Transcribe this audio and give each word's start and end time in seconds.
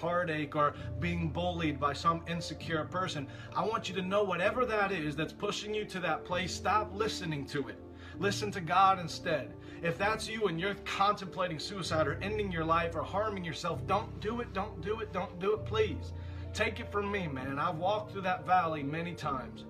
heartache 0.00 0.56
or 0.56 0.74
being 0.98 1.28
bullied 1.28 1.78
by 1.78 1.92
some 1.92 2.22
insecure 2.26 2.84
person. 2.84 3.26
I 3.54 3.64
want 3.64 3.88
you 3.88 3.94
to 3.96 4.02
know 4.02 4.24
whatever 4.24 4.64
that 4.66 4.92
is 4.92 5.14
that's 5.14 5.32
pushing 5.32 5.74
you 5.74 5.84
to 5.86 6.00
that 6.00 6.24
place, 6.24 6.54
stop 6.54 6.90
listening 6.94 7.44
to 7.46 7.68
it. 7.68 7.78
Listen 8.18 8.50
to 8.52 8.60
God 8.60 8.98
instead. 8.98 9.54
If 9.82 9.96
that's 9.96 10.28
you 10.28 10.46
and 10.48 10.60
you're 10.60 10.74
contemplating 10.84 11.58
suicide 11.58 12.06
or 12.06 12.18
ending 12.20 12.52
your 12.52 12.64
life 12.64 12.94
or 12.94 13.02
harming 13.02 13.44
yourself, 13.44 13.86
don't 13.86 14.20
do 14.20 14.40
it, 14.40 14.52
don't 14.52 14.80
do 14.82 15.00
it, 15.00 15.12
don't 15.12 15.38
do 15.40 15.54
it, 15.54 15.64
please. 15.64 16.12
Take 16.52 16.80
it 16.80 16.90
from 16.92 17.10
me, 17.10 17.28
man. 17.28 17.58
I've 17.58 17.76
walked 17.76 18.12
through 18.12 18.22
that 18.22 18.46
valley 18.46 18.82
many 18.82 19.14
times. 19.14 19.64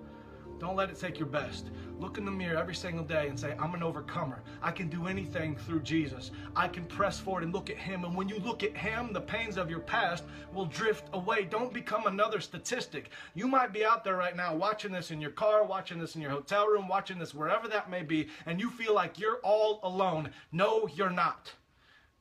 Don't 0.61 0.75
let 0.75 0.91
it 0.91 0.99
take 0.99 1.17
your 1.17 1.27
best. 1.27 1.71
Look 1.99 2.19
in 2.19 2.25
the 2.25 2.29
mirror 2.29 2.55
every 2.55 2.75
single 2.75 3.03
day 3.03 3.29
and 3.29 3.39
say, 3.39 3.55
I'm 3.59 3.73
an 3.73 3.81
overcomer. 3.81 4.43
I 4.61 4.69
can 4.69 4.89
do 4.89 5.07
anything 5.07 5.55
through 5.55 5.79
Jesus. 5.81 6.29
I 6.55 6.67
can 6.67 6.85
press 6.85 7.19
forward 7.19 7.41
and 7.41 7.51
look 7.51 7.71
at 7.71 7.77
Him. 7.77 8.05
And 8.05 8.15
when 8.15 8.29
you 8.29 8.37
look 8.37 8.61
at 8.61 8.77
Him, 8.77 9.11
the 9.11 9.21
pains 9.21 9.57
of 9.57 9.71
your 9.71 9.79
past 9.79 10.23
will 10.53 10.67
drift 10.67 11.09
away. 11.13 11.45
Don't 11.45 11.73
become 11.73 12.05
another 12.05 12.39
statistic. 12.39 13.09
You 13.33 13.47
might 13.47 13.73
be 13.73 13.83
out 13.83 14.03
there 14.03 14.17
right 14.17 14.35
now 14.35 14.53
watching 14.53 14.91
this 14.91 15.09
in 15.09 15.19
your 15.19 15.31
car, 15.31 15.65
watching 15.65 15.97
this 15.97 16.15
in 16.15 16.21
your 16.21 16.29
hotel 16.29 16.67
room, 16.67 16.87
watching 16.87 17.17
this 17.17 17.33
wherever 17.33 17.67
that 17.67 17.89
may 17.89 18.03
be, 18.03 18.27
and 18.45 18.59
you 18.59 18.69
feel 18.69 18.93
like 18.93 19.17
you're 19.17 19.39
all 19.43 19.79
alone. 19.81 20.29
No, 20.51 20.87
you're 20.93 21.09
not. 21.09 21.51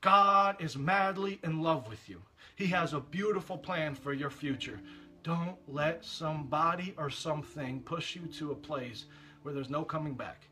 God 0.00 0.56
is 0.60 0.78
madly 0.78 1.40
in 1.44 1.60
love 1.60 1.90
with 1.90 2.08
you. 2.08 2.22
He 2.56 2.68
has 2.68 2.94
a 2.94 3.00
beautiful 3.00 3.58
plan 3.58 3.94
for 3.94 4.14
your 4.14 4.30
future. 4.30 4.80
Don't 5.22 5.56
let 5.68 6.02
somebody 6.04 6.94
or 6.96 7.10
something 7.10 7.80
push 7.82 8.16
you 8.16 8.22
to 8.38 8.52
a 8.52 8.56
place 8.56 9.04
where 9.42 9.52
there's 9.52 9.68
no 9.68 9.84
coming 9.84 10.14
back. 10.14 10.46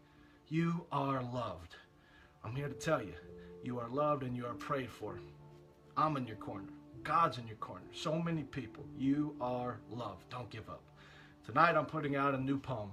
You 0.49 0.85
are 0.93 1.23
loved. 1.23 1.77
I'm 2.45 2.55
here 2.55 2.69
to 2.69 2.75
tell 2.75 3.03
you, 3.03 3.15
you 3.63 3.79
are 3.79 3.89
loved 3.89 4.23
and 4.23 4.37
you 4.37 4.45
are 4.45 4.55
prayed 4.55 4.91
for. 4.91 5.21
I'm 5.97 6.17
in 6.19 6.27
your 6.27 6.37
corner. 6.37 6.69
God's 7.03 7.39
in 7.39 7.47
your 7.47 7.57
corner. 7.57 7.87
So 7.95 8.21
many 8.21 8.43
people. 8.43 8.85
You 8.99 9.35
are 9.41 9.79
loved. 9.91 10.29
Don't 10.29 10.51
give 10.51 10.69
up. 10.69 10.83
Tonight 11.47 11.75
I'm 11.75 11.87
putting 11.87 12.17
out 12.17 12.35
a 12.35 12.41
new 12.41 12.59
poem. 12.59 12.93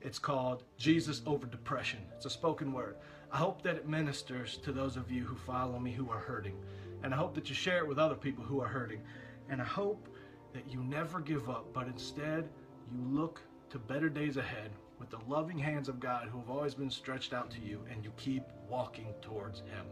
It's 0.00 0.18
called 0.18 0.64
Jesus 0.76 1.22
Over 1.24 1.46
Depression. 1.46 2.00
It's 2.16 2.26
a 2.26 2.30
spoken 2.30 2.72
word. 2.72 2.96
I 3.30 3.36
hope 3.36 3.62
that 3.62 3.76
it 3.76 3.88
ministers 3.88 4.56
to 4.58 4.72
those 4.72 4.96
of 4.96 5.10
you 5.10 5.22
who 5.22 5.36
follow 5.36 5.78
me 5.78 5.92
who 5.92 6.10
are 6.10 6.18
hurting. 6.18 6.56
And 7.04 7.14
I 7.14 7.16
hope 7.16 7.34
that 7.36 7.48
you 7.48 7.54
share 7.54 7.78
it 7.78 7.88
with 7.88 7.98
other 7.98 8.16
people 8.16 8.44
who 8.44 8.60
are 8.60 8.68
hurting. 8.68 9.00
And 9.48 9.62
I 9.62 9.64
hope 9.64 10.08
that 10.52 10.70
you 10.70 10.82
never 10.84 11.20
give 11.20 11.48
up, 11.48 11.66
but 11.72 11.86
instead 11.86 12.48
you 12.92 13.00
look 13.10 13.40
to 13.70 13.78
better 13.78 14.08
days 14.08 14.36
ahead 14.36 14.70
with 14.98 15.10
the 15.10 15.18
loving 15.26 15.58
hands 15.58 15.88
of 15.88 15.98
God 15.98 16.28
who 16.28 16.38
have 16.38 16.50
always 16.50 16.74
been 16.74 16.90
stretched 16.90 17.32
out 17.32 17.50
to 17.50 17.60
you 17.60 17.80
and 17.90 18.04
you 18.04 18.12
keep 18.16 18.42
walking 18.68 19.14
towards 19.20 19.60
Him. 19.60 19.86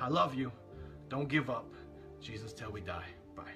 I 0.00 0.08
love 0.08 0.34
you. 0.34 0.50
Don't 1.08 1.28
give 1.28 1.50
up. 1.50 1.72
Jesus 2.20 2.52
till 2.52 2.72
we 2.72 2.80
die. 2.80 3.04
Bye. 3.36 3.52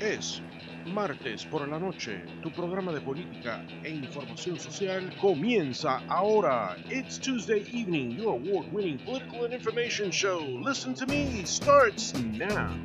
Es 0.00 0.40
martes 0.86 1.44
por 1.44 1.66
la 1.66 1.78
noche. 1.78 2.20
Tu 2.42 2.50
programa 2.50 2.92
de 2.92 3.00
política 3.00 3.64
e 3.84 3.90
información 3.90 4.58
social 4.58 5.10
comienza 5.20 6.02
ahora. 6.08 6.76
It's 6.86 7.18
Tuesday 7.18 7.64
evening. 7.72 8.12
Your 8.12 8.34
award-winning 8.34 8.98
political 9.04 9.44
and 9.44 9.54
information 9.54 10.10
show. 10.10 10.40
Listen 10.40 10.94
to 10.94 11.06
me 11.06 11.44
starts 11.44 12.12
now. 12.14 12.76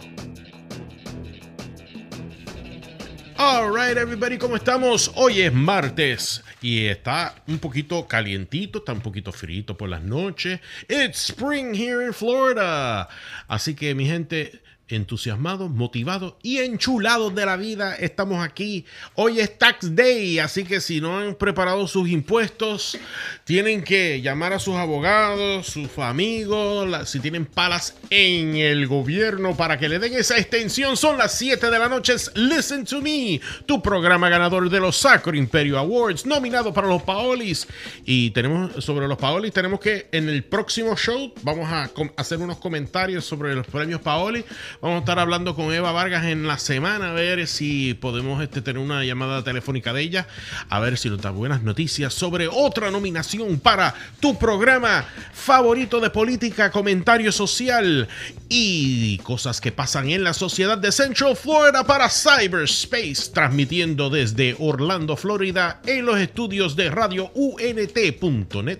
Alright, 3.42 3.96
everybody, 3.96 4.38
¿cómo 4.38 4.58
estamos? 4.58 5.14
Hoy 5.16 5.40
es 5.40 5.54
martes 5.54 6.44
y 6.62 6.88
está 6.88 7.36
un 7.48 7.58
poquito 7.58 8.06
calientito, 8.06 8.80
está 8.80 8.92
un 8.92 9.00
poquito 9.00 9.32
frito 9.32 9.78
por 9.78 9.88
las 9.88 10.02
noches. 10.04 10.60
It's 10.90 11.30
spring 11.30 11.74
here 11.74 12.06
in 12.06 12.14
Florida. 12.14 13.08
Así 13.48 13.76
que, 13.76 13.96
mi 13.96 14.06
gente, 14.06 14.62
entusiasmados, 14.90 15.70
motivados 15.70 16.36
y 16.42 16.60
enchulados 16.60 17.34
de 17.36 17.46
la 17.46 17.58
vida. 17.58 17.96
Estamos 17.96 18.44
aquí. 18.44 18.86
Hoy 19.16 19.40
es 19.40 19.58
Tax 19.58 19.96
Day, 19.96 20.40
así 20.40 20.64
que 20.64 20.82
si 20.82 21.00
no 21.00 21.20
han 21.20 21.36
preparado 21.36 21.88
sus 21.88 22.10
impuestos, 22.10 22.98
tienen 23.44 23.84
que 23.84 24.22
llamar 24.22 24.54
a 24.54 24.60
sus 24.60 24.76
abogados, 24.76 25.68
sus 25.68 25.98
amigos, 26.00 27.10
si 27.10 27.20
tienen 27.20 27.46
palas 27.46 27.96
en 28.10 28.56
el 28.56 28.88
gobierno 28.88 29.56
para 29.56 29.78
que 29.78 29.90
le 29.90 30.00
den 30.00 30.14
esa 30.14 30.38
extensión. 30.38 30.98
Son 30.98 31.18
las 31.18 31.38
7 31.38 31.70
de 31.70 31.80
la 31.80 31.88
noche. 31.88 32.16
Listen 32.36 32.86
to 32.86 33.02
Me, 33.02 33.40
tu 33.66 33.82
programa 33.82 34.30
ganador 34.30 34.70
de 34.70 34.80
los 34.80 34.98
Sacro 34.98 35.36
Imperio 35.36 35.78
Awards, 35.78 36.26
nominado 36.26 36.74
para 36.74 36.88
los 36.88 37.04
Paolis. 37.04 37.68
Y 38.06 38.32
tenemos 38.32 38.84
sobre 38.84 39.08
los 39.08 39.18
Paolis, 39.18 39.54
tenemos 39.54 39.80
que 39.80 40.08
en 40.12 40.30
el 40.30 40.44
próximo 40.44 40.96
show 40.96 41.34
vamos 41.44 41.70
a 41.70 41.90
hacer 42.16 42.40
unos 42.40 42.58
comentarios 42.58 43.26
sobre 43.26 43.56
los 43.56 43.68
premios 43.68 44.02
Paoli 44.02 44.44
Vamos 44.82 44.96
a 44.96 45.00
estar 45.00 45.20
hablando 45.20 45.56
con 45.56 45.74
Eva 45.74 45.92
Vargas 45.92 46.24
en 46.24 46.48
la 46.48 46.58
semana 46.58 47.10
a 47.10 47.14
ver 47.14 47.48
si 47.48 47.96
podemos 47.96 48.42
este, 48.42 48.62
tener 48.62 48.82
una 48.82 49.04
llamada 49.04 49.44
telefónica 49.44 49.92
de 49.92 50.02
ella, 50.02 50.28
a 50.70 50.80
ver 50.80 50.98
si 50.98 51.10
nos 51.10 51.22
da 51.22 51.32
buenas 51.32 51.64
noticias 51.64 52.14
sobre 52.14 52.48
otra 52.48 52.90
nominación 52.90 53.60
para 53.60 53.94
tu 54.22 54.40
programa 54.40 55.04
favorito 55.34 56.00
de 56.00 56.10
política, 56.10 56.72
comentario 56.72 57.34
social 57.34 58.08
y 58.48 59.18
cosas 59.18 59.60
que 59.60 59.74
pasan 59.74 60.12
en 60.12 60.24
la 60.24 60.34
sociedad 60.34 60.78
de 60.78 60.94
Central 60.94 61.36
Florida 61.36 61.84
para 61.84 62.10
Cyberspace, 62.10 63.32
transmitiendo 63.34 64.10
desde 64.10 64.56
Orlando, 64.60 65.18
Florida, 65.18 65.82
en 65.86 66.06
los 66.06 66.18
estudios 66.20 66.78
de 66.78 66.90
radio 66.90 67.32
unt.net. 67.34 68.80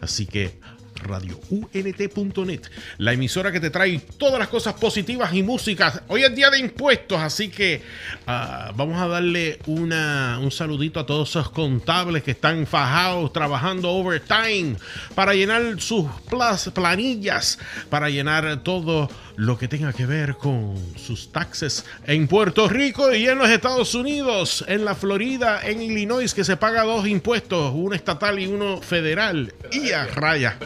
Así 0.00 0.26
que 0.26 0.58
radiount.net, 1.02 2.62
la 2.98 3.12
emisora 3.12 3.52
que 3.52 3.60
te 3.60 3.70
trae 3.70 4.00
todas 4.16 4.38
las 4.38 4.48
cosas 4.48 4.74
positivas 4.74 5.32
y 5.34 5.42
músicas. 5.42 6.02
Hoy 6.08 6.24
es 6.24 6.34
día 6.34 6.50
de 6.50 6.58
impuestos, 6.58 7.20
así 7.20 7.48
que 7.48 7.82
uh, 8.26 8.74
vamos 8.74 9.00
a 9.00 9.08
darle 9.08 9.58
una, 9.66 10.38
un 10.40 10.50
saludito 10.50 11.00
a 11.00 11.06
todos 11.06 11.30
esos 11.30 11.50
contables 11.50 12.22
que 12.22 12.32
están 12.32 12.66
fajados 12.66 13.32
trabajando 13.32 13.90
overtime 13.90 14.76
para 15.14 15.34
llenar 15.34 15.80
sus 15.80 16.06
planillas, 16.74 17.58
para 17.90 18.10
llenar 18.10 18.62
todo 18.62 19.08
lo 19.38 19.56
que 19.56 19.68
tenga 19.68 19.92
que 19.92 20.04
ver 20.04 20.34
con 20.34 20.74
sus 20.96 21.30
taxes 21.30 21.84
en 22.08 22.26
Puerto 22.26 22.68
Rico 22.68 23.14
y 23.14 23.28
en 23.28 23.38
los 23.38 23.48
Estados 23.48 23.94
Unidos, 23.94 24.64
en 24.66 24.84
la 24.84 24.96
Florida, 24.96 25.60
en 25.62 25.80
Illinois, 25.80 26.34
que 26.34 26.42
se 26.42 26.56
paga 26.56 26.82
dos 26.82 27.06
impuestos, 27.06 27.70
uno 27.72 27.94
estatal 27.94 28.40
y 28.40 28.48
uno 28.48 28.82
federal. 28.82 29.54
Y 29.70 29.92
a 29.92 30.06
raya. 30.06 30.58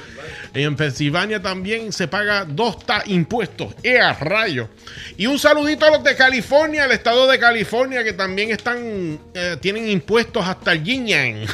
En 0.55 0.75
Pensilvania 0.75 1.43
también 1.43 1.93
se 1.93 2.09
paga 2.09 2.47
dos 2.47 2.79
impuestos. 3.07 3.75
Y 3.83 3.97
a 3.97 4.15
rayo. 4.15 4.71
Y 5.19 5.27
un 5.27 5.39
saludito 5.39 5.85
a 5.85 5.91
los 5.91 6.03
de 6.03 6.17
California, 6.17 6.87
el 6.87 6.93
estado 6.93 7.27
de 7.27 7.39
California, 7.39 8.03
que 8.03 8.15
también 8.15 8.51
están, 8.53 9.21
eh, 9.35 9.59
tienen 9.61 9.87
impuestos 9.87 10.47
hasta 10.47 10.73
el 10.73 10.83
yin 10.83 11.03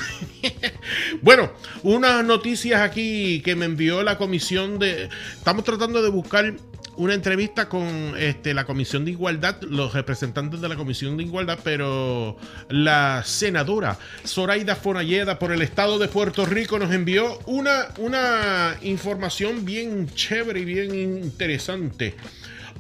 bueno, 1.23 1.53
unas 1.83 2.25
noticias 2.25 2.81
aquí 2.81 3.43
que 3.45 3.57
me 3.57 3.65
envió 3.65 4.05
la 4.05 4.17
comisión 4.17 4.79
de... 4.79 5.09
Estamos 5.37 5.65
tratando 5.65 6.01
de 6.01 6.11
buscar 6.11 6.55
una 6.99 7.15
entrevista 7.15 7.69
con 7.69 8.15
este, 8.19 8.55
la 8.55 8.65
Comisión 8.65 9.05
de 9.05 9.13
Igualdad, 9.13 9.63
los 9.63 9.95
representantes 9.95 10.61
de 10.61 10.69
la 10.69 10.77
Comisión 10.77 11.17
de 11.17 11.23
Igualdad, 11.23 11.61
pero 11.63 12.37
la 12.69 13.23
senadora 13.25 13.97
Zoraida 14.27 14.75
Fonalleda 14.75 15.39
por 15.39 15.53
el 15.53 15.63
Estado 15.63 15.99
de 15.99 16.09
Puerto 16.09 16.45
Rico 16.45 16.79
nos 16.79 16.93
envió 16.93 17.39
una, 17.47 17.89
una 17.99 18.77
información 18.83 19.65
bien 19.65 20.09
chévere 20.15 20.61
y 20.61 20.65
bien 20.65 20.95
interesante. 20.95 22.17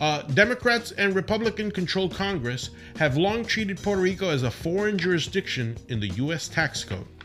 Uh, 0.01 0.23
Democrats 0.33 0.93
and 0.99 1.15
Republican 1.15 1.71
controlled 1.71 2.13
Congress 2.13 2.71
have 2.99 3.17
long 3.17 3.45
treated 3.45 3.81
Puerto 3.83 4.01
Rico 4.01 4.31
as 4.31 4.43
a 4.45 4.51
foreign 4.51 4.97
jurisdiction 4.97 5.77
in 5.89 5.99
the 5.99 6.09
U.S. 6.23 6.49
tax 6.49 6.85
code 6.85 7.18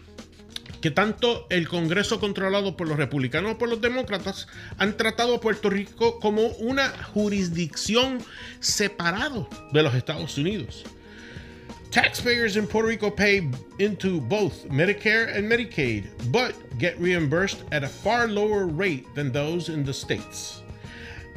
que 0.84 0.92
tanto 0.92 1.48
el 1.50 1.70
Congreso 1.70 2.20
controlado 2.20 2.76
por 2.76 2.90
los 2.90 2.98
republicanos 2.98 3.52
como 3.52 3.58
por 3.58 3.70
los 3.70 3.80
demócratas 3.80 4.48
han 4.78 4.98
tratado 4.98 5.36
a 5.36 5.40
Puerto 5.40 5.70
Rico 5.70 6.20
como 6.20 6.48
una 6.60 6.90
jurisdicción 7.14 8.20
separado 8.60 9.48
de 9.72 9.82
los 9.82 9.96
Estados 9.96 10.38
Unidos. 10.38 10.84
Taxpayers 11.90 12.58
in 12.58 12.68
Puerto 12.68 12.90
Rico 12.90 13.10
pay 13.10 13.50
into 13.80 14.20
both 14.20 14.66
Medicare 14.70 15.34
and 15.38 15.50
Medicaid, 15.50 16.04
but 16.34 16.54
get 16.80 17.00
reimbursed 17.00 17.64
at 17.72 17.86
a 17.86 17.88
far 17.88 18.28
lower 18.28 18.66
rate 18.66 19.06
than 19.16 19.32
those 19.32 19.70
in 19.70 19.86
the 19.86 19.94
states. 19.94 20.64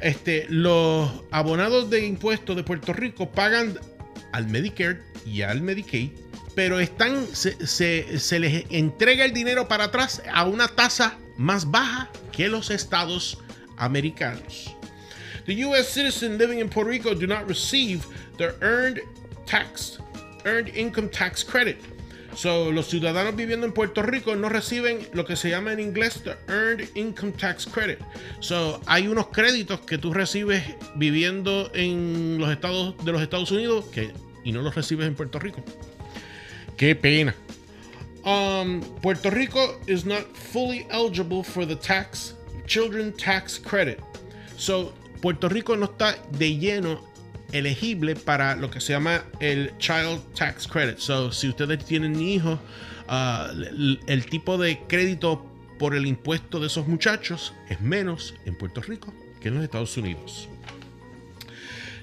Este, 0.03 0.49
los 0.49 1.09
abonados 1.31 1.89
de 1.89 2.05
impuestos 2.05 2.57
de 2.57 2.65
Puerto 2.65 2.93
Rico 2.93 3.31
pagan 3.31 3.79
al 4.33 4.49
Medicare 4.49 5.03
y 5.25 5.43
al 5.43 5.61
Medicaid 5.61 6.26
pero 6.57 6.81
están, 6.81 7.27
se, 7.35 7.55
les 8.41 8.65
entrega 8.71 9.27
el 9.27 9.35
dinero 9.35 9.69
para 9.69 9.85
atrás 9.85 10.23
a 10.33 10.47
una 10.47 10.69
tasa 10.69 11.19
más 11.37 11.71
baja 11.71 12.11
que 12.33 12.49
los 12.49 12.71
estados 12.71 13.39
americanos. 13.77 14.75
The 15.45 15.65
U.S. 15.67 15.93
citizen 15.93 16.39
living 16.39 16.59
in 16.59 16.71
Puerto 16.71 16.91
Rico 16.91 17.15
do 17.15 17.27
not 17.27 17.47
receive 17.47 18.07
their 18.39 18.55
earned 18.63 19.01
tax, 19.45 19.99
earned 20.47 20.75
income 20.75 21.11
tax 21.11 21.45
credit. 21.45 21.77
So, 22.35 22.73
los 22.73 22.89
ciudadanos 22.89 23.37
viviendo 23.37 23.67
en 23.67 23.73
Puerto 23.73 24.03
Rico 24.03 24.35
no 24.35 24.49
reciben 24.49 25.09
lo 25.13 25.27
que 25.27 25.37
se 25.37 25.51
llama 25.51 25.75
en 25.75 25.81
inglés 25.81 26.23
the 26.23 26.37
Earned 26.49 26.89
Income 26.95 27.33
Tax 27.33 27.67
Credit. 27.67 27.99
So, 28.41 28.81
hay 28.87 29.09
unos 29.09 29.29
créditos 29.29 29.81
que 29.81 29.97
tú 29.97 30.13
recibes 30.13 30.63
viviendo 30.97 31.71
en 31.75 32.39
los 32.39 32.51
estados 32.51 32.95
de 33.05 33.13
los 33.13 33.23
Estados 33.23 33.51
Unidos 33.53 33.87
y 34.45 34.53
no 34.53 34.61
los 34.61 34.75
recibes 34.75 35.07
en 35.07 35.15
Puerto 35.15 35.39
Rico. 35.39 35.65
Qué 36.77 36.95
pena. 36.95 37.35
Um, 38.25 38.81
Puerto 39.03 39.31
Rico 39.31 39.77
is 39.87 40.05
not 40.05 40.25
fully 40.37 40.87
eligible 40.91 41.43
for 41.43 41.65
the 41.65 41.77
tax 41.77 42.35
children 42.67 43.13
tax 43.13 43.59
credit. 43.59 44.01
So, 44.57 44.93
Puerto 45.23 45.49
Rico 45.49 45.75
no 45.77 45.87
está 45.87 46.17
de 46.33 46.57
lleno 46.59 47.01
elegible 47.53 48.17
para 48.17 48.57
lo 48.57 48.69
que 48.69 48.81
se 48.81 48.93
llama 48.93 49.23
el 49.41 49.71
Child 49.79 50.21
Tax 50.35 50.67
Credit. 50.67 50.99
So, 50.99 51.31
si 51.31 51.49
ustedes 51.49 51.85
tienen 51.85 52.21
hijos, 52.21 52.59
uh, 53.09 53.51
el, 53.53 54.01
el 54.07 54.27
tipo 54.27 54.59
de 54.59 54.79
crédito 54.89 55.47
por 55.79 55.95
el 55.95 56.07
impuesto 56.07 56.59
de 56.59 56.67
esos 56.67 56.87
muchachos 56.87 57.53
es 57.69 57.81
menos 57.81 58.35
en 58.45 58.57
Puerto 58.57 58.81
Rico 58.81 59.13
que 59.41 59.49
en 59.49 59.55
los 59.55 59.65
Estados 59.65 59.97
Unidos. 59.97 60.49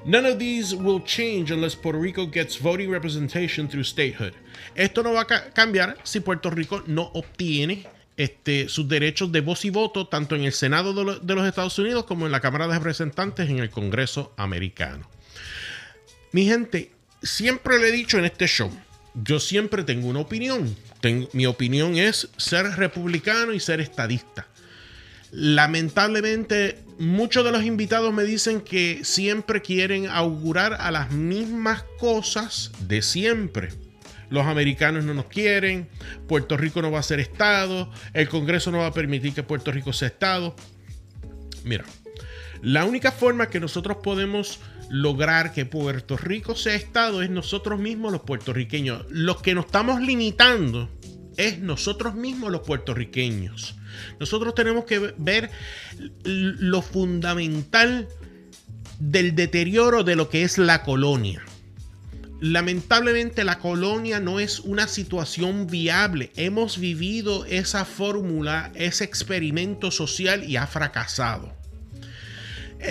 None 0.06 0.26
of 0.26 0.38
these 0.38 0.76
will 0.76 1.00
change 1.00 1.50
unless 1.50 1.76
Puerto 1.76 1.98
Rico 1.98 2.26
gets 2.26 2.58
voting 2.58 2.90
representation 2.90 3.68
through 3.68 3.84
statehood. 3.84 4.34
Esto 4.76 5.04
no 5.04 5.14
va 5.14 5.22
a 5.22 5.28
ca 5.28 5.52
cambiar 5.52 5.98
si 6.04 6.20
Puerto 6.20 6.50
Rico 6.50 6.84
no 6.88 7.04
obtiene 7.14 7.88
este, 8.18 8.70
sus 8.70 8.88
derechos 8.88 9.32
de 9.32 9.42
voz 9.42 9.66
y 9.66 9.70
voto 9.70 10.08
tanto 10.08 10.36
en 10.36 10.44
el 10.44 10.54
Senado 10.54 10.94
de, 10.94 11.04
lo, 11.04 11.20
de, 11.20 11.36
los 11.36 11.48
Estados 11.48 11.78
Unidos 11.80 12.06
como 12.06 12.26
en 12.26 12.32
la 12.32 12.40
Cámara 12.40 12.68
de 12.68 12.76
Representantes 12.76 13.50
en 13.50 13.60
el 13.60 13.70
Congreso 13.70 14.34
americano. 14.38 15.10
Mi 16.32 16.46
gente, 16.46 16.92
siempre 17.22 17.80
le 17.80 17.90
he 17.90 17.92
dicho 17.92 18.18
en 18.18 18.26
este 18.26 18.48
show, 18.48 18.72
yo 19.14 19.40
siempre 19.40 19.84
tengo 19.84 20.08
una 20.08 20.20
opinión. 20.20 20.76
Mi 21.34 21.46
opinión 21.46 21.98
es 21.98 22.30
ser 22.38 22.66
republicano 22.78 23.54
y 23.54 23.60
ser 23.60 23.82
estadista. 23.82 24.48
Lamentablemente, 25.32 26.80
muchos 27.00 27.44
de 27.44 27.52
los 27.52 27.64
invitados 27.64 28.14
me 28.14 28.24
dicen 28.24 28.62
que 28.62 29.02
siempre 29.04 29.62
quieren 29.62 30.08
augurar 30.08 30.76
a 30.80 30.92
las 30.92 31.12
mismas 31.12 31.84
cosas 32.00 32.72
de 32.88 33.02
siempre. 33.02 33.74
Los 34.30 34.46
americanos 34.46 35.04
no 35.04 35.14
nos 35.14 35.26
quieren, 35.26 35.88
Puerto 36.28 36.58
Rico 36.58 36.82
no 36.82 36.92
va 36.92 37.00
a 37.00 37.04
ser 37.04 37.20
Estado, 37.20 37.92
el 38.14 38.30
Congreso 38.30 38.72
no 38.72 38.80
va 38.80 38.88
a 38.88 38.94
permitir 38.94 39.34
que 39.34 39.44
Puerto 39.44 39.72
Rico 39.72 39.94
sea 39.94 40.08
Estado. 40.08 40.56
Mira, 41.64 41.86
la 42.62 42.86
única 42.86 43.12
forma 43.12 43.50
que 43.50 43.60
nosotros 43.60 43.98
podemos 44.04 44.60
lograr 44.90 45.54
que 45.54 45.66
Puerto 45.66 46.18
Rico 46.18 46.56
sea 46.56 46.76
Estado 46.76 47.22
es 47.22 47.30
nosotros 47.30 47.80
mismos 47.80 48.12
los 48.12 48.22
puertorriqueños. 48.22 49.06
Los 49.10 49.42
que 49.42 49.56
nos 49.56 49.66
estamos 49.66 50.02
limitando 50.02 50.90
es 51.38 51.60
nosotros 51.60 52.16
mismos 52.16 52.52
los 52.52 52.62
puertorriqueños. 52.62 53.76
Nosotros 54.20 54.56
tenemos 54.56 54.86
que 54.86 55.14
ver 55.18 55.50
lo 56.24 56.82
fundamental 56.82 58.08
del 59.00 59.36
deterioro 59.36 60.04
de 60.04 60.16
lo 60.16 60.30
que 60.30 60.44
es 60.44 60.58
la 60.58 60.84
colonia. 60.84 61.44
Lamentablemente 62.44 63.46
la 63.46 63.58
colonia 63.58 64.20
no 64.20 64.42
es 64.42 64.60
una 64.60 64.90
situación 64.90 65.66
viable. 65.66 66.30
Hemos 66.36 66.78
vivido 66.78 67.46
esa 67.46 67.86
fórmula, 67.86 68.70
ese 68.76 69.06
experimento 69.06 69.92
social 69.92 70.44
y 70.44 70.58
ha 70.58 70.68
fracasado. 70.68 71.54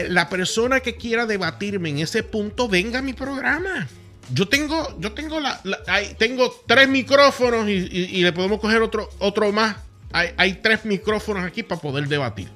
La 0.08 0.30
persona 0.30 0.80
que 0.80 0.96
quiera 0.96 1.26
debatirme 1.26 1.90
en 1.90 1.98
ese 1.98 2.22
punto, 2.22 2.66
venga 2.66 3.00
a 3.00 3.02
mi 3.02 3.12
programa. 3.12 3.88
Yo 4.32 4.48
tengo, 4.48 4.98
yo 4.98 5.12
tengo 5.12 6.54
tres 6.66 6.88
micrófonos 6.88 7.68
y, 7.68 8.22
le 8.22 8.32
podemos 8.32 8.58
coger 8.58 8.80
otro, 8.80 9.10
otro 9.18 9.52
más. 9.52 9.76
Hay, 10.12 10.60
tres 10.62 10.86
micrófonos 10.86 11.44
aquí 11.44 11.62
para 11.62 11.78
poder 11.78 12.08
debatir. 12.08 12.48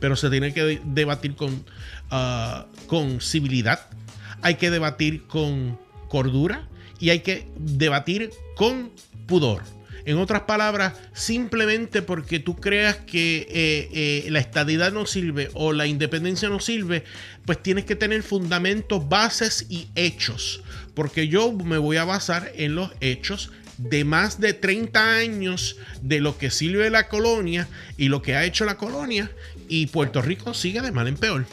Pero 0.00 0.16
se 0.16 0.30
tiene 0.30 0.54
que 0.54 0.80
debatir 0.82 1.36
con, 1.36 1.62
uh, 2.10 2.86
con 2.86 3.20
civilidad. 3.20 3.86
Hay 4.40 4.54
que 4.54 4.70
debatir 4.70 5.26
con 5.26 5.78
cordura 6.12 6.68
y 7.00 7.08
hay 7.08 7.20
que 7.20 7.46
debatir 7.56 8.30
con 8.54 8.92
pudor. 9.26 9.62
En 10.04 10.18
otras 10.18 10.42
palabras, 10.42 10.92
simplemente 11.14 12.02
porque 12.02 12.38
tú 12.38 12.56
creas 12.56 12.96
que 12.96 13.46
eh, 13.48 13.88
eh, 13.92 14.30
la 14.30 14.40
estadidad 14.40 14.92
no 14.92 15.06
sirve 15.06 15.48
o 15.54 15.72
la 15.72 15.86
independencia 15.86 16.50
no 16.50 16.60
sirve, 16.60 17.04
pues 17.46 17.62
tienes 17.62 17.86
que 17.86 17.96
tener 17.96 18.22
fundamentos, 18.22 19.08
bases 19.08 19.64
y 19.70 19.88
hechos. 19.94 20.62
Porque 20.92 21.28
yo 21.28 21.50
me 21.52 21.78
voy 21.78 21.96
a 21.96 22.04
basar 22.04 22.52
en 22.56 22.74
los 22.74 22.90
hechos 23.00 23.50
de 23.78 24.04
más 24.04 24.38
de 24.38 24.52
30 24.52 25.16
años 25.16 25.76
de 26.02 26.20
lo 26.20 26.36
que 26.36 26.50
sirve 26.50 26.90
la 26.90 27.08
colonia 27.08 27.68
y 27.96 28.08
lo 28.08 28.20
que 28.20 28.36
ha 28.36 28.44
hecho 28.44 28.66
la 28.66 28.76
colonia 28.76 29.30
y 29.66 29.86
Puerto 29.86 30.20
Rico 30.20 30.52
sigue 30.52 30.82
de 30.82 30.92
mal 30.92 31.08
en 31.08 31.16
peor. 31.16 31.46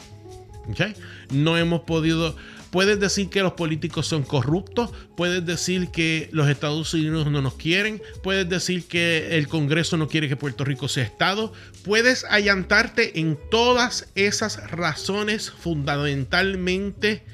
¿Okay? 0.68 0.94
No 1.30 1.56
hemos 1.56 1.82
podido 1.82 2.36
Puedes 2.70 3.00
decir 3.00 3.28
que 3.30 3.42
los 3.42 3.54
políticos 3.54 4.06
son 4.06 4.22
corruptos, 4.22 4.90
puedes 5.16 5.44
decir 5.44 5.88
que 5.88 6.28
los 6.32 6.48
Estados 6.48 6.94
Unidos 6.94 7.30
no 7.30 7.42
nos 7.42 7.54
quieren, 7.54 8.00
puedes 8.22 8.48
decir 8.48 8.86
que 8.86 9.36
el 9.36 9.48
Congreso 9.48 9.96
no 9.96 10.08
quiere 10.08 10.28
que 10.28 10.36
Puerto 10.36 10.64
Rico 10.64 10.86
sea 10.86 11.04
Estado, 11.04 11.52
puedes 11.84 12.24
allantarte 12.24 13.18
en 13.18 13.38
todas 13.50 14.08
esas 14.14 14.70
razones 14.70 15.50
fundamentalmente 15.50 17.24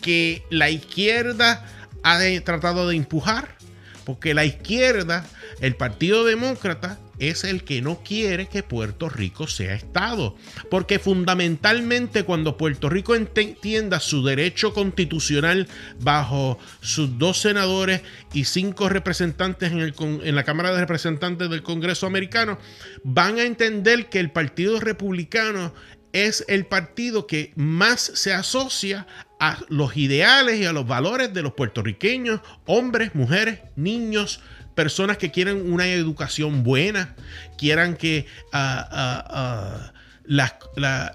que 0.00 0.44
la 0.50 0.70
izquierda 0.70 1.66
ha 2.04 2.20
tratado 2.44 2.88
de 2.88 2.96
empujar, 2.96 3.56
porque 4.04 4.32
la 4.32 4.44
izquierda, 4.44 5.26
el 5.60 5.74
Partido 5.74 6.24
Demócrata, 6.24 7.00
es 7.18 7.44
el 7.44 7.64
que 7.64 7.82
no 7.82 8.02
quiere 8.02 8.46
que 8.46 8.62
Puerto 8.62 9.08
Rico 9.08 9.46
sea 9.46 9.74
Estado. 9.74 10.36
Porque 10.70 10.98
fundamentalmente 10.98 12.24
cuando 12.24 12.56
Puerto 12.56 12.88
Rico 12.88 13.14
entienda 13.14 14.00
su 14.00 14.24
derecho 14.24 14.72
constitucional 14.72 15.68
bajo 16.00 16.58
sus 16.80 17.18
dos 17.18 17.40
senadores 17.40 18.02
y 18.32 18.44
cinco 18.44 18.88
representantes 18.88 19.72
en, 19.72 19.80
el, 19.80 19.94
la 20.34 20.44
Cámara 20.44 20.72
de 20.72 20.80
Representantes 20.80 21.50
del 21.50 21.62
Congreso 21.62 22.06
americano, 22.06 22.58
van 23.04 23.38
a 23.38 23.44
entender 23.44 24.08
que 24.08 24.20
el 24.20 24.30
Partido 24.30 24.80
Republicano 24.80 25.72
es 26.12 26.44
el 26.48 26.64
partido 26.64 27.26
que 27.26 27.52
más 27.56 28.00
se 28.00 28.32
asocia 28.32 29.06
a 29.38 29.58
los 29.68 29.98
ideales 29.98 30.58
y 30.58 30.64
a 30.64 30.72
los 30.72 30.86
valores 30.86 31.34
de 31.34 31.42
los 31.42 31.52
puertorriqueños, 31.52 32.40
hombres, 32.64 33.14
mujeres, 33.14 33.60
niños, 33.76 34.40
personas 34.76 35.16
que 35.16 35.32
quieren 35.32 35.72
una 35.72 35.88
educación 35.88 36.62
buena, 36.62 37.16
quieran 37.58 37.96
que 37.96 38.26
uh, 38.52 38.56
uh, 38.56 39.90
la, 40.26 40.58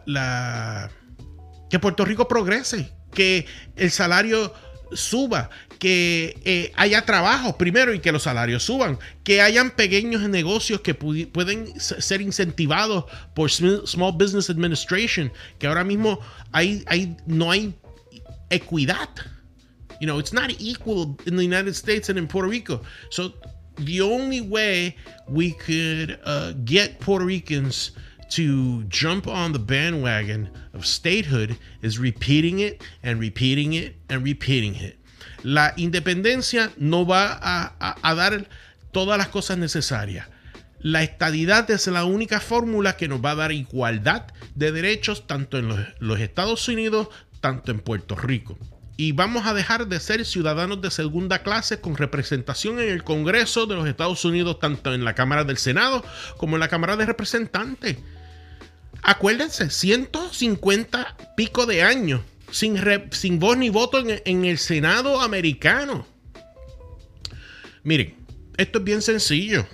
la, 0.06 0.92
que 1.70 1.80
Puerto 1.80 2.04
Rico 2.04 2.28
progrese, 2.28 2.92
que 3.14 3.46
el 3.78 3.92
salario 3.92 4.54
suba, 4.92 5.50
que 5.80 6.40
eh, 6.44 6.72
haya 6.76 7.06
trabajo 7.06 7.58
primero 7.58 7.94
y 7.94 8.00
que 8.00 8.12
los 8.12 8.24
salarios 8.24 8.64
suban, 8.64 9.00
que 9.24 9.42
hayan 9.42 9.72
pequeños 9.72 10.28
negocios 10.28 10.82
que 10.82 10.94
pueden 10.94 11.80
ser 11.80 12.22
incentivados 12.22 13.06
por 13.34 13.50
Small 13.50 14.14
Business 14.14 14.50
Administration, 14.50 15.32
que 15.60 15.68
ahora 15.68 15.84
mismo 15.84 16.20
hay, 16.52 16.84
hay, 16.88 17.16
no 17.26 17.52
hay 17.52 17.76
equidad. 18.50 19.10
You 20.02 20.08
know, 20.08 20.18
it's 20.18 20.34
not 20.34 20.50
equal 20.60 21.16
in 21.28 21.36
the 21.36 21.44
United 21.44 21.76
States 21.76 22.10
and 22.10 22.18
in 22.18 22.28
Puerto 22.28 22.50
Rico. 22.50 22.82
So 23.12 23.34
the 23.76 24.02
only 24.02 24.42
way 24.42 24.96
we 25.30 25.52
could 25.52 26.20
uh, 26.26 26.54
get 26.66 27.00
Puerto 27.00 27.24
Ricans 27.24 27.92
to 28.32 28.84
jump 28.86 29.28
on 29.28 29.52
the 29.52 29.60
bandwagon 29.60 30.50
of 30.74 30.88
statehood 30.88 31.56
is 31.84 32.00
repeating 32.00 32.60
it 32.62 32.82
and 33.04 33.20
repeating 33.20 33.74
it 33.74 33.96
and 34.10 34.24
repeating 34.24 34.74
it. 34.74 34.98
La 35.44 35.74
independencia 35.78 36.72
no 36.78 37.06
va 37.06 37.38
a, 37.40 38.16
dar 38.16 38.48
todas 38.92 39.20
las 39.20 39.28
cosas 39.28 39.60
necesarias. 39.60 40.26
La 40.80 41.04
estadidad 41.04 41.70
es 41.70 41.86
la 41.86 42.06
única 42.06 42.40
fórmula 42.40 42.98
que 42.98 43.08
nos 43.08 43.24
va 43.24 43.32
a 43.32 43.36
dar 43.36 43.52
igualdad 43.52 44.34
de 44.56 44.72
derechos 44.72 45.28
tanto 45.28 45.60
en 45.60 45.68
los, 45.68 45.80
los 46.00 46.20
Estados 46.20 46.68
Unidos, 46.68 47.10
tanto 47.40 47.70
en 47.70 47.82
Puerto 47.82 48.16
Rico 48.16 48.58
y 49.02 49.14
vamos 49.14 49.48
a 49.48 49.56
dejar 49.56 49.88
de 49.88 50.00
ser 50.00 50.24
ciudadanos 50.28 50.80
de 50.80 50.92
segunda 50.92 51.42
clase 51.42 51.82
con 51.82 51.98
representación 51.98 52.80
en 52.80 52.90
el 52.90 53.04
Congreso 53.04 53.66
de 53.66 53.74
los 53.74 53.88
Estados 53.88 54.24
Unidos, 54.26 54.60
tanto 54.60 54.94
en 54.94 55.04
la 55.04 55.16
Cámara 55.16 55.44
del 55.44 55.58
Senado 55.58 56.06
como 56.38 56.56
en 56.56 56.60
la 56.60 56.68
Cámara 56.68 56.96
de 56.98 57.08
Representantes. 57.08 57.98
Acuérdense, 59.02 59.72
150 59.72 61.18
pico 61.36 61.66
de 61.66 61.82
años 61.82 62.22
sin, 62.52 62.80
sin 63.10 63.40
voz 63.40 63.58
ni 63.58 63.72
voto 63.72 63.98
en, 63.98 64.22
en 64.24 64.46
el 64.46 64.60
Senado 64.60 65.20
americano. 65.20 66.06
Miren, 67.82 68.14
esto 68.58 68.78
es 68.78 68.84
bien 68.84 69.02
sencillo. 69.02 69.66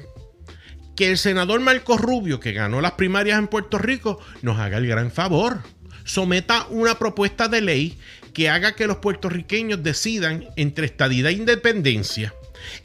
Que 0.96 1.12
el 1.12 1.18
senador 1.18 1.60
Marco 1.60 1.98
Rubio, 1.98 2.40
que 2.40 2.54
ganó 2.54 2.80
las 2.80 2.94
primarias 2.94 3.38
en 3.38 3.50
Puerto 3.50 3.78
Rico, 3.78 4.22
nos 4.42 4.58
haga 4.58 4.78
el 4.78 4.88
gran 4.88 5.12
favor. 5.12 5.64
Someta 6.08 6.66
una 6.70 6.98
propuesta 6.98 7.48
de 7.48 7.62
ley 7.62 7.98
que 8.34 8.50
haga 8.50 8.76
que 8.76 8.88
los 8.88 8.98
puertorriqueños 8.98 9.84
decidan 9.84 10.48
entre 10.56 10.86
estadidad 10.86 11.32
e 11.32 11.36
independencia 11.36 12.34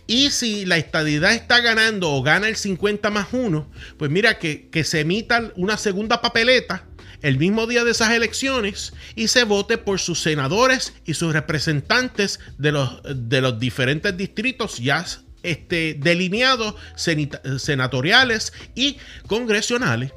Y 0.07 0.31
si 0.31 0.67
la 0.67 0.76
estadidad 0.76 1.33
está 1.33 1.61
ganando 1.61 2.11
o 2.11 2.23
gana 2.23 2.49
el 2.49 2.57
50 2.57 3.11
más 3.11 3.29
1, 3.33 3.71
pues 3.97 4.11
mira 4.11 4.38
que, 4.38 4.69
que 4.71 4.85
se 4.85 5.00
emita 5.00 5.52
una 5.57 5.76
segunda 5.76 6.21
papeleta 6.21 6.87
el 7.23 7.38
mismo 7.38 7.67
día 7.67 7.85
de 7.85 7.93
esas 7.93 8.11
elecciones 8.11 8.93
y 9.14 9.29
se 9.29 9.45
vote 9.45 9.79
por 9.79 10.00
sus 10.00 10.21
senadores 10.21 10.93
y 11.07 11.14
sus 11.14 11.33
representantes 11.33 12.41
de 12.59 12.73
los, 12.73 13.00
de 13.05 13.41
los 13.41 13.59
diferentes 13.59 14.17
distritos 14.17 14.79
ya 14.79 15.07
este, 15.43 15.95
delineados 15.99 16.75
senatoriales 16.97 18.52
y 18.75 18.99
congresionales. 19.26 20.12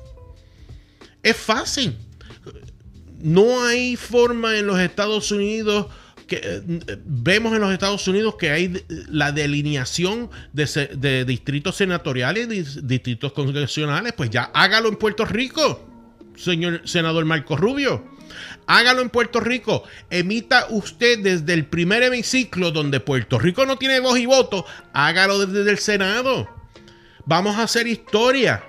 Es 1.23 1.37
fácil. 1.37 1.97
No 3.25 3.65
hay 3.65 3.95
forma 3.95 4.55
en 4.55 4.67
los 4.67 4.79
Estados 4.79 5.31
Unidos 5.31 5.87
que 6.27 6.41
eh, 6.43 6.61
vemos 7.05 7.55
en 7.55 7.61
los 7.61 7.73
Estados 7.73 8.07
Unidos 8.07 8.35
que 8.35 8.51
hay 8.51 8.85
la 9.09 9.31
delineación 9.31 10.29
de, 10.53 11.25
distritos 11.25 11.75
senatoriales 11.75 12.87
distritos 12.87 13.33
congresionales, 13.33 14.13
pues 14.13 14.29
ya 14.29 14.51
hágalo 14.53 14.89
en 14.89 14.97
Puerto 14.97 15.25
Rico, 15.25 15.87
señor 16.35 16.87
senador 16.87 17.25
Marco 17.25 17.57
Rubio. 17.57 18.13
Hágalo 18.67 19.01
en 19.01 19.09
Puerto 19.09 19.39
Rico. 19.39 19.83
Emita 20.11 20.67
usted 20.69 21.17
desde 21.17 21.53
el 21.53 21.65
primer 21.65 22.03
hemiciclo 22.03 22.69
donde 22.69 22.99
Puerto 22.99 23.39
Rico 23.39 23.65
no 23.65 23.77
tiene 23.77 23.99
voz 23.99 24.19
y 24.19 24.27
voto. 24.27 24.67
Hágalo 24.93 25.47
desde 25.47 25.71
el 25.71 25.79
Senado. 25.79 26.47
Vamos 27.25 27.55
a 27.55 27.63
hacer 27.63 27.87
historia. 27.87 28.63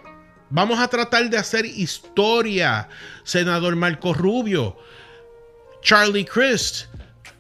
Vamos 0.50 0.78
a 0.78 0.88
tratar 0.88 1.28
de 1.28 1.36
hacer 1.36 1.64
historia. 1.64 2.88
Senador 3.24 3.74
Marco 3.76 4.12
Rubio. 4.12 4.76
Charlie 5.82 6.24
Crist. 6.24 6.86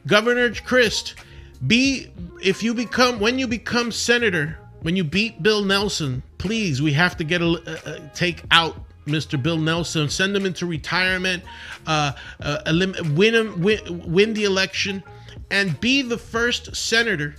Governor 0.06 0.50
Crist. 0.54 1.14
Be 1.66 2.12
if 2.42 2.62
you 2.62 2.74
become 2.74 3.18
when 3.18 3.38
you 3.38 3.46
become 3.46 3.90
senator, 3.90 4.58
when 4.82 4.94
you 4.94 5.04
beat 5.04 5.42
Bill 5.42 5.64
Nelson, 5.64 6.22
please 6.38 6.82
we 6.82 6.92
have 6.92 7.16
to 7.16 7.24
get 7.24 7.40
a, 7.40 8.10
take 8.14 8.44
out 8.50 8.76
Mr. 9.06 9.40
Bill 9.40 9.56
Nelson, 9.56 10.08
send 10.08 10.36
him 10.36 10.44
into 10.44 10.66
retirement, 10.66 11.42
uh, 11.86 12.12
uh, 12.40 12.58
win, 13.14 13.34
him, 13.34 13.60
win, 13.62 14.12
win 14.12 14.34
the 14.34 14.44
election, 14.44 15.02
and 15.50 15.78
be 15.80 16.02
the 16.02 16.18
first 16.18 16.74
senator 16.74 17.36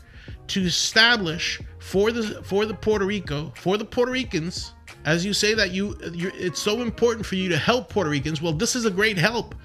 to 0.48 0.62
establish 0.62 1.62
for 1.80 2.12
the 2.12 2.42
for 2.44 2.66
the 2.66 2.74
Puerto 2.74 3.06
Rico 3.06 3.52
for 3.56 3.78
the 3.78 3.86
Puerto 3.86 4.12
Ricans. 4.12 4.74
As 5.06 5.26
you 5.26 5.34
say 5.34 5.54
that 5.54 5.72
you 5.72 5.96
it's 6.02 6.62
so 6.62 6.82
important 6.82 7.26
for 7.26 7.36
you 7.36 7.48
to 7.50 7.58
help 7.58 7.90
Puerto 7.90 8.10
Ricans. 8.10 8.42
Well, 8.42 8.54
this 8.54 8.76
is 8.76 8.86
a 8.86 8.92
great 8.92 9.18
help, 9.18 9.56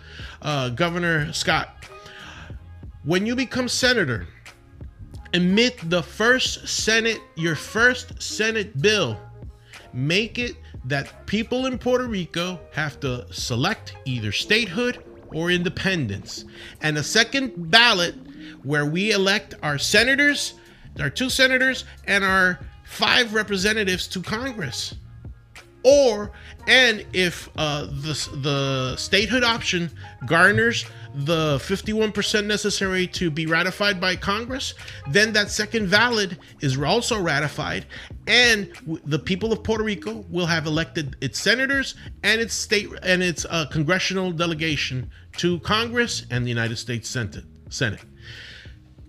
uh, 0.43 0.69
Governor 0.71 1.33
Scott. 1.33 1.87
When 3.05 3.27
you 3.27 3.35
become 3.35 3.69
senator, 3.69 4.29
emit 5.33 5.79
the 5.91 6.03
first 6.03 6.69
Senate, 6.69 7.21
your 7.35 7.57
first 7.57 8.23
Senate 8.23 8.81
bill. 8.81 9.19
Make 9.93 10.39
it 10.39 10.57
that 10.85 11.27
people 11.27 11.67
in 11.67 11.79
Puerto 11.79 12.07
Rico 12.07 12.59
have 12.73 12.99
to 13.01 13.27
select 13.33 13.97
either 14.05 14.33
statehood 14.33 15.05
or 15.35 15.51
independence. 15.51 16.45
And 16.81 16.97
a 16.97 17.03
second 17.03 17.71
ballot 17.71 18.15
where 18.63 18.87
we 18.87 19.13
elect 19.13 19.55
our 19.63 19.79
senators, 19.79 20.55
our 21.01 21.11
two 21.11 21.31
senators, 21.31 21.85
and 22.07 22.25
our 22.25 22.61
five 22.85 23.35
representatives 23.35 24.07
to 24.09 24.21
Congress. 24.21 24.95
Or, 25.85 26.31
and 26.69 27.05
if 27.13 27.49
uh, 27.57 27.87
the, 27.87 28.29
the 28.43 28.97
statehood 28.97 29.43
option 29.43 29.91
garners 30.27 30.85
the 31.15 31.59
51% 31.59 32.47
necessary 32.47 33.07
to 33.07 33.31
be 33.31 33.47
ratified 33.47 34.01
by 34.01 34.17
Congress, 34.17 34.75
then 35.11 35.33
that 35.33 35.51
second 35.51 35.87
valid 35.87 36.39
is 36.61 36.79
also 36.79 37.21
ratified, 37.21 37.87
and 38.27 38.73
the 39.05 39.19
people 39.19 39.53
of 39.53 39.63
Puerto 39.63 39.85
Rico 39.85 40.25
will 40.31 40.47
have 40.47 40.67
elected 40.67 41.17
its 41.21 41.39
senators 41.39 41.97
and 42.23 42.41
its 42.41 42.55
state 42.55 42.89
and 43.03 43.23
its 43.23 43.45
uh, 43.51 43.67
congressional 43.67 44.31
delegation 44.31 45.11
to 45.37 45.59
Congress 45.61 46.25
and 46.31 46.45
the 46.45 46.49
United 46.49 46.77
States 46.77 47.09
Senate. 47.09 47.45
Senate. 47.69 48.01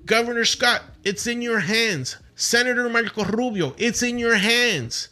Governor 0.05 0.43
Scott, 0.43 0.81
it's 1.05 1.27
in 1.27 1.41
your 1.41 1.59
hands. 1.59 2.17
Senator 2.35 2.89
Marco 2.89 3.23
Rubio, 3.23 3.73
it's 3.77 4.03
in 4.03 4.17
your 4.17 4.35
hands. 4.35 5.09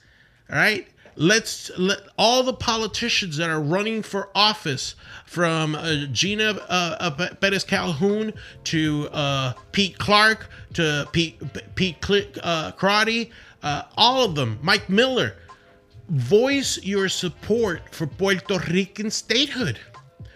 All 0.49 0.57
right 0.57 0.87
let's 1.15 1.71
let 1.77 1.99
all 2.17 2.43
the 2.43 2.53
politicians 2.53 3.37
that 3.37 3.49
are 3.49 3.61
running 3.61 4.01
for 4.01 4.29
office 4.35 4.95
from 5.25 5.75
uh, 5.75 6.05
Gina 6.11 6.51
uh, 6.69 6.95
uh, 6.99 7.35
Perez 7.35 7.63
Calhoun 7.63 8.33
to 8.65 9.09
uh, 9.11 9.53
Pete 9.71 9.97
Clark 9.97 10.49
to 10.73 11.07
Pete 11.11 11.39
Pete 11.75 11.97
uh, 12.43 12.71
Crotty, 12.71 13.31
uh, 13.63 13.83
all 13.97 14.25
of 14.25 14.35
them, 14.35 14.59
Mike 14.61 14.89
Miller, 14.89 15.35
voice 16.09 16.81
your 16.83 17.09
support 17.09 17.81
for 17.93 18.07
Puerto 18.07 18.59
Rican 18.69 19.11
statehood. 19.11 19.79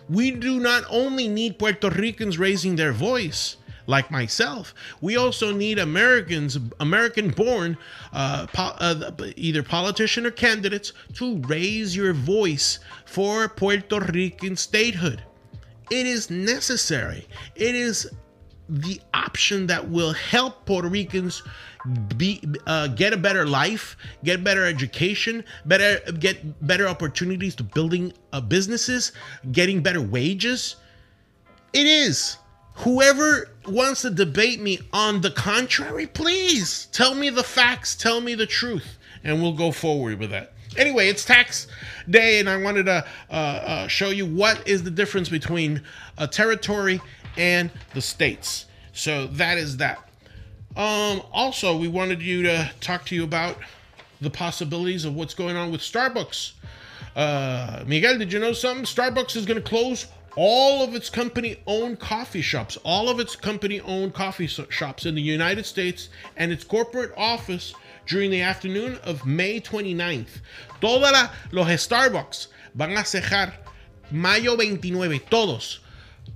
We 0.08 0.32
do 0.32 0.60
not 0.60 0.84
only 0.89 1.27
need 1.27 1.58
Puerto 1.58 1.89
Ricans 1.89 2.38
raising 2.38 2.75
their 2.75 2.94
voice 2.94 3.58
like 3.88 4.12
myself. 4.12 4.74
We 5.01 5.18
also 5.18 5.51
need 5.51 5.80
Americans, 5.80 6.58
American 6.80 7.30
born, 7.30 7.77
uh, 8.13 8.48
po- 8.48 8.75
uh, 8.80 9.12
either 9.36 9.63
politician 9.63 10.25
or 10.25 10.32
candidates, 10.32 10.94
to 11.15 11.38
raise 11.48 11.96
your 11.96 12.13
voice 12.13 12.80
for 13.06 13.48
Puerto 13.50 14.00
Rican 14.00 14.56
statehood. 14.56 15.24
It 15.92 16.06
is 16.06 16.30
necessary. 16.30 17.27
It 17.56 17.75
is 17.75 18.10
the 18.68 19.00
option 19.13 19.68
that 19.68 19.88
will 19.88 20.13
help 20.13 20.65
Puerto 20.65 20.88
Ricans 20.88 21.44
be 22.18 22.42
uh, 22.65 22.88
get 22.88 23.13
a 23.13 23.18
better 23.18 23.46
life, 23.46 23.96
get 24.24 24.44
better 24.44 24.65
education, 24.65 25.44
better 25.65 26.00
get 26.13 26.65
better 26.65 26.88
opportunities 26.88 27.54
to 27.56 27.63
building 27.63 28.12
uh, 28.34 28.42
businesses, 28.42 29.12
getting 29.51 29.82
better 29.82 30.01
wages. 30.01 30.77
It 31.74 31.86
is 31.86 32.38
Whoever 32.79 33.50
wants 33.67 34.01
to 34.01 34.10
debate 34.10 34.60
me 34.60 34.79
on 34.91 35.22
the 35.22 35.32
contrary, 35.32 36.08
please 36.08 36.88
tell 36.91 37.15
me 37.15 37.29
the 37.29 37.44
facts, 37.44 37.96
tell 37.96 38.22
me 38.22 38.36
the 38.36 38.46
truth, 38.46 38.98
and 39.24 39.41
we'll 39.41 39.53
go 39.53 39.72
forward 39.72 40.20
with 40.20 40.32
that. 40.32 40.53
Anyway, 40.77 41.08
it's 41.08 41.24
tax 41.24 41.67
day, 42.10 42.39
and 42.39 42.50
I 42.50 42.58
wanted 42.58 42.86
to 42.88 43.05
uh, 43.29 43.34
uh, 43.34 43.88
show 43.88 44.10
you 44.10 44.25
what 44.25 44.67
is 44.67 44.84
the 44.84 44.91
difference 44.91 45.29
between 45.29 45.82
a 46.17 46.27
territory 46.27 47.00
and 47.38 47.72
the 47.94 48.01
states. 48.01 48.65
So 48.91 49.27
that 49.27 49.58
is 49.58 49.77
that. 49.77 49.98
Um, 50.75 51.22
also, 51.32 51.77
we 51.77 51.88
wanted 51.88 52.22
you 52.22 52.44
to 52.44 52.70
talk 52.82 53.05
to 53.05 53.15
you 53.15 53.24
about 53.24 53.58
the 54.20 54.29
possibilities 54.29 55.05
of 55.05 55.15
what's 55.15 55.34
going 55.34 55.55
on 55.55 55.72
with 55.72 55.79
Starbucks. 55.79 56.51
Uh, 57.15 57.84
Miguel, 57.88 58.17
did 58.17 58.34
you 58.34 58.39
know 58.39 58.51
something? 58.51 58.84
Starbucks 58.84 59.38
is 59.38 59.46
going 59.46 59.62
to 59.62 59.67
close 59.67 60.08
all 60.36 60.84
of 60.84 60.96
its 60.96 61.10
company 61.10 61.58
owned 61.65 62.00
coffee 62.00 62.42
shops, 62.42 62.77
all 62.84 63.10
of 63.10 63.20
its 63.20 63.36
company 63.36 63.80
owned 63.82 64.13
coffee 64.13 64.48
shops 64.48 65.06
in 65.06 65.15
the 65.15 65.22
United 65.22 65.65
States 65.65 66.10
and 66.38 66.51
its 66.51 66.63
corporate 66.63 67.13
office 67.15 67.74
during 68.06 68.30
the 68.30 68.42
afternoon 68.42 68.98
of 69.04 69.25
May 69.25 69.60
29th. 69.60 70.42
Todos 70.82 71.30
los 71.51 71.68
Starbucks 71.68 72.48
van 72.74 72.98
a 72.98 73.06
cerrar 73.06 73.54
mayo 74.12 74.56
29, 74.56 75.22
todos, 75.30 75.80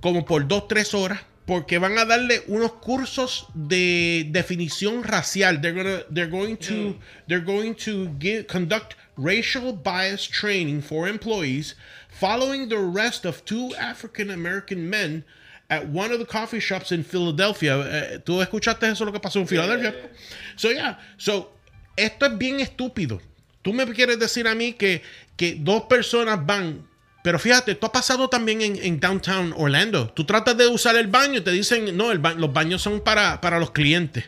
como 0.00 0.24
por 0.24 0.42
2-3 0.44 0.94
horas, 0.94 1.20
porque 1.46 1.78
van 1.78 1.98
a 1.98 2.04
darle 2.04 2.42
unos 2.46 2.72
cursos 2.80 3.46
de 3.54 4.26
definición 4.30 5.02
racial. 5.02 5.60
They're, 5.60 5.74
gonna, 5.74 6.04
they're 6.08 6.30
going 6.30 6.56
to, 6.58 6.94
mm. 6.94 6.98
they're 7.26 7.44
going 7.44 7.74
to 7.76 8.08
give, 8.18 8.46
conduct 8.46 8.94
racial 9.16 9.72
bias 9.72 10.24
training 10.24 10.80
for 10.80 11.08
employees 11.08 11.74
following 12.20 12.68
the 12.68 12.76
arrest 12.76 13.24
of 13.24 13.42
two 13.44 13.74
African 13.76 14.30
American 14.30 14.88
men 14.88 15.24
at 15.70 15.88
one 15.88 16.12
of 16.12 16.18
the 16.18 16.26
coffee 16.26 16.60
shops 16.60 16.92
in 16.92 17.02
Philadelphia. 17.02 17.78
Uh, 17.78 18.18
¿Tú 18.18 18.42
escuchaste 18.42 18.86
eso 18.90 19.04
lo 19.04 19.12
que 19.12 19.20
pasó 19.20 19.40
en 19.40 19.46
Filadelfia? 19.46 19.92
Yeah, 19.92 20.08
So, 20.56 20.70
yeah. 20.70 20.98
So, 21.16 21.52
esto 21.96 22.26
es 22.26 22.38
bien 22.38 22.60
estúpido. 22.60 23.20
Tú 23.62 23.72
me 23.72 23.86
quieres 23.86 24.18
decir 24.18 24.46
a 24.46 24.54
mí 24.54 24.74
que, 24.74 25.02
que 25.36 25.56
dos 25.58 25.84
personas 25.84 26.44
van 26.44 26.86
pero 27.22 27.38
fíjate, 27.38 27.72
esto 27.72 27.86
ha 27.86 27.92
pasado 27.92 28.28
también 28.28 28.62
en, 28.62 28.76
en, 28.82 28.98
downtown 28.98 29.52
Orlando. 29.54 30.08
Tú 30.08 30.24
tratas 30.24 30.56
de 30.56 30.66
usar 30.68 30.96
el 30.96 31.06
baño, 31.06 31.42
te 31.42 31.50
dicen, 31.50 31.94
no, 31.94 32.12
el 32.12 32.18
ba 32.18 32.32
los 32.32 32.50
baños 32.50 32.80
son 32.80 33.00
para, 33.00 33.42
para 33.42 33.58
los 33.58 33.72
clientes. 33.72 34.24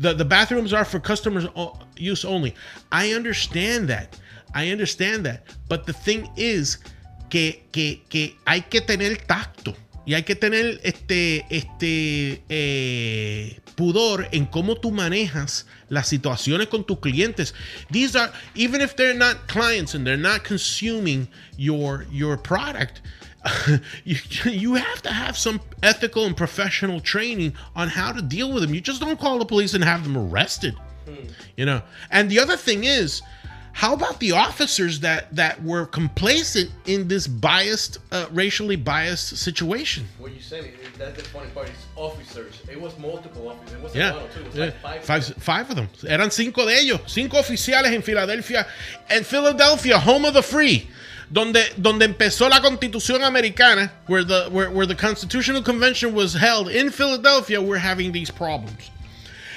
The, 0.00 0.14
the 0.14 0.24
bathrooms 0.24 0.72
are 0.72 0.84
for 0.84 1.00
customers 1.00 1.46
use 1.96 2.24
only. 2.24 2.54
I 2.90 3.14
understand 3.14 3.88
that. 3.90 4.16
I 4.54 4.72
understand 4.72 5.24
that. 5.24 5.44
But 5.68 5.86
the 5.86 5.92
thing 5.92 6.28
is 6.36 6.80
que, 7.32 7.64
que, 7.72 8.02
que 8.10 8.36
hay 8.44 8.60
que 8.60 8.82
tener 8.82 9.16
tacto 9.16 9.74
y 10.04 10.12
hay 10.12 10.22
que 10.22 10.36
tener 10.36 10.78
este, 10.82 11.46
este 11.48 12.42
eh, 12.50 13.58
pudor 13.74 14.28
en 14.32 14.44
cómo 14.44 14.76
tú 14.76 14.90
manejas 14.90 15.64
las 15.88 16.08
situaciones 16.08 16.66
con 16.68 16.84
tus 16.84 16.98
clientes. 16.98 17.54
These 17.90 18.16
are, 18.16 18.30
even 18.54 18.82
if 18.82 18.96
they're 18.96 19.16
not 19.16 19.48
clients 19.48 19.94
and 19.94 20.06
they're 20.06 20.20
not 20.20 20.44
consuming 20.44 21.26
your, 21.56 22.04
your 22.12 22.36
product, 22.36 23.00
you, 24.04 24.16
you 24.44 24.74
have 24.74 25.00
to 25.00 25.10
have 25.10 25.38
some 25.38 25.58
ethical 25.82 26.26
and 26.26 26.36
professional 26.36 27.00
training 27.00 27.54
on 27.74 27.88
how 27.88 28.12
to 28.12 28.20
deal 28.20 28.52
with 28.52 28.62
them. 28.62 28.74
You 28.74 28.82
just 28.82 29.00
don't 29.00 29.18
call 29.18 29.38
the 29.38 29.46
police 29.46 29.72
and 29.72 29.82
have 29.82 30.04
them 30.04 30.18
arrested. 30.18 30.74
You 31.56 31.64
know. 31.64 31.80
And 32.10 32.30
the 32.30 32.40
other 32.40 32.58
thing 32.58 32.84
is, 32.84 33.22
how 33.72 33.94
about 33.94 34.20
the 34.20 34.32
officers 34.32 35.00
that 35.00 35.34
that 35.34 35.62
were 35.62 35.86
complacent 35.86 36.70
in 36.86 37.08
this 37.08 37.26
biased, 37.26 37.98
uh, 38.10 38.26
racially 38.30 38.76
biased 38.76 39.36
situation? 39.38 40.06
What 40.18 40.32
you 40.32 40.40
saying? 40.40 40.72
That's 40.98 41.16
the 41.20 41.28
funny 41.28 41.48
part. 41.50 41.68
It's 41.68 41.86
officers. 41.96 42.60
It 42.70 42.80
was 42.80 42.96
multiple 42.98 43.48
officers. 43.48 43.74
It 43.74 43.80
wasn't 43.82 44.04
Yeah. 44.04 44.12
two. 44.34 44.40
It 44.40 44.46
was 44.46 44.54
Yeah. 44.56 44.64
like 44.64 44.80
five. 44.82 45.04
Five, 45.04 45.34
five 45.42 45.70
of 45.70 45.76
them. 45.76 45.88
Eran 46.06 46.30
cinco 46.30 46.66
de 46.66 46.74
ellos. 46.78 47.00
Cinco 47.06 47.38
oficiales 47.38 47.92
en 47.92 48.02
Filadelfia. 48.02 48.66
En 49.08 49.24
Philadelphia, 49.24 49.98
home 49.98 50.26
of 50.26 50.34
the 50.34 50.42
free. 50.42 50.88
Donde, 51.32 51.64
donde 51.80 52.04
empezó 52.04 52.50
la 52.50 52.60
constitución 52.60 53.22
americana, 53.24 53.90
where 54.06 54.22
the, 54.22 54.50
where, 54.50 54.70
where 54.70 54.84
the 54.84 54.94
Constitutional 54.94 55.62
Convention 55.62 56.12
was 56.12 56.34
held 56.34 56.68
in 56.68 56.90
Philadelphia, 56.90 57.58
we're 57.58 57.78
having 57.78 58.12
these 58.12 58.30
problems. 58.30 58.90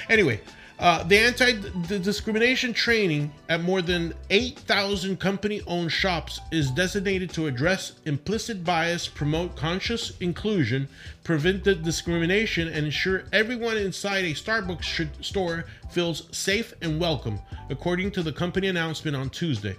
Anyway, 0.08 0.40
uh, 0.78 1.02
the 1.04 1.18
anti 1.18 1.52
discrimination 1.98 2.72
training 2.74 3.32
at 3.48 3.62
more 3.62 3.80
than 3.80 4.12
8,000 4.28 5.18
company 5.18 5.62
owned 5.66 5.90
shops 5.90 6.40
is 6.52 6.70
designated 6.70 7.30
to 7.30 7.46
address 7.46 7.92
implicit 8.04 8.62
bias, 8.62 9.08
promote 9.08 9.56
conscious 9.56 10.12
inclusion, 10.20 10.86
prevent 11.24 11.64
the 11.64 11.74
discrimination, 11.74 12.68
and 12.68 12.84
ensure 12.84 13.24
everyone 13.32 13.78
inside 13.78 14.24
a 14.26 14.32
Starbucks 14.34 15.24
store 15.24 15.64
feels 15.90 16.24
safe 16.36 16.74
and 16.82 17.00
welcome, 17.00 17.38
according 17.70 18.10
to 18.10 18.22
the 18.22 18.32
company 18.32 18.68
announcement 18.68 19.16
on 19.16 19.30
Tuesday. 19.30 19.76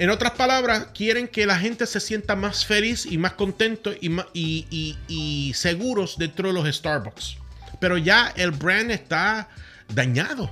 En 0.00 0.10
otras 0.10 0.32
palabras, 0.36 0.86
quieren 0.94 1.28
que 1.30 1.46
la 1.46 1.58
gente 1.58 1.84
se 1.86 2.00
sienta 2.00 2.36
más 2.36 2.64
feliz 2.64 3.04
y 3.06 3.16
más 3.18 3.32
contento 3.34 3.92
y, 4.00 4.08
y- 4.34 4.66
y- 4.70 4.96
y 5.08 5.52
seguros 5.54 6.16
dentro 6.18 6.48
de 6.48 6.54
los 6.54 6.74
Starbucks. 6.76 7.36
Pero 7.80 7.96
ya 7.96 8.32
el 8.36 8.50
brand 8.52 8.90
está 8.90 9.48
dañado. 9.88 10.50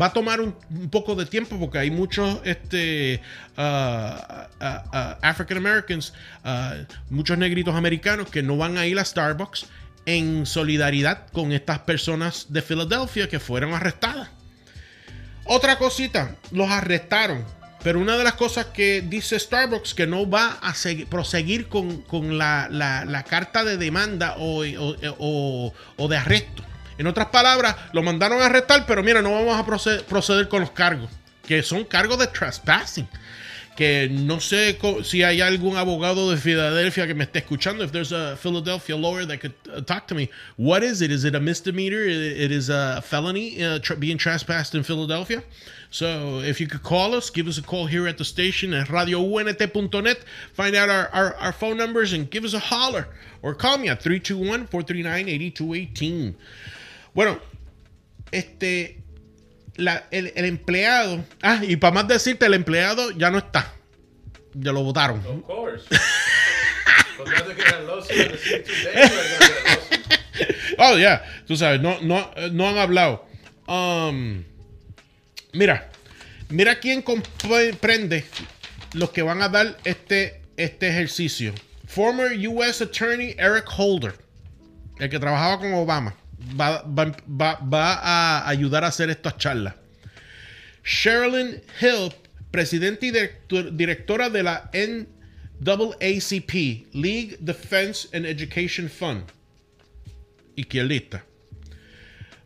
Va 0.00 0.06
a 0.06 0.12
tomar 0.12 0.40
un, 0.40 0.54
poco 0.90 1.16
de 1.16 1.26
tiempo 1.26 1.58
porque 1.58 1.78
hay 1.78 1.90
muchos 1.90 2.38
este, 2.44 3.20
uh, 3.58 3.60
uh, 3.60 4.64
uh, 4.64 5.16
African 5.20 5.58
Americans, 5.58 6.12
muchos 7.08 7.36
negritos 7.36 7.74
americanos 7.74 8.30
que 8.30 8.42
no 8.42 8.56
van 8.56 8.78
a 8.78 8.86
ir 8.86 8.98
a 9.00 9.04
Starbucks 9.04 9.66
en 10.06 10.46
solidaridad 10.46 11.26
con 11.32 11.50
estas 11.52 11.80
personas 11.80 12.46
de 12.50 12.62
Filadelfia 12.62 13.28
que 13.28 13.40
fueron 13.40 13.74
arrestadas. 13.74 14.28
Otra 15.44 15.76
cosita, 15.78 16.36
los 16.52 16.70
arrestaron. 16.70 17.44
Pero 17.82 17.98
una 17.98 18.16
de 18.18 18.24
las 18.24 18.34
cosas 18.34 18.66
que 18.66 19.00
dice 19.00 19.38
Starbucks 19.38 19.94
que 19.94 20.06
no 20.06 20.28
va 20.28 20.58
a 20.62 20.72
segui- 20.74 21.06
proseguir 21.06 21.66
con, 21.68 22.02
con 22.02 22.36
la, 22.36 22.68
la- 22.70 23.24
carta 23.24 23.64
de 23.64 23.78
demanda 23.78 24.36
o- 24.38 24.62
o- 25.18 25.72
o 25.96 26.08
de 26.08 26.16
arresto. 26.16 26.62
En 27.00 27.06
otras 27.06 27.28
palabras, 27.28 27.76
lo 27.94 28.02
mandaron 28.02 28.42
a 28.42 28.44
arrestar, 28.44 28.84
pero 28.86 29.02
mira, 29.02 29.22
no 29.22 29.32
vamos 29.32 29.58
a 29.58 29.64
proceder, 29.64 30.04
proceder 30.04 30.48
con 30.48 30.60
los 30.60 30.72
cargos, 30.72 31.08
que 31.46 31.62
son 31.62 31.84
cargos 31.84 32.18
de 32.18 32.26
trespassing. 32.26 33.08
Que 33.74 34.10
no 34.10 34.38
sé 34.38 34.78
si 35.02 35.22
hay 35.22 35.40
algún 35.40 35.78
abogado 35.78 36.30
de 36.30 36.36
Filadelfia 36.36 37.06
que 37.06 37.14
me 37.14 37.24
esté 37.24 37.38
escuchando. 37.38 37.82
If 37.82 37.92
there's 37.92 38.12
a 38.12 38.36
Philadelphia 38.36 38.98
lawyer 38.98 39.24
that 39.24 39.40
could 39.40 39.54
uh, 39.74 39.80
talk 39.80 40.08
to 40.08 40.14
me, 40.14 40.28
what 40.58 40.82
is 40.82 41.00
it? 41.00 41.10
Is 41.10 41.24
it 41.24 41.34
a 41.34 41.40
misdemeanor? 41.40 42.02
It, 42.02 42.52
is 42.52 42.68
a 42.68 43.00
felony 43.02 43.64
uh, 43.64 43.78
being 43.98 44.18
trespassed 44.18 44.74
in 44.74 44.82
Philadelphia. 44.82 45.42
So 45.90 46.40
if 46.40 46.60
you 46.60 46.66
could 46.66 46.82
call 46.82 47.14
us, 47.14 47.30
give 47.30 47.48
us 47.48 47.56
a 47.56 47.62
call 47.62 47.86
here 47.86 48.06
at 48.08 48.18
the 48.18 48.26
station 48.26 48.74
at. 48.74 48.88
Find 48.88 49.14
out 50.76 50.90
our, 50.90 51.08
our, 51.14 51.34
our 51.36 51.52
phone 51.52 51.78
numbers 51.78 52.12
and 52.12 52.30
give 52.30 52.44
us 52.44 52.52
a 52.52 52.58
holler. 52.58 53.08
Or 53.40 53.54
call 53.54 53.78
me 53.78 53.88
at 53.88 54.02
321-439-8218. 54.02 56.34
Bueno, 57.14 57.38
este, 58.30 58.98
la- 59.76 60.06
el, 60.10 60.32
el 60.36 60.44
empleado. 60.44 61.24
Ah, 61.42 61.60
y 61.62 61.76
para 61.76 61.94
más 61.94 62.08
decirte, 62.08 62.46
el 62.46 62.54
empleado 62.54 63.10
ya 63.12 63.30
no 63.30 63.38
está. 63.38 63.72
Ya 64.54 64.72
lo 64.72 64.82
votaron. 64.82 65.20
Of 65.26 65.42
course. 65.44 65.84
Oh, 70.78 70.96
yeah. 70.96 71.22
Tú 71.46 71.56
sabes, 71.56 71.80
no, 71.80 72.00
no, 72.00 72.30
no 72.52 72.68
han 72.68 72.78
hablado. 72.78 73.26
Um, 73.66 74.42
mira, 75.52 75.90
mira 76.48 76.78
quién 76.80 77.02
comprende 77.02 78.24
los 78.94 79.10
que 79.10 79.22
van 79.22 79.42
a 79.42 79.48
dar 79.48 79.76
este, 79.84 80.40
este 80.56 80.88
ejercicio. 80.88 81.52
Former 81.86 82.32
U.S. 82.48 82.82
Attorney 82.82 83.34
Eric 83.38 83.66
Holder, 83.76 84.14
el 84.98 85.10
que 85.10 85.18
trabajaba 85.18 85.58
con 85.58 85.74
Obama, 85.74 86.14
va, 86.56 86.82
va- 86.86 87.16
va- 87.26 87.58
va 87.62 87.98
a 88.02 88.48
ayudar 88.48 88.84
a 88.84 88.88
hacer 88.88 89.10
estas 89.10 89.36
charlas. 89.38 89.74
Sherilyn 90.82 91.60
Hill, 91.80 92.12
presidente 92.50 93.06
y 93.06 93.10
director- 93.10 93.70
directora 93.76 94.30
de 94.30 94.42
la 94.42 94.70
NAACP, 94.72 96.86
Legal 96.94 97.38
Defense 97.44 98.08
and 98.12 98.26
Education 98.26 98.88
Fund 98.88 99.24
izquierdista. 100.56 101.22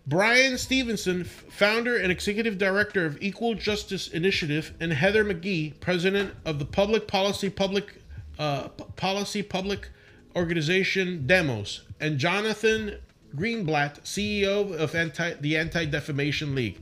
Bryan 0.07 0.59
Stevenson, 0.59 1.25
founder 1.25 1.97
and 1.97 2.13
executive 2.13 2.59
director 2.59 3.07
of 3.07 3.17
Equal 3.23 3.55
Justice 3.55 4.09
Initiative, 4.09 4.75
and 4.81 4.93
Heather 4.93 5.25
McGhee, 5.25 5.81
president 5.81 6.35
of 6.45 6.59
the 6.59 6.67
Public 6.67 7.09
Policy 7.09 7.49
Public 7.49 7.95
uh, 8.39 8.69
Policy 8.97 9.43
Public 9.43 9.89
Organization 10.37 11.27
Demos, 11.27 11.83
and 12.01 12.19
Jonathan 12.19 12.99
Greenblatt, 13.37 14.01
CEO 14.05 14.79
of 14.79 14.95
anti, 14.95 15.35
the 15.41 15.59
Anti 15.59 15.87
Defamation 15.87 16.55
League. 16.55 16.79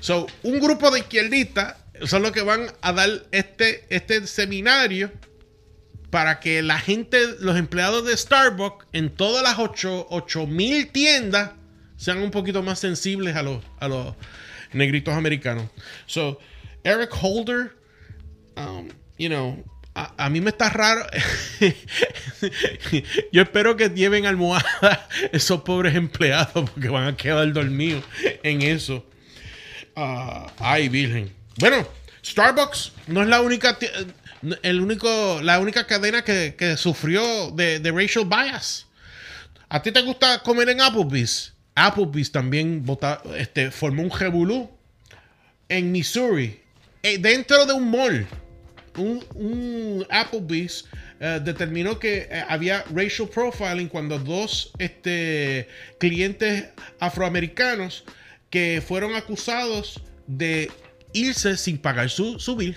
So, 0.00 0.26
un 0.42 0.58
grupo 0.60 0.90
de 0.90 1.00
izquierdistas 1.00 1.76
son 2.06 2.22
los 2.22 2.32
que 2.32 2.42
van 2.42 2.70
a 2.82 2.92
dar 2.92 3.08
este, 3.30 3.84
este 3.88 4.26
seminario 4.26 5.10
para 6.10 6.40
que 6.40 6.62
la 6.62 6.78
gente, 6.78 7.18
los 7.40 7.56
empleados 7.56 8.04
de 8.04 8.16
Starbucks 8.16 8.86
en 8.92 9.10
todas 9.10 9.42
las 9.42 9.56
8 9.58 10.46
mil 10.46 10.88
tiendas 10.88 11.52
sean 11.96 12.18
un 12.18 12.30
poquito 12.30 12.62
más 12.62 12.80
sensibles 12.80 13.36
a 13.36 13.42
los, 13.42 13.62
a 13.78 13.88
los 13.88 14.14
negritos 14.72 15.14
americanos. 15.14 15.70
So, 16.06 16.38
Eric 16.84 17.10
Holder, 17.12 17.72
um, 18.56 18.88
you 19.18 19.28
know, 19.28 19.62
a, 19.94 20.28
mí 20.30 20.40
me 20.40 20.50
está 20.50 20.70
raro. 20.70 21.06
Yo 23.32 23.42
espero 23.42 23.76
que 23.76 23.90
lleven 23.90 24.26
almohada 24.26 25.08
esos 25.32 25.62
pobres 25.62 25.94
empleados 25.94 26.70
porque 26.70 26.88
van 26.88 27.08
a 27.08 27.16
quedar 27.16 27.52
dormidos 27.52 28.04
en 28.42 28.62
eso. 28.62 29.04
Ah, 29.94 30.50
ay, 30.58 30.88
virgen. 30.88 31.32
Bueno, 31.58 31.86
Starbucks 32.24 32.92
no 33.08 33.22
es 33.22 33.28
la 33.28 33.42
única, 33.42 33.78
el 34.62 34.80
único, 34.80 35.40
la 35.42 35.58
única 35.58 35.86
cadena 35.86 36.22
que, 36.24 36.76
sufrió 36.78 37.50
de, 37.50 37.78
de 37.78 37.90
racial 37.90 38.24
bias. 38.24 38.86
¿A 39.68 39.82
ti 39.82 39.92
te 39.92 40.00
gusta 40.02 40.42
comer 40.42 40.70
en 40.70 40.80
Applebee's? 40.80 41.52
Applebee's 41.74 42.30
también 42.30 42.84
vota- 42.84 43.22
este, 43.36 43.70
formó 43.70 44.02
un 44.02 44.10
revolú 44.10 44.70
en 45.68 45.92
Missouri, 45.92 46.60
eh, 47.02 47.18
dentro 47.18 47.64
de 47.64 47.72
un 47.72 47.90
mall. 47.90 48.26
Un, 48.96 50.06
Applebee's 50.10 50.84
eh, 51.18 51.40
determinó 51.42 51.98
que 51.98 52.28
eh, 52.30 52.44
había 52.48 52.84
racial 52.94 53.28
profiling 53.28 53.88
cuando 53.88 54.18
dos 54.18 54.72
este, 54.78 55.68
clientes 55.98 56.66
afroamericanos 57.00 58.04
que 58.50 58.82
fueron 58.86 59.14
acusados 59.14 60.02
de 60.26 60.70
irse 61.12 61.56
sin 61.56 61.78
pagar 61.78 62.10
su, 62.10 62.38
su 62.38 62.56
bill. 62.56 62.76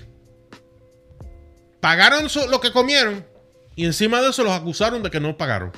Pagaron 1.81 2.27
lo 2.49 2.61
que 2.61 2.71
comieron 2.71 3.25
y 3.75 3.85
encima 3.85 4.21
de 4.21 4.29
eso 4.29 4.43
los 4.43 4.53
acusaron 4.53 5.03
de 5.03 5.11
que 5.11 5.19
no 5.19 5.37
pagaron. 5.37 5.71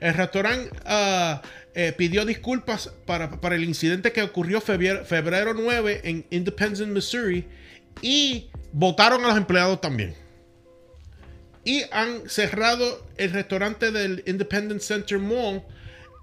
El 0.00 0.14
restaurante 0.14 0.70
ah, 0.84 1.40
eh, 1.74 1.92
pidió 1.96 2.24
disculpas 2.24 2.92
para, 3.06 3.40
para 3.40 3.54
el 3.54 3.64
incidente 3.64 4.12
que 4.12 4.22
ocurrió 4.22 4.60
febrero, 4.60 5.04
febrero 5.04 5.54
9 5.54 6.02
en 6.04 6.26
Independence, 6.30 6.84
Missouri 6.86 7.48
y 8.02 8.50
votaron 8.74 9.24
a 9.24 9.28
los 9.28 9.36
empleados 9.36 9.80
también. 9.80 10.14
Y 11.64 11.84
han 11.92 12.28
cerrado 12.28 13.06
el 13.16 13.30
restaurante 13.30 13.90
del 13.90 14.22
Independence 14.26 14.86
Center 14.86 15.18
Mall 15.18 15.62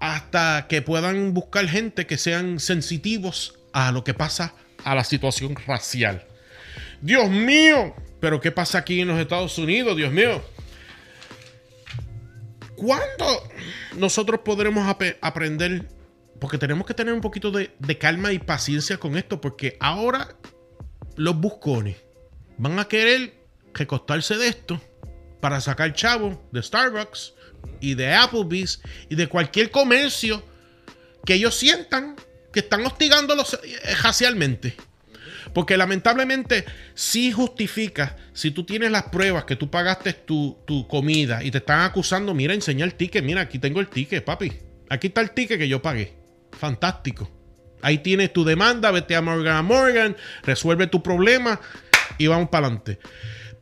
hasta 0.00 0.66
que 0.68 0.82
puedan 0.82 1.34
buscar 1.34 1.66
gente 1.66 2.06
que 2.06 2.18
sean 2.18 2.60
sensitivos 2.60 3.58
a 3.72 3.90
lo 3.90 4.04
que 4.04 4.14
pasa 4.14 4.54
a 4.84 4.94
la 4.94 5.02
situación 5.02 5.56
racial. 5.66 6.24
Dios 7.00 7.28
mío, 7.30 7.96
pero 8.20 8.40
¿qué 8.40 8.52
pasa 8.52 8.78
aquí 8.78 9.00
en 9.00 9.08
los 9.08 9.18
Estados 9.18 9.58
Unidos? 9.58 9.96
Dios 9.96 10.12
mío. 10.12 10.42
¿Cuándo 12.76 13.48
nosotros 13.96 14.40
podremos 14.44 14.94
aprender? 15.20 15.88
Porque 16.38 16.58
tenemos 16.58 16.86
que 16.86 16.94
tener 16.94 17.14
un 17.14 17.20
poquito 17.20 17.50
de, 17.50 17.74
de 17.78 17.98
calma 17.98 18.32
y 18.32 18.38
paciencia 18.38 18.98
con 18.98 19.16
esto, 19.16 19.40
porque 19.40 19.76
ahora 19.80 20.36
los 21.16 21.36
buscones 21.36 21.96
van 22.58 22.78
a 22.78 22.86
querer 22.86 23.34
recostarse 23.74 24.36
de 24.36 24.48
esto 24.48 24.80
para 25.40 25.60
sacar 25.60 25.92
chavo 25.94 26.40
de 26.52 26.62
Starbucks 26.62 27.34
y 27.80 27.94
de 27.94 28.14
Applebee's 28.14 28.80
y 29.08 29.14
de 29.14 29.28
cualquier 29.28 29.70
comercio 29.70 30.42
que 31.24 31.34
ellos 31.34 31.56
sientan 31.56 32.16
que 32.52 32.60
están 32.60 32.84
hostigándolos 32.86 33.54
eh, 33.54 33.94
racialmente. 34.02 34.76
Porque 35.54 35.76
lamentablemente 35.76 36.64
sí 36.94 37.32
justifica, 37.32 38.16
si 38.32 38.52
tú 38.52 38.64
tienes 38.64 38.90
las 38.90 39.04
pruebas 39.04 39.44
que 39.44 39.56
tú 39.56 39.70
pagaste 39.70 40.12
tu, 40.12 40.58
tu 40.66 40.86
comida 40.86 41.42
y 41.42 41.50
te 41.50 41.58
están 41.58 41.80
acusando, 41.80 42.32
mira, 42.34 42.54
enseña 42.54 42.84
el 42.84 42.94
ticket, 42.94 43.24
mira, 43.24 43.42
aquí 43.42 43.58
tengo 43.58 43.80
el 43.80 43.88
ticket, 43.88 44.24
papi. 44.24 44.52
Aquí 44.88 45.08
está 45.08 45.20
el 45.20 45.32
ticket 45.32 45.58
que 45.58 45.68
yo 45.68 45.82
pagué. 45.82 46.14
Fantástico. 46.58 47.30
Ahí 47.82 47.98
tienes 47.98 48.32
tu 48.32 48.44
demanda, 48.44 48.92
vete 48.92 49.16
a 49.16 49.22
Morgan 49.22 49.64
Morgan, 49.64 50.16
resuelve 50.44 50.86
tu 50.86 51.02
problema 51.02 51.60
y 52.18 52.26
vamos 52.26 52.48
para 52.48 52.66
adelante. 52.66 52.98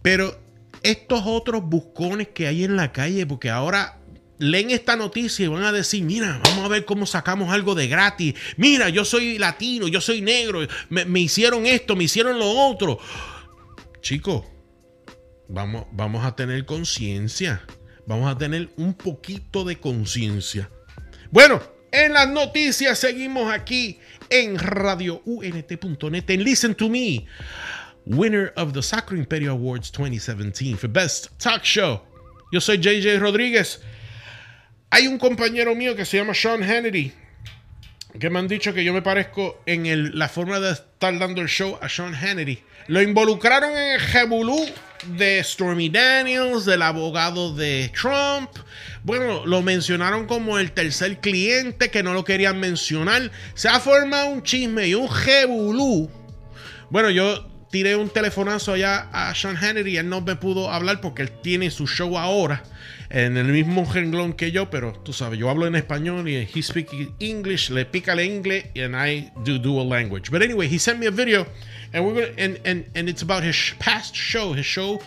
Pero 0.02 0.40
estos 0.82 1.22
otros 1.26 1.62
buscones 1.62 2.28
que 2.28 2.46
hay 2.46 2.64
en 2.64 2.76
la 2.76 2.92
calle, 2.92 3.26
porque 3.26 3.50
ahora 3.50 3.98
leen 4.38 4.70
esta 4.70 4.96
noticia 4.96 5.44
y 5.44 5.48
van 5.48 5.64
a 5.64 5.72
decir, 5.72 6.02
mira, 6.02 6.40
vamos 6.44 6.64
a 6.64 6.68
ver 6.68 6.84
cómo 6.84 7.06
sacamos 7.06 7.52
algo 7.52 7.74
de 7.74 7.88
gratis. 7.88 8.34
Mira, 8.56 8.88
yo 8.88 9.04
soy 9.04 9.38
latino, 9.38 9.88
yo 9.88 10.00
soy 10.00 10.22
negro, 10.22 10.66
me, 10.88 11.04
me 11.04 11.20
hicieron 11.20 11.66
esto, 11.66 11.94
me 11.96 12.04
hicieron 12.04 12.38
lo 12.38 12.48
otro. 12.48 12.98
Chicos, 14.00 14.44
vamos, 15.48 15.86
vamos 15.92 16.24
a 16.24 16.34
tener 16.34 16.64
conciencia. 16.64 17.62
Vamos 18.06 18.28
a 18.28 18.36
tener 18.36 18.70
un 18.76 18.94
poquito 18.94 19.64
de 19.64 19.78
conciencia. 19.78 20.70
Bueno, 21.30 21.62
en 21.92 22.12
las 22.12 22.28
noticias 22.28 22.98
seguimos 22.98 23.52
aquí 23.52 23.98
en 24.28 24.58
radiount.net 24.58 26.30
en 26.30 26.44
Listen 26.44 26.74
to 26.74 26.88
Me. 26.88 27.26
Winner 28.10 28.52
of 28.56 28.72
the 28.72 28.82
Sacro 28.82 29.16
Imperio 29.16 29.52
Awards 29.52 29.88
2017 29.92 30.76
for 30.76 30.88
Best 30.88 31.28
Talk 31.38 31.62
Show. 31.62 32.00
Yo 32.52 32.58
soy 32.58 32.78
JJ 32.78 33.20
Rodríguez. 33.20 33.78
Hay 34.90 35.06
un 35.06 35.16
compañero 35.16 35.76
mío 35.76 35.94
que 35.94 36.04
se 36.04 36.16
llama 36.16 36.34
Sean 36.34 36.64
Hannity, 36.64 37.12
que 38.18 38.28
me 38.28 38.40
han 38.40 38.48
dicho 38.48 38.74
que 38.74 38.82
yo 38.82 38.92
me 38.92 39.02
parezco 39.02 39.62
en 39.64 40.18
la 40.18 40.28
forma 40.28 40.58
de 40.58 40.72
estar 40.72 41.16
dando 41.20 41.40
el 41.40 41.46
show 41.46 41.78
a 41.80 41.88
Sean 41.88 42.12
Hannity. 42.12 42.60
Lo 42.88 43.00
involucraron 43.00 43.70
en 43.70 43.92
el 43.92 44.00
jebulú 44.00 44.58
de 45.16 45.40
Stormy 45.44 45.88
Daniels, 45.88 46.64
del 46.64 46.82
abogado 46.82 47.54
de 47.54 47.92
Trump. 47.94 48.50
Bueno, 49.04 49.46
lo 49.46 49.62
mencionaron 49.62 50.26
como 50.26 50.58
el 50.58 50.72
tercer 50.72 51.20
cliente 51.20 51.92
que 51.92 52.02
no 52.02 52.12
lo 52.12 52.24
querían 52.24 52.58
mencionar. 52.58 53.30
Se 53.54 53.68
ha 53.68 53.78
formado 53.78 54.26
un 54.26 54.42
chisme 54.42 54.88
y 54.88 54.94
un 54.94 55.08
jebulú. 55.08 56.10
Bueno, 56.90 57.08
yo 57.10 57.49
tiré 57.70 57.96
un 57.96 58.10
telefonazo 58.10 58.72
allá 58.72 59.08
a 59.12 59.34
Sean 59.34 59.56
Hannity 59.56 59.90
y 59.90 59.96
él 59.96 60.08
no 60.08 60.20
me 60.20 60.36
pudo 60.36 60.70
hablar 60.70 61.00
porque 61.00 61.22
él 61.22 61.30
tiene 61.42 61.70
su 61.70 61.86
show 61.86 62.18
ahora 62.18 62.62
en 63.10 63.36
el 63.36 63.46
mismo 63.46 63.84
renglón 63.92 64.32
que 64.32 64.52
yo, 64.52 64.70
pero 64.70 64.92
tú 64.92 65.12
sabes, 65.12 65.38
yo 65.38 65.50
hablo 65.50 65.66
en 65.66 65.74
español 65.74 66.28
y 66.28 66.36
he 66.36 66.62
speaks 66.62 66.92
English, 67.18 67.70
le 67.70 67.84
pica 67.84 68.12
el 68.12 68.20
inglés 68.20 68.66
and 68.76 68.94
I 68.94 69.30
do 69.44 69.58
dual 69.58 69.88
language. 69.88 70.30
But 70.30 70.42
anyway, 70.42 70.68
he 70.68 70.78
sent 70.78 70.98
me 70.98 71.06
a 71.06 71.10
video 71.10 71.46
and 71.92 72.04
we're 72.04 72.14
gonna 72.14 72.34
and 72.38 72.60
and, 72.64 72.84
and 72.94 73.08
it's 73.08 73.22
about 73.22 73.42
his 73.42 73.74
past 73.78 74.14
show, 74.14 74.52
his 74.52 74.66
show 74.66 75.00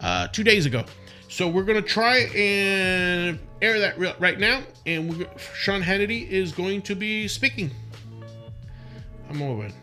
uh, 0.00 0.28
two 0.28 0.44
days 0.44 0.66
ago. 0.66 0.84
So 1.28 1.48
we're 1.48 1.64
gonna 1.64 1.82
try 1.82 2.28
and 2.34 3.38
air 3.60 3.78
that 3.80 3.98
right 4.20 4.38
now, 4.38 4.62
and 4.86 5.18
we're, 5.18 5.26
Sean 5.54 5.82
Hannity 5.82 6.28
is 6.28 6.52
going 6.52 6.82
to 6.82 6.94
be 6.94 7.28
speaking. 7.28 7.70
I'm 9.28 9.42
over 9.42 9.66
it. 9.66 9.74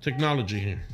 Technology 0.00 0.58
here. 0.58 0.89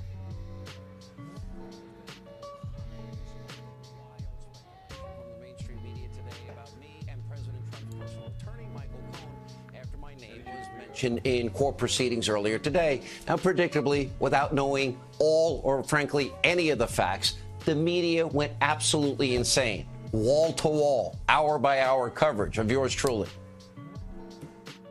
Was 11.02 11.18
in 11.18 11.50
court 11.50 11.78
proceedings 11.78 12.28
earlier 12.28 12.58
today. 12.58 13.02
Now, 13.28 13.36
predictably, 13.36 14.10
without 14.18 14.54
knowing 14.54 14.98
all 15.18 15.60
or 15.64 15.82
frankly 15.82 16.32
any 16.44 16.70
of 16.70 16.78
the 16.78 16.86
facts, 16.86 17.36
the 17.64 17.74
media 17.74 18.26
went 18.26 18.52
absolutely 18.60 19.34
insane. 19.34 19.86
Wall 20.12 20.52
to 20.54 20.68
wall, 20.68 21.18
hour 21.28 21.58
by 21.58 21.80
hour 21.80 22.10
coverage 22.10 22.58
of 22.58 22.70
yours 22.70 22.94
truly. 22.94 23.28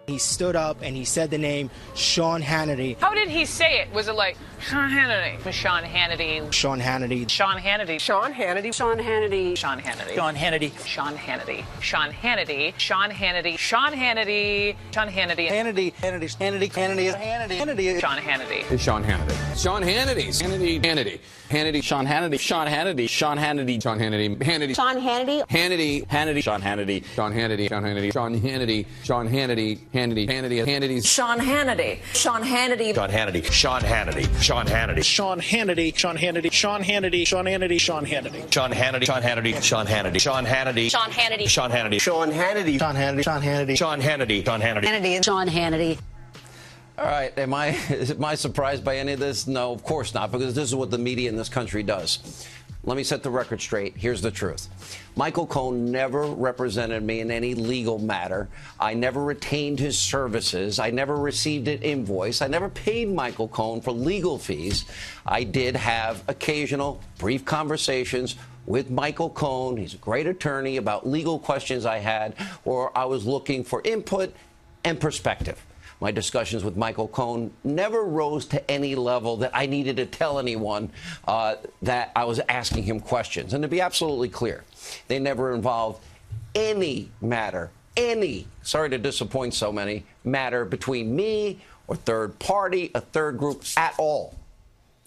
He 0.07 0.19
stood 0.19 0.55
up 0.55 0.77
and 0.81 0.95
he 0.95 1.03
said 1.03 1.31
the 1.31 1.37
name 1.37 1.71
Sean 1.95 2.41
Hannity. 2.41 2.97
How 2.99 3.13
did 3.13 3.29
he 3.29 3.45
say 3.45 3.79
it? 3.79 3.91
Was 3.91 4.07
it 4.07 4.13
like 4.13 4.37
Sean 4.59 4.89
Hannity? 4.89 5.51
Sean 5.51 5.83
Hannity. 5.83 6.51
Sean 6.51 6.79
Hannity. 6.79 7.29
Sean 7.29 7.59
Hannity. 7.59 7.99
Sean 7.99 8.31
Hannity. 8.31 8.73
Sean 8.73 8.99
Hannity. 8.99 9.55
Sean 9.57 9.79
Hannity. 9.79 10.05
Sean 10.15 10.35
Hannity. 10.35 10.83
Sean 10.95 11.15
Hannity. 11.17 11.63
Sean 11.79 12.11
Hannity. 12.11 12.77
Sean 12.77 13.11
Hannity. 13.11 13.57
Sean 13.57 13.93
Hannity. 13.93 14.75
Sean 14.91 15.09
Hannity. 15.09 15.49
Hannity. 15.49 15.93
Hannity. 15.93 16.29
Hannity. 16.37 16.69
Hannity. 16.71 17.13
Hannity. 17.13 17.57
Hannity. 17.57 17.99
Sean 17.99 18.17
Hannity. 18.17 18.79
Sean 18.79 19.03
Hannity. 19.03 19.55
Sean 19.55 19.83
Hannity. 19.83 20.27
Hannity. 20.41 20.81
Hannity. 20.81 21.19
Hannity. 21.49 21.83
Sean 21.83 22.05
Hannity. 22.05 22.39
Sean 22.39 22.67
Hannity. 22.67 23.09
Sean 23.09 23.37
Hannity. 23.37 23.81
Sean 23.81 23.99
Hannity. 23.99 24.37
Hannity. 24.37 24.75
Sean 24.75 24.97
Hannity. 24.99 25.47
Hannity. 25.47 26.05
Hannity. 26.07 26.43
Sean 26.43 26.61
Hannity. 26.61 27.03
Sean 27.15 27.33
Hannity. 27.33 27.69
Sean 27.69 27.83
Hannity. 27.83 28.11
Sean 28.13 28.39
Hannity. 28.39 28.85
Sean 29.03 29.29
Hannity. 29.29 29.79
Hannity. 29.93 30.27
Hannity. 30.27 30.65
Hannity's. 30.65 31.05
Sean 31.05 31.39
Hannity. 31.39 31.99
Sean 32.13 32.41
Hannity. 32.43 32.93
Sean 32.95 33.09
Hannity. 33.09 33.51
Sean 33.51 33.81
Hannity. 33.81 34.41
Sean 34.41 34.54
Hannity. 34.54 34.54
Sean 34.55 34.67
Hannity, 34.67 35.03
Sean 35.03 36.17
Hannity, 36.17 36.51
Sean 36.53 36.81
Hannity, 36.81 37.27
Sean 37.27 37.45
Hannity, 37.45 37.79
Sean 37.79 38.05
Hannity. 38.05 38.51
Sean 38.51 38.71
Hannity. 38.71 39.05
Sean 39.05 39.21
Hannity. 39.21 39.61
Sean 39.61 39.85
Hannity. 39.85 40.19
Sean 40.21 40.45
Hannity. 40.45 40.89
Sean 40.89 41.11
Hannity. 41.11 41.49
Sean 41.49 41.71
Hannity. 41.71 41.99
Sean 41.99 42.21
Hannity. 42.21 42.79
Sean 42.79 42.95
Hannity. 42.95 43.27
Sean 43.27 43.41
Hannity. 43.41 43.77
Sean 43.77 44.01
Hannity. 44.01 44.45
Sean 44.45 44.61
Hannity. 44.61 44.85
Hannity. 44.85 45.25
Sean 45.25 45.47
Hannity. 45.49 45.99
All 46.97 47.05
right, 47.05 47.37
am 47.37 47.53
I 47.53 47.77
am 47.89 48.23
I 48.23 48.35
surprised 48.35 48.85
by 48.85 48.97
any 48.97 49.11
of 49.11 49.19
this? 49.19 49.47
No, 49.47 49.73
of 49.73 49.83
course 49.83 50.13
not, 50.13 50.31
because 50.31 50.55
this 50.55 50.69
is 50.69 50.75
what 50.75 50.91
the 50.91 50.97
media 50.97 51.27
in 51.27 51.35
this 51.35 51.49
country 51.49 51.83
does. 51.83 52.47
Let 52.87 52.97
me 52.97 53.03
set 53.03 53.23
the 53.23 53.31
record 53.31 53.61
straight. 53.61 53.97
Here's 53.97 54.21
the 54.21 54.29
truth. 54.29 54.69
Michael 55.15 55.47
Cohen 55.47 55.91
never 55.91 56.27
represented 56.27 57.01
me 57.01 57.19
in 57.19 57.31
any 57.31 57.55
legal 57.55 57.97
matter. 57.97 58.47
I 58.79 58.93
never 58.93 59.23
retained 59.23 59.79
his 59.79 59.97
services. 59.97 60.77
I 60.77 60.91
never 60.91 61.15
received 61.15 61.67
an 61.67 61.81
invoice. 61.81 62.43
I 62.43 62.47
never 62.47 62.69
paid 62.69 63.09
Michael 63.09 63.47
Cohen 63.47 63.81
for 63.81 63.91
legal 63.91 64.37
fees. 64.37 64.85
I 65.25 65.43
did 65.43 65.75
have 65.75 66.23
occasional 66.27 67.01
brief 67.17 67.43
conversations 67.43 68.35
with 68.67 68.91
Michael 68.91 69.31
Cohen. 69.31 69.77
He's 69.77 69.95
a 69.95 69.97
great 69.97 70.27
attorney 70.27 70.77
about 70.77 71.07
legal 71.07 71.39
questions 71.39 71.87
I 71.87 71.97
had, 71.97 72.35
or 72.65 72.95
I 72.95 73.05
was 73.05 73.25
looking 73.25 73.63
for 73.63 73.81
input 73.83 74.31
and 74.83 74.99
perspective. 74.99 75.59
My 75.99 76.11
discussions 76.11 76.63
with 76.63 76.75
Michael 76.75 77.07
Cohen 77.07 77.51
never 77.63 78.03
rose 78.03 78.45
to 78.47 78.71
any 78.71 78.95
level 78.95 79.37
that 79.37 79.51
I 79.53 79.65
needed 79.65 79.97
to 79.97 80.05
tell 80.05 80.39
anyone 80.39 80.91
uh, 81.27 81.55
that 81.81 82.11
I 82.15 82.25
was 82.25 82.39
asking 82.49 82.83
him 82.83 82.99
questions. 82.99 83.53
And 83.53 83.61
to 83.61 83.67
be 83.67 83.81
absolutely 83.81 84.29
clear, 84.29 84.63
they 85.07 85.19
never 85.19 85.53
involved 85.53 86.03
any 86.53 87.11
matter, 87.21 87.71
any, 87.95 88.47
sorry 88.61 88.89
to 88.89 88.97
disappoint 88.97 89.53
so 89.53 89.71
many, 89.71 90.05
matter 90.23 90.65
between 90.65 91.15
me 91.15 91.59
or 91.87 91.95
third 91.95 92.37
party, 92.39 92.91
a 92.93 93.01
third 93.01 93.37
group 93.37 93.63
at 93.77 93.93
all 93.97 94.35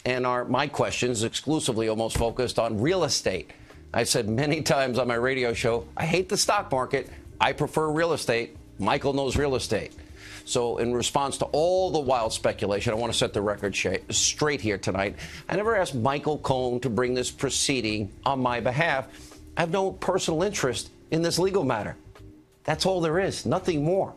and 0.09 0.25
my 0.49 0.67
questions 0.67 1.23
exclusively 1.23 1.89
almost 1.89 2.17
focused 2.17 2.59
on 2.59 2.81
real 2.81 3.05
estate. 3.05 3.51
I 3.93 4.05
said 4.05 4.29
many 4.29 4.63
times 4.63 4.99
on 4.99 5.09
my 5.09 5.15
radio 5.15 5.53
show, 5.53 5.87
I 5.97 6.07
hate 6.07 6.29
the 6.29 6.37
stock 6.37 6.71
market. 6.71 7.11
I 7.41 7.53
prefer 7.53 7.91
real 7.91 8.13
estate. 8.13 8.57
Michael 8.79 9.13
knows 9.13 9.37
real 9.37 9.55
estate. 9.55 9.93
So, 10.49 10.79
in 10.79 10.95
response 10.95 11.37
to 11.39 11.45
all 11.53 11.91
the 11.91 11.99
wild 11.99 12.33
speculation, 12.33 12.95
I 12.95 12.97
want 12.97 13.13
to 13.13 13.19
set 13.19 13.35
the 13.35 13.43
record 13.43 13.77
straight 14.09 14.63
here 14.63 14.79
tonight. 14.79 15.17
I 15.47 15.57
never 15.57 15.77
asked 15.77 15.95
Michael 15.95 16.39
Cohen 16.39 16.81
to 16.81 16.89
bring 16.89 17.13
this 17.13 17.31
proceeding 17.31 18.11
on 18.25 18.41
my 18.41 18.59
behalf. 18.59 19.09
I 19.59 19.61
have 19.61 19.71
no 19.71 19.93
personal 19.93 20.43
interest 20.43 20.89
in 21.11 21.21
this 21.21 21.39
legal 21.39 21.65
matter. 21.65 21.97
That's 22.65 22.87
all 22.87 23.03
there 23.03 23.19
is, 23.19 23.45
nothing 23.45 23.85
more. 23.85 24.15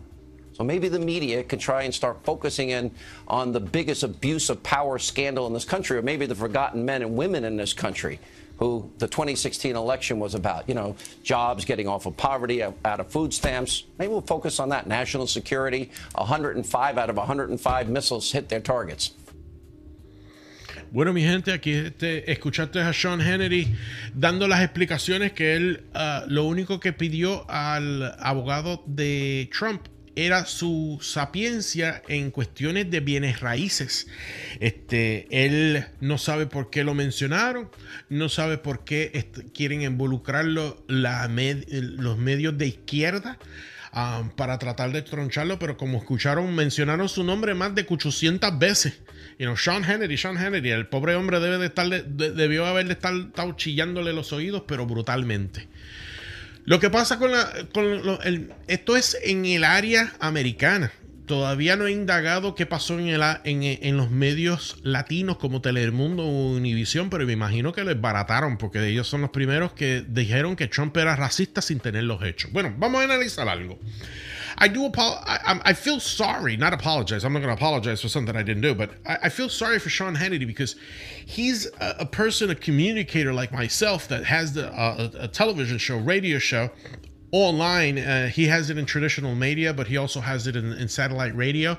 So 0.54 0.64
maybe 0.64 0.88
the 0.88 1.00
media 1.00 1.44
can 1.44 1.60
try 1.60 1.84
and 1.84 1.94
start 1.94 2.24
focusing 2.24 2.70
in 2.70 2.92
on 3.28 3.52
the 3.52 3.60
biggest 3.60 4.04
abuse 4.04 4.50
of 4.50 4.64
power 4.64 5.00
scandal 5.00 5.48
in 5.48 5.54
this 5.54 5.66
country, 5.66 5.98
or 5.98 6.02
maybe 6.02 6.28
the 6.28 6.36
forgotten 6.36 6.86
men 6.86 7.02
and 7.02 7.18
women 7.18 7.44
in 7.44 7.58
this 7.58 7.74
country 7.74 8.22
who 8.62 8.92
the 9.00 9.08
2016 9.08 9.76
election 9.76 10.20
was 10.20 10.36
about. 10.36 10.70
You 10.70 10.76
know, 10.76 10.96
jobs, 11.24 11.66
getting 11.66 11.88
off 11.88 12.06
of 12.06 12.16
poverty, 12.16 12.62
out 12.62 13.00
of 13.00 13.12
food 13.12 13.34
stamps. 13.34 13.86
Maybe 13.98 14.12
we'll 14.12 14.22
focus 14.22 14.60
on 14.60 14.70
that. 14.70 14.86
National 14.86 15.26
security. 15.26 15.90
105 16.14 16.98
out 17.00 17.10
of 17.10 17.18
105 17.18 17.90
missiles 17.90 18.32
hit 18.32 18.50
their 18.50 18.60
targets. 18.62 19.16
Bueno, 20.92 21.12
mi 21.14 21.24
gente, 21.24 21.54
aquí 21.54 21.72
este, 21.72 22.30
escuchaste 22.32 22.82
a 22.82 22.94
Sean 22.94 23.22
Hannity 23.22 23.74
dando 24.14 24.48
las 24.48 24.62
explicaciones 24.62 25.32
que 25.32 25.56
él 25.56 25.86
ah, 25.94 26.26
lo 26.28 26.44
único 26.44 26.80
que 26.80 26.92
pidió 26.94 27.50
al 27.50 28.14
abogado 28.20 28.84
de 28.86 29.50
Trump 29.58 29.88
era 30.16 30.46
su 30.46 31.00
sapiencia 31.02 32.02
en 32.08 32.32
cuestiones 32.32 32.92
de 32.92 33.00
bienes 33.00 33.40
raíces. 33.40 34.08
Este, 34.60 35.28
él 35.32 35.86
no 36.00 36.18
sabe 36.18 36.46
por 36.48 36.70
qué 36.70 36.84
lo 36.84 36.94
mencionaron, 36.94 37.70
no 38.10 38.30
sabe 38.30 38.58
por 38.58 38.84
qué 38.84 39.30
quieren 39.54 39.82
involucrarlo 39.82 40.84
los 40.88 42.18
medios 42.18 42.58
de 42.58 42.68
izquierda 42.68 43.38
ah, 43.94 44.30
para 44.36 44.60
tratar 44.60 44.92
de 44.92 45.02
troncharlo, 45.02 45.60
pero 45.60 45.78
como 45.78 45.98
escucharon, 45.98 46.54
mencionaron 46.56 47.08
su 47.10 47.24
nombre 47.24 47.54
más 47.54 47.74
de 47.76 47.86
800 47.90 48.60
veces. 48.60 49.02
You 49.40 49.46
know, 49.48 49.58
Sean 49.58 49.84
Hannity, 49.84 50.18
Sean 50.18 50.38
Hannity, 50.38 50.70
el 50.70 50.88
pobre 50.88 51.16
hombre 51.16 51.40
debe 51.40 51.58
de 51.58 51.68
estar, 51.68 51.88
de- 51.88 52.32
debió 52.32 52.66
haberle 52.66 52.94
estado 52.94 53.54
chillándole 53.56 54.14
los 54.14 54.34
oídos, 54.34 54.64
pero 54.68 54.86
brutalmente. 54.86 55.68
Lo 56.66 56.80
que 56.80 56.90
pasa 56.90 57.18
con, 57.20 57.32
la, 57.32 57.50
con 57.74 57.86
el- 58.24 58.54
esto 58.68 58.96
es 58.96 59.18
en 59.24 59.46
el 59.46 59.64
área 59.64 60.14
americana. 60.20 60.92
Todavía 61.26 61.78
no 61.78 61.88
he 61.88 61.92
indagado 61.92 62.56
qué 62.56 62.66
pasó 62.66 63.00
en, 63.00 63.08
el, 63.08 63.22
en 63.46 63.96
los 63.98 64.12
medios 64.12 64.78
latinos 64.84 65.38
como 65.38 65.62
Telemundo 65.62 66.24
o 66.24 66.52
Univisión, 66.56 67.10
pero 67.10 67.26
me 67.26 67.32
imagino 67.34 67.72
que 67.72 67.86
les 67.86 68.00
barataron 68.00 68.58
porque 68.58 68.86
ellos 68.86 69.08
son 69.08 69.22
los 69.22 69.30
primeros 69.30 69.72
que 69.72 70.04
dijeron 70.06 70.58
que 70.58 70.68
Trump 70.68 70.96
era 70.98 71.16
racista 71.16 71.62
sin 71.62 71.80
tener 71.80 72.04
los 72.04 72.22
hechos. 72.24 72.52
Bueno, 72.52 72.74
vamos 72.78 73.00
a 73.02 73.06
analizar 73.06 73.48
algo. 73.48 73.80
I 74.58 74.68
do 74.68 74.86
apologize. 74.86 75.24
I, 75.28 75.62
I 75.66 75.74
feel 75.74 76.00
sorry, 76.00 76.58
not 76.58 76.74
apologize. 76.74 77.24
I'm 77.24 77.34
not 77.34 77.40
going 77.40 77.56
to 77.56 77.60
apologize 77.60 78.02
for 78.02 78.10
something 78.10 78.36
I 78.36 78.44
didn't 78.44 78.62
do, 78.62 78.76
but 78.76 78.92
I, 79.06 79.18
I 79.24 79.30
feel 79.30 79.50
sorry 79.50 79.80
for 79.80 79.90
Sean 79.90 80.16
Hannity 80.16 80.46
because 80.48 80.76
he's 81.26 81.66
a, 81.80 81.96
a 82.00 82.06
person, 82.06 82.50
a 82.50 82.56
communicator 82.56 83.34
like 83.34 83.52
myself 83.52 84.08
that 84.10 84.26
has 84.26 84.54
the, 84.54 84.72
uh, 84.72 85.10
a, 85.14 85.24
a 85.24 85.28
television 85.28 85.78
show, 85.78 85.98
radio 85.98 86.38
show, 86.40 86.70
online. 87.32 87.98
Uh, 87.98 88.28
he 88.28 88.48
has 88.48 88.70
it 88.70 88.78
in 88.78 88.86
traditional 88.86 89.36
media, 89.36 89.74
but 89.74 89.88
he 89.88 89.98
also 89.98 90.20
has 90.20 90.48
it 90.48 90.56
in, 90.56 90.74
in 90.74 90.88
satellite 90.88 91.36
radio. 91.36 91.78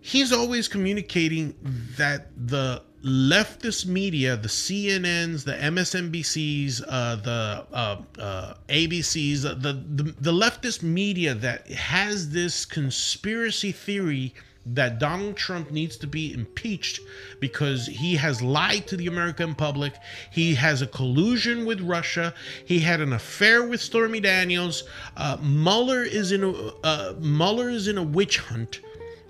He's 0.00 0.32
always 0.32 0.68
communicating 0.68 1.54
that 1.96 2.28
the 2.36 2.82
leftist 3.04 3.86
media, 3.86 4.36
the 4.36 4.48
CNNs, 4.48 5.44
the 5.44 5.52
MSNBCs, 5.52 6.82
uh, 6.88 7.16
the 7.16 7.66
uh, 7.72 7.96
uh, 8.18 8.54
ABCs, 8.68 9.42
the, 9.42 9.72
the 9.72 10.14
the 10.20 10.32
leftist 10.32 10.82
media 10.82 11.34
that 11.34 11.70
has 11.70 12.30
this 12.30 12.64
conspiracy 12.64 13.72
theory 13.72 14.34
that 14.66 14.98
Donald 14.98 15.36
Trump 15.36 15.70
needs 15.70 15.96
to 15.98 16.06
be 16.06 16.32
impeached 16.32 17.00
because 17.38 17.86
he 17.86 18.16
has 18.16 18.42
lied 18.42 18.86
to 18.88 18.96
the 18.96 19.06
American 19.06 19.54
public. 19.54 19.94
He 20.32 20.54
has 20.56 20.82
a 20.82 20.86
collusion 20.88 21.64
with 21.64 21.80
Russia. 21.80 22.34
He 22.64 22.80
had 22.80 23.00
an 23.00 23.12
affair 23.12 23.62
with 23.62 23.80
Stormy 23.80 24.18
Daniels. 24.18 24.82
Uh, 25.16 25.36
Mueller 25.40 26.02
is 26.02 26.32
in 26.32 26.42
a 26.42 26.52
uh, 26.82 27.14
Mueller 27.20 27.70
is 27.70 27.86
in 27.86 27.96
a 27.96 28.02
witch 28.02 28.38
hunt. 28.38 28.80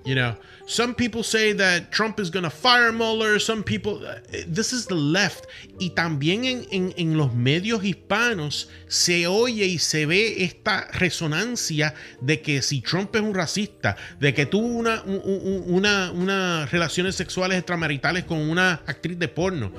You 0.06 0.14
know, 0.14 0.36
some 0.68 0.94
people 0.94 1.24
say 1.24 1.52
that 1.54 1.90
Trump 1.90 2.20
is 2.20 2.30
going 2.30 2.44
to 2.44 2.50
fire 2.50 2.92
Mueller. 2.92 3.40
Some 3.40 3.64
people, 3.64 4.00
this 4.46 4.72
is 4.72 4.86
the 4.86 4.94
left. 4.94 5.46
Y 5.80 5.90
también 5.96 6.44
en, 6.44 6.64
en, 6.70 6.94
en 6.96 7.16
los 7.18 7.34
medios 7.34 7.82
hispanos 7.82 8.68
se 8.86 9.26
oye 9.26 9.66
y 9.66 9.78
se 9.78 10.06
ve 10.06 10.44
esta 10.44 10.86
resonancia 10.92 11.92
de 12.20 12.40
que 12.40 12.62
si 12.62 12.80
Trump 12.82 13.16
es 13.16 13.22
un 13.22 13.34
racista, 13.34 13.96
de 14.20 14.32
que 14.32 14.46
tuvo 14.46 14.66
una, 14.68 15.02
un- 15.02 15.20
un- 15.24 15.64
una, 15.66 16.12
unas 16.12 16.70
relaciones 16.70 17.16
sexuales 17.16 17.58
extramaritales 17.58 18.24
con 18.24 18.38
una 18.38 18.82
actriz 18.86 19.18
de 19.18 19.26
porno. 19.26 19.72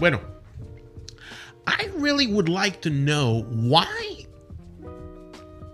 Bueno, 0.00 0.20
I 1.66 1.88
really 1.98 2.26
would 2.26 2.48
like 2.48 2.80
to 2.80 2.90
know 2.90 3.44
why 3.50 4.26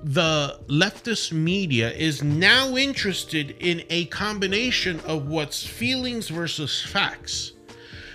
the 0.05 0.61
leftist 0.69 1.33
media 1.33 1.91
is 1.91 2.23
now 2.23 2.77
interested 2.77 3.57
in 3.59 3.83
a 3.89 4.05
combination 4.07 5.01
of 5.01 5.29
what's 5.29 5.65
feelings 5.65 6.29
versus 6.29 6.83
facts. 6.83 7.53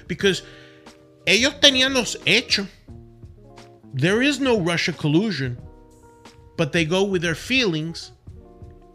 Because 0.07 0.43
ellos 1.25 1.55
tenían 1.59 1.95
los 1.95 2.15
hechos. 2.27 2.67
There 3.91 4.21
is 4.21 4.39
no 4.39 4.59
Russia 4.59 4.93
collusion, 4.93 5.57
but 6.57 6.71
they 6.73 6.85
go 6.85 7.03
with 7.03 7.23
their 7.23 7.33
feelings 7.33 8.11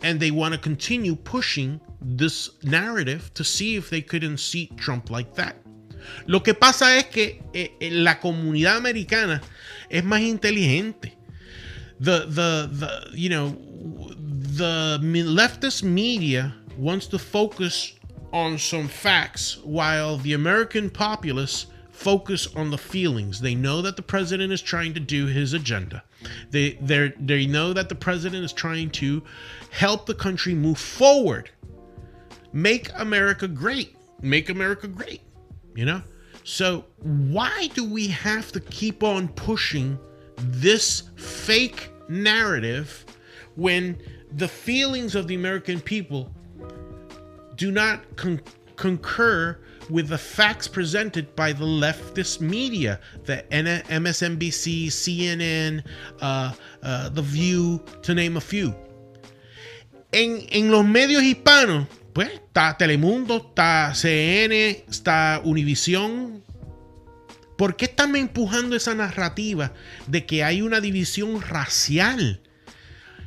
and 0.02 0.20
they 0.20 0.30
want 0.30 0.54
to 0.54 0.60
continue 0.60 1.16
pushing 1.16 1.80
this 2.00 2.50
narrative 2.62 3.34
to 3.34 3.42
see 3.42 3.74
if 3.74 3.90
they 3.90 4.02
could 4.02 4.22
unseat 4.22 4.76
Trump 4.76 5.10
like 5.10 5.34
that. 5.34 5.56
Lo 6.26 6.38
que 6.40 6.54
pasa 6.54 6.96
es 6.96 7.04
que 7.04 7.42
eh, 7.54 7.70
eh, 7.80 7.90
la 7.90 8.20
comunidad 8.20 8.76
americana 8.76 9.40
es 9.90 10.04
más 10.04 10.20
inteligente 10.20 11.13
the 12.04 12.26
the 12.26 12.68
the 12.70 13.16
you 13.16 13.28
know 13.28 13.56
the 14.56 14.98
leftist 15.02 15.82
media 15.82 16.54
wants 16.76 17.06
to 17.08 17.18
focus 17.18 17.94
on 18.32 18.58
some 18.58 18.88
facts 18.88 19.58
while 19.62 20.16
the 20.18 20.32
American 20.32 20.90
populace 20.90 21.66
focus 21.90 22.48
on 22.56 22.70
the 22.70 22.78
feelings. 22.78 23.40
They 23.40 23.54
know 23.54 23.80
that 23.82 23.96
the 23.96 24.02
president 24.02 24.52
is 24.52 24.60
trying 24.60 24.92
to 24.94 25.00
do 25.00 25.26
his 25.26 25.52
agenda. 25.52 26.02
They 26.50 26.72
they 26.80 27.12
they 27.18 27.46
know 27.46 27.72
that 27.72 27.88
the 27.88 27.94
president 27.94 28.44
is 28.44 28.52
trying 28.52 28.90
to 28.90 29.22
help 29.70 30.06
the 30.06 30.14
country 30.14 30.54
move 30.54 30.78
forward. 30.78 31.50
Make 32.52 32.90
America 32.96 33.48
great. 33.48 33.96
Make 34.20 34.48
America 34.48 34.88
great. 34.88 35.22
You 35.74 35.86
know? 35.86 36.02
So 36.44 36.84
why 36.98 37.68
do 37.74 37.88
we 37.88 38.08
have 38.08 38.52
to 38.52 38.60
keep 38.60 39.02
on 39.02 39.28
pushing 39.28 39.98
this 40.36 41.04
fake 41.16 41.90
narrative 42.08 43.04
when 43.56 43.98
the 44.32 44.48
feelings 44.48 45.14
of 45.14 45.28
the 45.28 45.34
American 45.34 45.80
people 45.80 46.30
do 47.56 47.70
not 47.70 48.16
con- 48.16 48.40
concur 48.76 49.58
with 49.90 50.08
the 50.08 50.18
facts 50.18 50.66
presented 50.66 51.34
by 51.36 51.52
the 51.52 51.64
leftist 51.64 52.40
media, 52.40 52.98
the 53.24 53.52
N- 53.52 53.82
MSNBC, 53.88 54.86
CNN, 54.86 55.84
uh, 56.20 56.52
uh, 56.82 57.08
The 57.10 57.22
View, 57.22 57.82
to 58.02 58.14
name 58.14 58.36
a 58.36 58.40
few. 58.40 58.74
En, 60.12 60.46
en 60.50 60.70
los 60.70 60.84
medios 60.84 61.22
hispanos, 61.22 61.86
pues 62.12 62.30
está 62.30 62.76
Telemundo, 62.78 63.38
está 63.38 63.92
CNN, 63.94 64.84
está 64.88 65.42
Univisión, 65.44 66.43
¿Por 67.56 67.76
qué 67.76 67.86
están 67.86 68.16
empujando 68.16 68.76
esa 68.76 68.94
narrativa 68.94 69.72
de 70.06 70.26
que 70.26 70.42
hay 70.44 70.62
una 70.62 70.80
división 70.80 71.40
racial? 71.40 72.40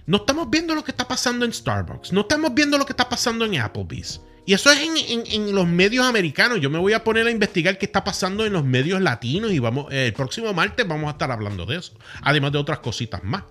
No 0.05 0.17
estamos 0.17 0.49
viendo 0.49 0.75
lo 0.75 0.83
que 0.83 0.91
está 0.91 1.07
pasando 1.07 1.45
en 1.45 1.53
Starbucks, 1.53 2.13
no 2.13 2.21
estamos 2.21 2.53
viendo 2.53 2.77
lo 2.77 2.85
que 2.85 2.93
está 2.93 3.09
pasando 3.09 3.45
en 3.45 3.59
Applebee's. 3.59 4.21
Y 4.45 4.53
eso 4.53 4.71
es 4.71 4.79
en, 4.79 5.53
los 5.53 5.67
medios 5.67 6.05
americanos. 6.05 6.61
Yo 6.61 6.69
me 6.69 6.79
voy 6.79 6.93
a 6.93 7.03
poner 7.03 7.27
a 7.27 7.31
investigar 7.31 7.77
qué 7.77 7.85
está 7.85 8.05
pasando 8.05 8.45
en 8.45 8.53
los 8.53 8.63
medios 8.63 9.01
latinos 9.01 9.51
y 9.51 9.59
vamos, 9.59 9.87
el 9.91 10.13
próximo 10.13 10.53
martes 10.53 10.87
vamos 10.87 11.09
a 11.09 11.11
estar 11.11 11.29
hablando 11.31 11.65
de 11.65 11.75
eso. 11.75 11.91
Además 12.21 12.53
de 12.53 12.57
otras 12.57 12.79
cositas 12.79 13.21
más. 13.25 13.43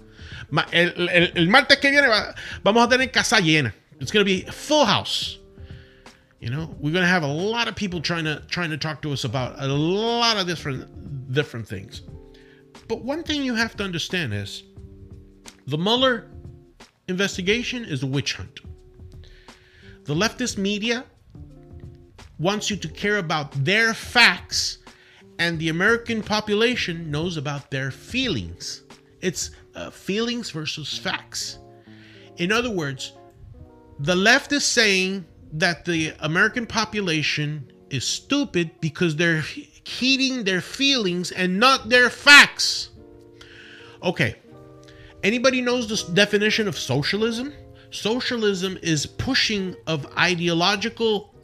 El, 0.72 1.48
martes 1.50 1.76
que 1.78 1.90
viene 1.90 2.08
va- 2.08 2.34
vamos 2.62 2.86
a 2.86 2.88
tener 2.88 3.10
casa 3.10 3.40
llena. 3.40 3.74
It's 4.00 4.10
going 4.10 4.24
to 4.24 4.24
be 4.24 4.50
full 4.50 4.86
house. 4.86 5.38
You 6.40 6.50
know, 6.50 6.74
we're 6.78 6.92
going 6.92 7.04
to 7.04 7.08
have 7.08 7.22
a 7.22 7.26
lot 7.26 7.66
of 7.66 7.74
people 7.74 8.00
trying 8.00 8.24
to 8.24 8.42
trying 8.48 8.70
to 8.70 8.76
talk 8.76 9.00
to 9.02 9.12
us 9.12 9.24
about 9.24 9.60
a 9.62 9.66
lot 9.66 10.36
of 10.36 10.46
different 10.46 11.32
different 11.32 11.66
things. 11.66 12.02
But 12.88 13.02
one 13.02 13.22
thing 13.22 13.42
you 13.42 13.54
have 13.54 13.76
to 13.78 13.84
understand 13.84 14.34
is 14.34 14.62
the 15.66 15.78
Mueller 15.78 16.30
investigation 17.08 17.84
is 17.84 18.02
a 18.02 18.06
witch 18.06 18.34
hunt. 18.34 18.60
The 20.04 20.14
leftist 20.14 20.58
media 20.58 21.04
wants 22.38 22.70
you 22.70 22.76
to 22.76 22.88
care 22.88 23.16
about 23.16 23.52
their 23.64 23.94
facts, 23.94 24.78
and 25.38 25.58
the 25.58 25.70
American 25.70 26.22
population 26.22 27.10
knows 27.10 27.36
about 27.36 27.70
their 27.70 27.90
feelings. 27.90 28.84
It's 29.20 29.50
uh, 29.74 29.90
feelings 29.90 30.50
versus 30.50 30.96
facts. 30.98 31.58
In 32.36 32.52
other 32.52 32.70
words, 32.70 33.14
the 34.00 34.14
left 34.14 34.52
is 34.52 34.64
saying 34.64 35.24
that 35.58 35.84
the 35.84 36.12
American 36.20 36.66
population 36.66 37.70
is 37.90 38.06
stupid 38.06 38.70
because 38.80 39.16
they're 39.16 39.40
heeding 39.40 40.44
their 40.44 40.60
feelings 40.60 41.30
and 41.30 41.58
not 41.58 41.88
their 41.88 42.10
facts. 42.10 42.90
Okay. 44.02 44.36
Anybody 45.22 45.60
knows 45.60 45.88
the 45.88 46.12
definition 46.12 46.68
of 46.68 46.78
socialism? 46.78 47.52
Socialism 47.90 48.78
is 48.82 49.06
pushing 49.06 49.74
of 49.86 50.06
ideological 50.18 51.34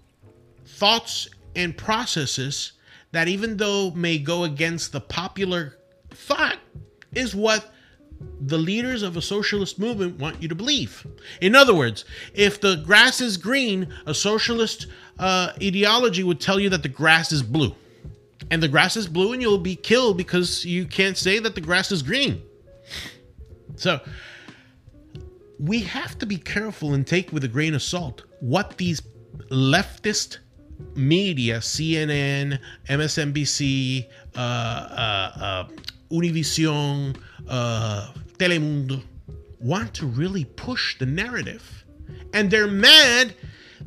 thoughts 0.66 1.28
and 1.56 1.76
processes 1.76 2.72
that 3.12 3.28
even 3.28 3.56
though 3.56 3.90
may 3.92 4.18
go 4.18 4.44
against 4.44 4.92
the 4.92 5.00
popular 5.00 5.78
thought 6.10 6.58
is 7.12 7.34
what 7.34 7.72
the 8.40 8.58
leaders 8.58 9.02
of 9.02 9.16
a 9.16 9.22
socialist 9.22 9.78
movement 9.78 10.18
want 10.18 10.42
you 10.42 10.48
to 10.48 10.54
believe. 10.54 11.06
In 11.40 11.54
other 11.54 11.74
words, 11.74 12.04
if 12.34 12.60
the 12.60 12.76
grass 12.76 13.20
is 13.20 13.36
green, 13.36 13.92
a 14.06 14.14
socialist 14.14 14.86
uh, 15.18 15.52
ideology 15.62 16.22
would 16.22 16.40
tell 16.40 16.58
you 16.58 16.68
that 16.70 16.82
the 16.82 16.88
grass 16.88 17.32
is 17.32 17.42
blue. 17.42 17.74
And 18.50 18.62
the 18.62 18.68
grass 18.68 18.96
is 18.96 19.06
blue, 19.06 19.32
and 19.32 19.40
you'll 19.40 19.58
be 19.58 19.76
killed 19.76 20.16
because 20.16 20.64
you 20.64 20.84
can't 20.84 21.16
say 21.16 21.38
that 21.38 21.54
the 21.54 21.60
grass 21.60 21.92
is 21.92 22.02
green. 22.02 22.42
So, 23.76 24.00
we 25.58 25.80
have 25.80 26.18
to 26.18 26.26
be 26.26 26.36
careful 26.36 26.94
and 26.94 27.06
take 27.06 27.32
with 27.32 27.44
a 27.44 27.48
grain 27.48 27.74
of 27.74 27.82
salt 27.82 28.24
what 28.40 28.76
these 28.76 29.00
leftist 29.50 30.38
media, 30.96 31.58
CNN, 31.58 32.58
MSNBC, 32.88 34.08
uh, 34.34 34.38
uh, 34.38 35.32
uh, 35.40 35.68
Univision, 36.12 37.16
uh, 37.48 38.12
Telemundo, 38.38 39.02
want 39.60 39.94
to 39.94 40.06
really 40.06 40.44
push 40.44 40.98
the 40.98 41.06
narrative. 41.06 41.84
And 42.34 42.50
they're 42.50 42.66
mad 42.66 43.34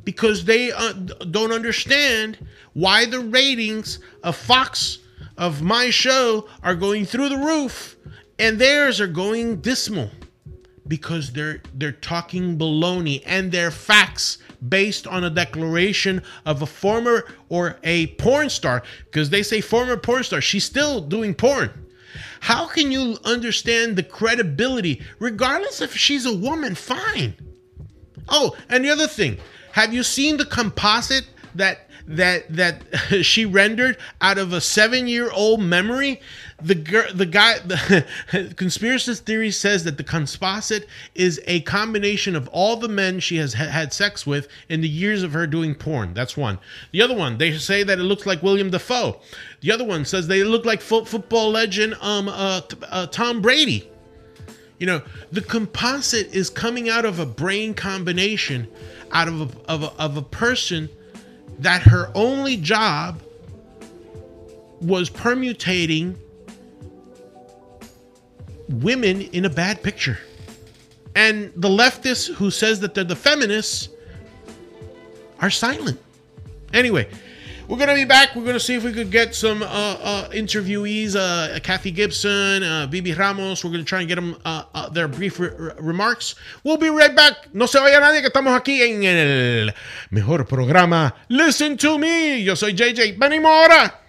because 0.04 0.46
they 0.46 0.72
uh, 0.72 0.94
don't 0.94 1.52
understand 1.52 2.38
why 2.74 3.06
the 3.06 3.20
ratings 3.20 4.00
of 4.24 4.36
Fox, 4.36 5.00
of 5.38 5.62
my 5.62 5.90
show, 5.90 6.48
are 6.64 6.76
going 6.76 7.06
through 7.06 7.30
the 7.30 7.38
roof 7.38 7.96
and 8.40 8.60
theirs 8.60 9.00
are 9.00 9.08
going 9.08 9.62
dismal 9.62 10.10
because 10.88 11.32
they're 11.32 11.62
they're 11.74 11.92
talking 11.92 12.58
baloney 12.58 13.24
and 13.26 13.52
they're 13.52 13.72
facts 13.72 14.38
based 14.68 15.08
on 15.08 15.24
a 15.24 15.30
declaration 15.30 16.22
of 16.46 16.62
a 16.62 16.66
former 16.66 17.26
or 17.50 17.78
a 17.84 18.08
porn 18.18 18.50
star. 18.50 18.84
Because 19.06 19.30
they 19.30 19.42
say 19.42 19.62
former 19.62 19.98
porn 19.98 20.24
star 20.24 20.42
she's 20.42 20.64
still 20.66 21.02
doing 21.02 21.34
porn 21.34 21.85
how 22.46 22.68
can 22.68 22.92
you 22.92 23.18
understand 23.24 23.96
the 23.96 24.04
credibility? 24.04 25.02
Regardless 25.18 25.82
if 25.82 25.98
she's 25.98 26.28
a 26.28 26.36
woman 26.36 26.76
fine. 26.76 27.34
Oh 28.30 28.56
and 28.70 28.86
the 28.86 28.92
other 28.92 29.08
thing 29.08 29.40
have 29.72 29.92
you 29.96 30.04
seen 30.04 30.38
the 30.38 30.46
composite 30.46 31.26
that 31.56 31.90
that 32.06 32.46
that 32.56 32.84
she 33.24 33.48
rendered 33.48 33.98
out 34.22 34.38
of 34.38 34.54
a 34.54 34.62
seven 34.62 35.08
year 35.08 35.32
old 35.32 35.60
memory 35.60 36.22
the 36.62 36.76
girl 36.76 37.06
the 37.14 37.26
guy 37.26 37.60
the 37.60 38.54
conspiracy 38.56 39.14
theory 39.16 39.52
says 39.52 39.84
that 39.84 39.98
the 39.98 40.04
composite 40.04 40.88
is 41.14 41.42
a 41.48 41.60
combination 41.62 42.36
of 42.36 42.48
all 42.50 42.78
the 42.78 42.88
men 42.88 43.20
she 43.20 43.38
has 43.38 43.54
ha- 43.54 43.66
had 43.66 43.92
sex 43.92 44.26
with 44.26 44.48
in 44.70 44.82
the 44.82 44.88
years 44.88 45.22
of 45.22 45.34
her 45.34 45.46
doing 45.46 45.76
porn. 45.76 46.14
That's 46.14 46.38
one. 46.38 46.58
The 46.92 47.02
other 47.02 47.16
one 47.16 47.38
they 47.38 47.58
say 47.58 47.84
that 47.84 48.00
it 48.00 48.04
looks 48.04 48.26
like 48.26 48.42
william 48.42 48.70
dafoe. 48.70 49.20
The 49.62 49.72
other 49.72 49.84
one 49.84 50.06
says 50.06 50.28
they 50.28 50.44
look 50.44 50.66
like 50.66 50.82
fo- 50.82 51.06
football 51.06 51.52
legend 51.52 51.96
um 52.02 52.30
uh, 52.30 52.62
uh 52.90 53.08
tom 53.08 53.42
brady. 53.42 53.90
You 54.80 54.88
know, 54.88 55.02
the 55.32 55.42
composite 55.42 56.34
is 56.34 56.50
coming 56.50 56.90
out 56.90 57.06
of 57.06 57.20
a 57.20 57.26
brain 57.26 57.74
combination, 57.74 58.68
out 59.12 59.30
of 59.30 59.42
a, 59.42 59.72
of 59.72 59.84
a, 59.84 59.92
of 60.02 60.18
a 60.18 60.22
person 60.22 60.90
that 61.60 61.82
her 61.84 62.12
only 62.14 62.58
job 62.58 63.22
was 64.82 65.10
permutating 65.10 66.18
women 68.70 69.22
in 69.22 69.46
a 69.46 69.50
bad 69.50 69.84
picture. 69.84 70.18
And 71.16 71.52
the 71.56 71.70
leftists 71.70 72.34
who 72.34 72.52
says 72.52 72.80
that 72.82 72.94
they're 72.94 73.04
the 73.04 73.16
feminists 73.16 73.90
are 75.40 75.50
silent. 75.50 76.00
Anyway, 76.74 77.08
we're 77.68 77.78
gonna 77.78 77.96
be 77.96 78.06
back. 78.06 78.36
We're 78.36 78.46
gonna 78.46 78.60
see 78.60 78.76
if 78.76 78.84
we 78.84 78.92
could 78.92 79.12
get 79.12 79.34
some 79.34 79.64
uh, 79.64 79.66
uh, 79.66 80.30
interviewees, 80.30 81.16
uh, 81.16 81.60
Kathy 81.62 81.90
Gibson, 81.92 82.64
uh, 82.64 82.88
Vivi 82.88 83.14
Ramos. 83.14 83.64
We're 83.64 83.72
gonna 83.72 83.84
try 83.84 84.00
and 84.00 84.08
get 84.08 84.16
them 84.16 84.36
uh, 84.46 84.66
uh, 84.74 84.90
their 84.90 85.08
brief 85.08 85.40
re- 85.40 85.50
re- 85.58 85.74
remarks. 85.80 86.36
We'll 86.64 86.78
be 86.78 86.90
right 86.90 87.16
back. 87.16 87.54
No 87.54 87.66
se 87.66 87.80
vaya 87.80 88.00
nadie 88.00 88.22
que 88.22 88.30
estamos 88.30 88.56
aquí 88.56 88.82
en 88.82 89.04
el 89.04 89.74
mejor 90.12 90.46
programa. 90.46 91.16
Listen 91.30 91.78
to 91.78 91.98
me. 91.98 92.44
Yo 92.44 92.56
soy 92.56 92.74
JJ. 92.74 93.18
Venimos 93.18 93.50
ahora. 93.50 94.05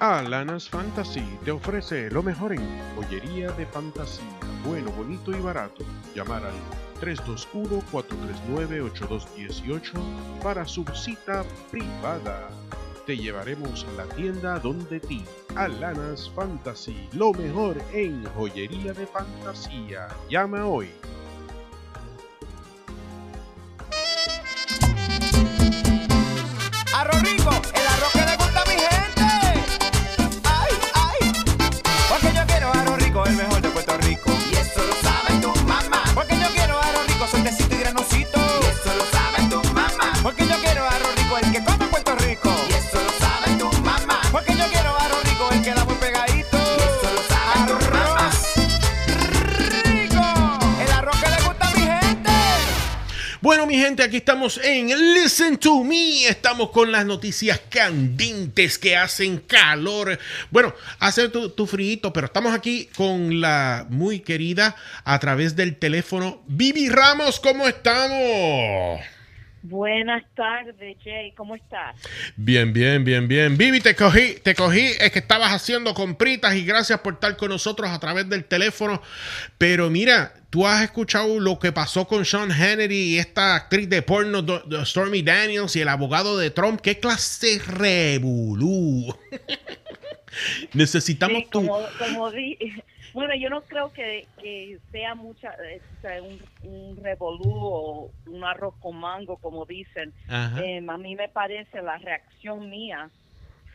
Alanas 0.00 0.68
Fantasy 0.70 1.38
te 1.44 1.50
ofrece 1.50 2.08
lo 2.10 2.22
mejor 2.22 2.54
en 2.54 2.80
joyería 2.96 3.52
de 3.52 3.66
fantasía, 3.66 4.24
bueno, 4.64 4.90
bonito 4.92 5.30
y 5.30 5.38
barato. 5.40 5.84
Llamar 6.14 6.42
al 6.42 6.54
321-439-8218 7.02 9.92
para 10.42 10.66
su 10.66 10.86
cita 10.94 11.44
privada. 11.70 12.48
Te 13.04 13.18
llevaremos 13.18 13.86
la 13.94 14.04
tienda 14.14 14.58
donde 14.58 15.00
ti. 15.00 15.22
Alanas 15.54 16.30
Fantasy, 16.34 17.10
lo 17.12 17.34
mejor 17.34 17.76
en 17.92 18.24
joyería 18.24 18.94
de 18.94 19.06
fantasía. 19.06 20.08
Llama 20.30 20.64
hoy. 20.64 20.88
Arroz 26.94 27.22
rico, 27.22 27.50
el 27.74 27.86
arroz 27.86 28.19
Bueno, 53.42 53.66
mi 53.66 53.76
gente, 53.76 54.02
aquí 54.02 54.18
estamos 54.18 54.60
en 54.62 54.88
Listen 55.14 55.56
to 55.56 55.82
Me. 55.82 56.26
Estamos 56.26 56.70
con 56.72 56.92
las 56.92 57.06
noticias 57.06 57.58
candentes 57.70 58.78
que 58.78 58.98
hacen 58.98 59.38
calor. 59.38 60.18
Bueno, 60.50 60.74
hace 60.98 61.30
tu, 61.30 61.48
tu 61.48 61.66
frío, 61.66 62.12
pero 62.12 62.26
estamos 62.26 62.52
aquí 62.52 62.90
con 62.94 63.40
la 63.40 63.86
muy 63.88 64.20
querida 64.20 64.76
a 65.04 65.18
través 65.20 65.56
del 65.56 65.76
teléfono. 65.76 66.42
Vivi 66.48 66.90
Ramos, 66.90 67.40
¿cómo 67.40 67.66
estamos? 67.66 69.00
Buenas 69.62 70.22
tardes, 70.34 70.98
Jay. 71.02 71.32
¿Cómo 71.32 71.54
estás? 71.54 71.96
Bien, 72.36 72.74
bien, 72.74 73.04
bien, 73.04 73.26
bien. 73.26 73.56
Vivi, 73.56 73.80
te 73.80 73.94
cogí, 73.94 74.34
te 74.42 74.54
cogí, 74.54 74.86
es 75.00 75.10
que 75.12 75.18
estabas 75.20 75.52
haciendo 75.52 75.94
compritas 75.94 76.54
y 76.54 76.66
gracias 76.66 77.00
por 77.00 77.14
estar 77.14 77.38
con 77.38 77.48
nosotros 77.48 77.88
a 77.90 77.98
través 77.98 78.28
del 78.28 78.44
teléfono. 78.44 79.00
Pero 79.56 79.88
mira, 79.88 80.34
tú 80.50 80.66
has 80.66 80.82
escuchado 80.82 81.38
lo 81.40 81.58
que 81.58 81.72
pasó 81.72 82.06
con 82.06 82.24
Sean 82.24 82.50
Hannity 82.50 83.14
y 83.14 83.18
esta 83.18 83.54
actriz 83.54 83.88
de 83.88 84.02
porno 84.02 84.42
Do- 84.42 84.60
Do- 84.66 84.84
Stormy 84.84 85.22
Daniels 85.22 85.74
y 85.76 85.80
el 85.80 85.88
abogado 85.88 86.36
de 86.38 86.50
Trump. 86.50 86.80
¿Qué 86.80 86.98
clase 86.98 87.60
revolú? 87.66 89.14
Necesitamos 90.74 91.42
Sí, 91.42 91.48
tu... 91.50 91.60
como, 91.66 91.78
como 91.98 92.30
di- 92.30 92.58
bueno, 93.14 93.34
yo 93.36 93.50
no 93.50 93.62
creo 93.66 93.92
que, 93.92 94.28
que 94.38 94.78
sea 94.92 95.14
mucha, 95.14 95.50
eh, 95.64 95.82
o 95.96 96.00
sea, 96.00 96.22
un, 96.22 96.40
un 96.62 96.96
revolú 97.02 97.50
o 97.52 98.14
un 98.26 98.44
arroz 98.44 98.74
con 98.80 98.96
mango, 98.96 99.38
como 99.38 99.66
dicen. 99.66 100.14
Eh, 100.62 100.84
a 100.88 100.98
mí 100.98 101.16
me 101.16 101.28
parece, 101.28 101.82
la 101.82 101.98
reacción 101.98 102.70
mía 102.70 103.10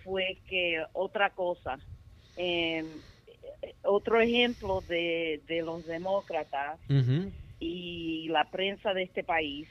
fue 0.03 0.41
que 0.47 0.83
otra 0.93 1.31
cosa. 1.31 1.77
eh, 2.35 2.83
otro 3.83 4.19
ejemplo 4.19 4.81
de, 4.81 5.41
de 5.47 5.61
los 5.61 5.85
demócratas 5.85 6.79
y 7.59 8.27
la 8.29 8.45
prensa 8.51 8.93
de 8.93 9.03
este 9.03 9.23
país 9.23 9.67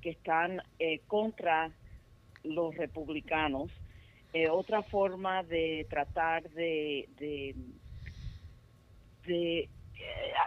que 0.00 0.10
están 0.10 0.62
eh, 0.78 1.00
contra 1.06 1.70
los 2.44 2.74
republicanos. 2.76 3.70
Eh, 4.32 4.48
otra 4.48 4.82
forma 4.82 5.42
de 5.42 5.86
tratar 5.90 6.48
de, 6.50 7.08
de, 7.18 7.54
de, 9.26 9.58
eh, 9.60 9.68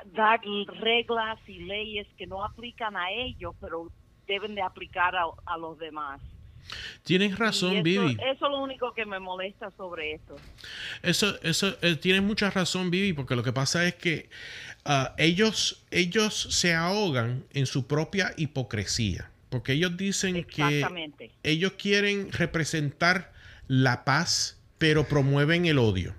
dar 0.06 0.42
reglas 0.80 1.38
y 1.48 1.60
leyes 1.60 2.08
que 2.18 2.26
no 2.26 2.44
aplican 2.44 2.96
a 2.96 3.12
ellos, 3.12 3.56
pero 3.60 3.90
deben 4.26 4.56
de 4.56 4.62
aplicar 4.62 5.16
a, 5.16 5.26
a 5.46 5.58
los 5.58 5.78
demás. 5.78 6.22
Tienes 7.04 7.38
razón, 7.38 7.74
eso, 7.76 7.84
Vivi. 7.84 8.18
eso 8.32 8.46
es 8.46 8.52
lo 8.52 8.60
único 8.60 8.94
que 8.94 9.06
me 9.06 9.20
molesta 9.20 9.72
sobre 9.78 10.14
esto. 10.14 10.36
Eso, 11.02 11.40
eso, 11.42 11.76
eh, 11.82 11.96
tienes 11.96 12.24
mucha 12.24 12.50
razón, 12.50 12.92
Vivi, 12.92 13.14
porque 13.14 13.36
lo 13.36 13.44
que 13.44 13.54
pasa 13.54 13.86
es 13.86 13.96
que 13.96 14.30
ah, 14.86 15.14
ellos, 15.18 15.84
ellos 15.92 16.48
se 16.52 16.74
ahogan 16.74 17.44
en 17.54 17.66
su 17.66 17.88
propia 17.88 18.34
hipocresía. 18.38 19.30
Porque 19.50 19.74
ellos 19.74 19.96
dicen 19.98 20.46
que 20.46 20.84
ellos 21.44 21.74
quieren 21.74 22.32
representar 22.32 23.32
la 23.68 24.04
paz, 24.04 24.60
pero 24.80 25.08
promueven 25.08 25.68
el 25.68 25.78
odio. 25.78 26.16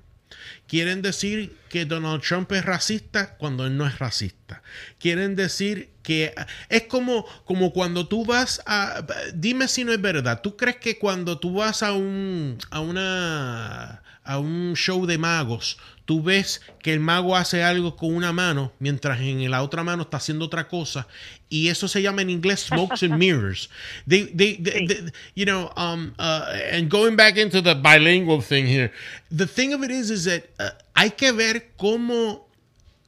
Quieren 0.69 1.03
decir 1.03 1.57
que 1.69 1.85
Donald 1.85 2.23
Trump 2.23 2.53
es 2.53 2.65
racista 2.65 3.37
cuando 3.37 3.67
él 3.67 3.77
no 3.77 3.89
es 3.89 3.99
racista. 3.99 4.63
Quieren 5.01 5.35
decir 5.35 5.91
que 6.05 6.33
es 6.69 6.83
como, 6.83 7.27
como 7.47 7.73
cuando 7.73 8.07
tú 8.07 8.25
vas 8.25 8.63
a... 8.67 9.03
Dime 9.35 9.67
si 9.67 9.83
no 9.85 9.93
es 9.93 10.01
verdad. 10.01 10.41
¿Tú 10.43 10.57
crees 10.57 10.77
que 10.77 10.99
cuando 10.99 11.39
tú 11.41 11.55
vas 11.55 11.83
a 11.83 11.95
un, 11.95 12.59
a 12.71 12.79
una, 12.81 14.03
a 14.23 14.39
un 14.39 14.75
show 14.77 15.07
de 15.07 15.17
magos, 15.19 15.79
tú 16.05 16.23
ves 16.23 16.61
que 16.83 16.93
el 16.93 17.01
mago 17.01 17.35
hace 17.35 17.63
algo 17.65 17.97
con 17.97 18.15
una 18.15 18.33
mano 18.33 18.71
mientras 18.79 19.19
en 19.21 19.51
la 19.51 19.63
otra 19.63 19.83
mano 19.83 20.03
está 20.03 20.19
haciendo 20.19 20.45
otra 20.45 20.69
cosa? 20.69 21.09
Y 21.49 21.69
eso 21.69 21.89
se 21.89 22.03
llama 22.03 22.21
en 22.21 22.29
inglés 22.29 22.61
smokes 22.69 23.03
and 23.03 23.17
mirrors. 23.17 23.71
They, 24.07 24.25
they, 24.27 24.57
they- 24.59 24.87
they- 24.87 25.13
you 25.35 25.47
know, 25.47 25.71
um, 25.77 26.13
uh, 26.19 26.45
and 26.71 26.91
going 26.91 27.17
back 27.17 27.39
into 27.39 27.63
the 27.63 27.75
bilingual 27.75 28.43
thing 28.43 28.67
here, 28.67 28.93
the 29.31 29.47
thing 29.47 29.73
of 29.73 29.83
it 29.83 29.91
is, 29.91 30.11
is 30.11 30.25
that 30.27 30.45
uh, 30.61 30.71
hay 30.95 31.11
que 31.11 31.33
ver 31.33 31.71
cómo, 31.79 32.45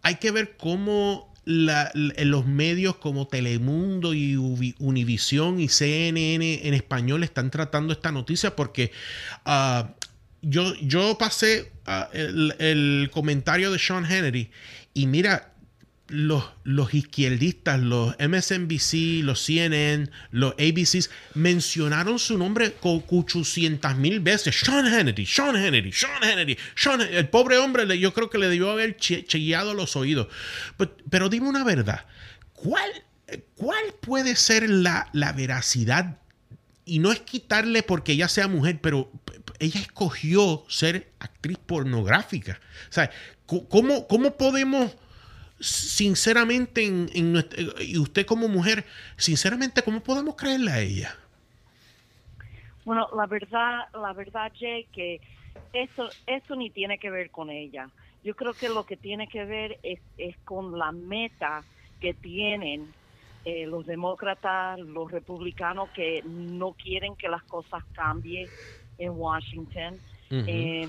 hay 0.02 0.14
que 0.14 0.32
ver 0.32 0.56
cómo 0.58 1.26
los 1.46 2.46
medios 2.46 2.96
como 2.96 3.28
Telemundo 3.28 4.14
y 4.14 4.36
Univisión 4.78 5.60
y 5.60 5.68
CNN 5.68 6.66
en 6.66 6.74
español 6.74 7.22
están 7.22 7.50
tratando 7.50 7.92
esta 7.92 8.10
noticia 8.10 8.56
porque 8.56 8.90
ah, 9.44 9.94
yo, 10.42 10.74
yo 10.82 11.16
pasé 11.18 11.72
ah, 11.86 12.08
el, 12.12 12.54
el 12.58 13.10
comentario 13.12 13.70
de 13.70 13.78
Sean 13.78 14.04
Hannity 14.04 14.50
y 14.92 15.06
mira, 15.06 15.52
los, 16.08 16.44
los 16.62 16.94
izquierdistas, 16.94 17.80
los 17.80 18.14
MSNBC, 18.18 19.24
los 19.24 19.44
CNN, 19.44 20.08
los 20.30 20.52
ABCs, 20.52 21.10
mencionaron 21.34 22.18
su 22.18 22.38
nombre 22.38 22.74
con 22.74 23.02
800 23.08 23.96
mil 23.96 24.20
veces. 24.20 24.56
Sean 24.58 24.86
Hannity, 24.86 25.26
Sean 25.26 25.56
Hannity, 25.56 25.92
Sean 25.92 26.22
Hannity, 26.22 26.56
Sean 26.76 27.00
Hannity. 27.00 27.16
El 27.16 27.28
pobre 27.28 27.58
hombre, 27.58 27.98
yo 27.98 28.12
creo 28.14 28.30
que 28.30 28.38
le 28.38 28.48
debió 28.48 28.70
haber 28.70 28.96
chillado 28.96 29.74
los 29.74 29.96
oídos. 29.96 30.28
But- 30.78 31.02
pero 31.10 31.28
dime 31.28 31.48
una 31.48 31.64
verdad. 31.64 32.06
¿Cuál, 32.52 32.90
cuál 33.56 33.84
puede 34.00 34.36
ser 34.36 34.70
la, 34.70 35.08
la 35.12 35.32
veracidad? 35.32 36.18
Y 36.84 37.00
no 37.00 37.10
es 37.10 37.20
quitarle 37.20 37.82
porque 37.82 38.12
ella 38.12 38.28
sea 38.28 38.46
mujer, 38.46 38.78
pero 38.80 39.10
ella 39.58 39.80
escogió 39.80 40.64
ser 40.68 41.10
actriz 41.18 41.58
pornográfica. 41.58 42.60
O 42.88 42.92
sea, 42.92 43.10
¿cómo, 43.46 44.06
cómo 44.06 44.36
podemos 44.36 44.94
sinceramente, 45.60 46.84
en, 46.84 47.08
en 47.14 47.32
nuestra- 47.32 47.62
y 47.82 47.98
usted 47.98 48.26
como 48.26 48.48
mujer, 48.48 48.84
sinceramente, 49.16 49.82
¿cómo 49.82 50.00
podemos 50.00 50.36
creerle 50.36 50.70
a 50.70 50.80
ella? 50.80 51.16
Bueno, 52.84 53.08
la 53.16 53.26
verdad, 53.26 53.80
la 53.94 54.12
verdad, 54.12 54.52
Jay, 54.58 54.86
que 54.92 55.20
eso, 55.72 56.08
eso 56.26 56.54
ni 56.54 56.70
tiene 56.70 56.98
que 56.98 57.10
ver 57.10 57.30
con 57.30 57.50
ella. 57.50 57.90
Yo 58.22 58.34
creo 58.34 58.54
que 58.54 58.68
lo 58.68 58.84
que 58.84 58.96
tiene 58.96 59.28
que 59.28 59.44
ver 59.44 59.78
es, 59.82 60.00
es 60.16 60.36
con 60.44 60.78
la 60.78 60.92
meta 60.92 61.64
que 62.00 62.14
tienen 62.14 62.94
eh, 63.44 63.66
los 63.66 63.86
demócratas, 63.86 64.78
los 64.80 65.10
republicanos 65.10 65.90
que 65.92 66.22
no 66.24 66.74
quieren 66.74 67.16
que 67.16 67.28
las 67.28 67.44
cosas 67.44 67.82
cambien 67.92 68.50
en 68.98 69.10
Washington. 69.10 70.00
Eh, 70.30 70.88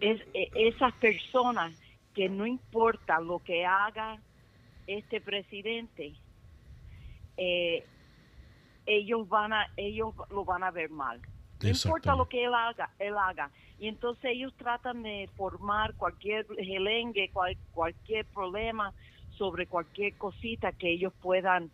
es, 0.00 0.20
eh, 0.34 0.50
esas 0.54 0.92
personas 0.94 1.72
que 2.14 2.28
no 2.28 2.46
importa 2.46 3.20
lo 3.20 3.38
que 3.40 3.64
haga 3.64 4.20
este 4.86 5.20
presidente, 5.20 6.14
eh, 7.36 7.84
ellos 8.86 9.28
van 9.28 9.52
a 9.52 9.66
ellos 9.76 10.14
lo 10.30 10.44
van 10.44 10.64
a 10.64 10.70
ver 10.70 10.90
mal. 10.90 11.20
No 11.20 11.68
importa 11.88 12.16
lo 12.16 12.28
que 12.28 12.44
él 12.44 12.54
haga, 12.54 12.90
él 12.98 13.14
haga. 13.16 13.50
Y 13.78 13.86
entonces 13.86 14.24
ellos 14.32 14.52
tratan 14.56 15.02
de 15.04 15.30
formar 15.36 15.94
cualquier 15.94 16.46
gelengue, 16.56 17.30
cual- 17.32 17.56
cualquier 17.70 18.26
problema 18.26 18.92
sobre 19.30 19.66
cualquier 19.66 20.16
cosita 20.16 20.72
que 20.72 20.90
ellos 20.90 21.12
puedan 21.20 21.70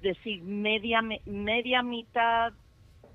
decir 0.00 0.42
media 0.42 1.02
me- 1.02 1.22
media 1.26 1.82
mitad 1.82 2.52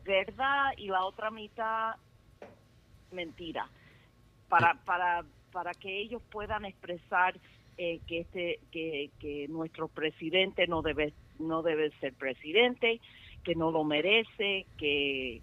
verdad 0.03 0.71
y 0.77 0.87
la 0.87 1.03
otra 1.05 1.29
mitad 1.31 1.95
mentira 3.11 3.69
para 4.47 4.73
para 4.85 5.23
para 5.51 5.73
que 5.73 5.99
ellos 6.01 6.21
puedan 6.31 6.65
expresar 6.65 7.39
eh, 7.77 7.99
que 8.07 8.19
este 8.21 8.59
que, 8.71 9.09
que 9.19 9.47
nuestro 9.49 9.87
presidente 9.87 10.67
no 10.67 10.81
debe 10.81 11.13
no 11.39 11.61
debe 11.63 11.91
ser 11.99 12.13
presidente 12.13 12.99
que 13.43 13.55
no 13.55 13.71
lo 13.71 13.83
merece 13.83 14.65
que 14.77 15.41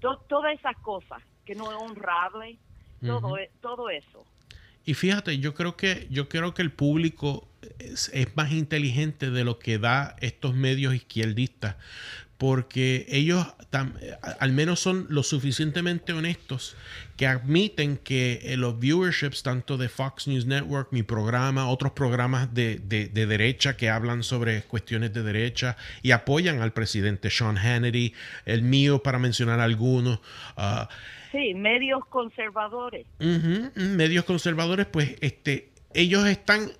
to- 0.00 0.18
todas 0.28 0.58
esas 0.58 0.76
cosas 0.78 1.22
que 1.44 1.54
no 1.54 1.70
es 1.70 1.76
honrable 1.76 2.56
todo 3.04 3.36
e- 3.38 3.50
todo 3.60 3.90
eso. 3.90 4.24
Y 4.86 4.94
fíjate, 4.94 5.38
yo 5.38 5.52
creo 5.52 5.76
que, 5.76 6.06
yo 6.10 6.28
creo 6.28 6.54
que 6.54 6.62
el 6.62 6.70
público 6.70 7.48
es, 7.80 8.08
es 8.14 8.34
más 8.36 8.52
inteligente 8.52 9.30
de 9.30 9.44
lo 9.44 9.58
que 9.58 9.78
da 9.78 10.14
estos 10.20 10.54
medios 10.54 10.94
izquierdistas, 10.94 11.76
porque 12.38 13.06
ellos 13.08 13.46
al 14.40 14.52
menos 14.52 14.80
son 14.80 15.06
lo 15.10 15.22
suficientemente 15.22 16.12
honestos 16.14 16.76
que 17.16 17.26
admiten 17.26 17.96
que 17.98 18.40
eh, 18.42 18.56
los 18.56 18.78
viewerships 18.78 19.42
tanto 19.42 19.76
de 19.76 19.88
Fox 19.88 20.28
News 20.28 20.46
Network, 20.46 20.88
mi 20.92 21.02
programa, 21.02 21.68
otros 21.68 21.92
programas 21.92 22.54
de, 22.54 22.78
de- 22.78 23.08
de 23.08 23.26
derecha 23.26 23.76
que 23.76 23.90
hablan 23.90 24.22
sobre 24.22 24.62
cuestiones 24.62 25.12
de 25.12 25.22
derecha 25.22 25.76
y 26.02 26.12
apoyan 26.12 26.62
al 26.62 26.72
presidente 26.72 27.28
Sean 27.30 27.58
Hannity, 27.58 28.14
el 28.46 28.62
mío 28.62 29.02
para 29.02 29.18
mencionar 29.18 29.60
algunos. 29.60 30.20
ah, 30.56 30.88
sí 31.32 31.52
medios 31.54 32.00
conservadores 32.08 33.06
medios 33.74 34.24
conservadores, 34.24 34.86
pues 34.86 35.16
este, 35.20 35.70
ellos 35.92 36.26
están 36.26 36.70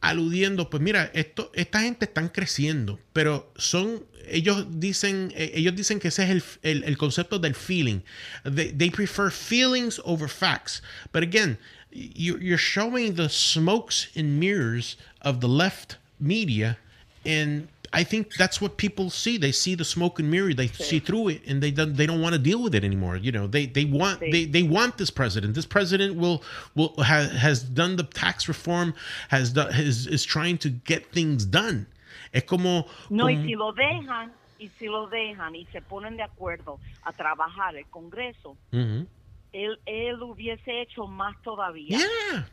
aludiendo, 0.00 0.70
pues 0.70 0.82
mira, 0.82 1.10
esto, 1.14 1.50
esta 1.54 1.80
gente 1.80 2.04
están 2.04 2.28
creciendo, 2.28 2.98
pero 3.12 3.52
son, 3.56 4.04
ellos 4.30 4.66
dicen, 4.78 5.32
eh, 5.34 5.52
ellos 5.54 5.74
dicen 5.74 5.98
que 6.00 6.08
ese 6.08 6.22
es 6.24 6.30
el, 6.30 6.42
el- 6.62 6.84
el 6.84 6.96
concepto 6.98 7.38
del 7.38 7.54
feeling. 7.54 8.00
They, 8.44 8.72
they 8.72 8.90
prefer 8.90 9.30
feelings 9.30 10.00
over 10.04 10.28
facts. 10.28 10.82
But 11.12 11.22
again, 11.22 11.58
you, 11.90 12.38
you're 12.38 12.58
showing 12.58 13.14
the 13.14 13.28
smokes 13.28 14.08
and 14.14 14.38
mirrors 14.38 14.96
of 15.22 15.40
the 15.40 15.48
left 15.48 15.96
media, 16.20 16.78
and 17.24 17.68
I 17.92 18.04
think 18.04 18.34
that's 18.34 18.60
what 18.60 18.76
people 18.76 19.10
see. 19.10 19.38
They 19.38 19.52
see 19.52 19.74
the 19.74 19.84
smoke 19.84 20.18
and 20.18 20.30
mirror. 20.30 20.52
They 20.52 20.68
see 20.68 20.98
through 20.98 21.28
it, 21.28 21.42
and 21.46 21.62
they 21.62 21.70
don't. 21.70 21.96
They 21.96 22.06
don't 22.06 22.20
want 22.20 22.34
to 22.34 22.38
deal 22.38 22.62
with 22.62 22.74
it 22.74 22.84
anymore. 22.84 23.16
You 23.16 23.32
know, 23.32 23.46
they 23.46 23.66
they 23.66 23.84
want 23.84 24.20
they, 24.20 24.44
they 24.44 24.62
want 24.62 24.98
this 24.98 25.10
president. 25.10 25.54
This 25.54 25.66
president 25.66 26.16
will 26.16 26.42
will 26.74 26.94
has 27.02 27.30
has 27.32 27.62
done 27.62 27.96
the 27.96 28.04
tax 28.04 28.48
reform. 28.48 28.94
Has 29.28 29.52
done 29.52 29.72
is 29.74 30.06
is 30.06 30.24
trying 30.24 30.58
to 30.58 30.68
get 30.68 31.10
things 31.12 31.46
done. 31.46 31.86
Es 32.32 32.42
como 32.44 32.86
No, 33.08 33.28
y 33.28 33.36
si 33.42 33.54
lo 33.54 33.72
dejan, 33.72 34.32
y 34.58 34.70
si 34.78 34.86
lo 34.86 35.08
dejan 35.08 35.54
y 35.54 35.66
se 35.72 35.80
ponen 35.80 36.16
de 36.16 36.24
acuerdo 36.24 36.78
a 37.04 37.12
trabajar 37.12 37.74
el 37.76 37.86
Congreso, 37.86 38.56
Ujú. 38.72 39.06
él, 39.52 39.78
él 39.86 40.22
hubiese 40.22 40.82
hecho 40.82 41.06
más 41.06 41.40
todavía. 41.42 41.98
Yeah. 41.98 42.48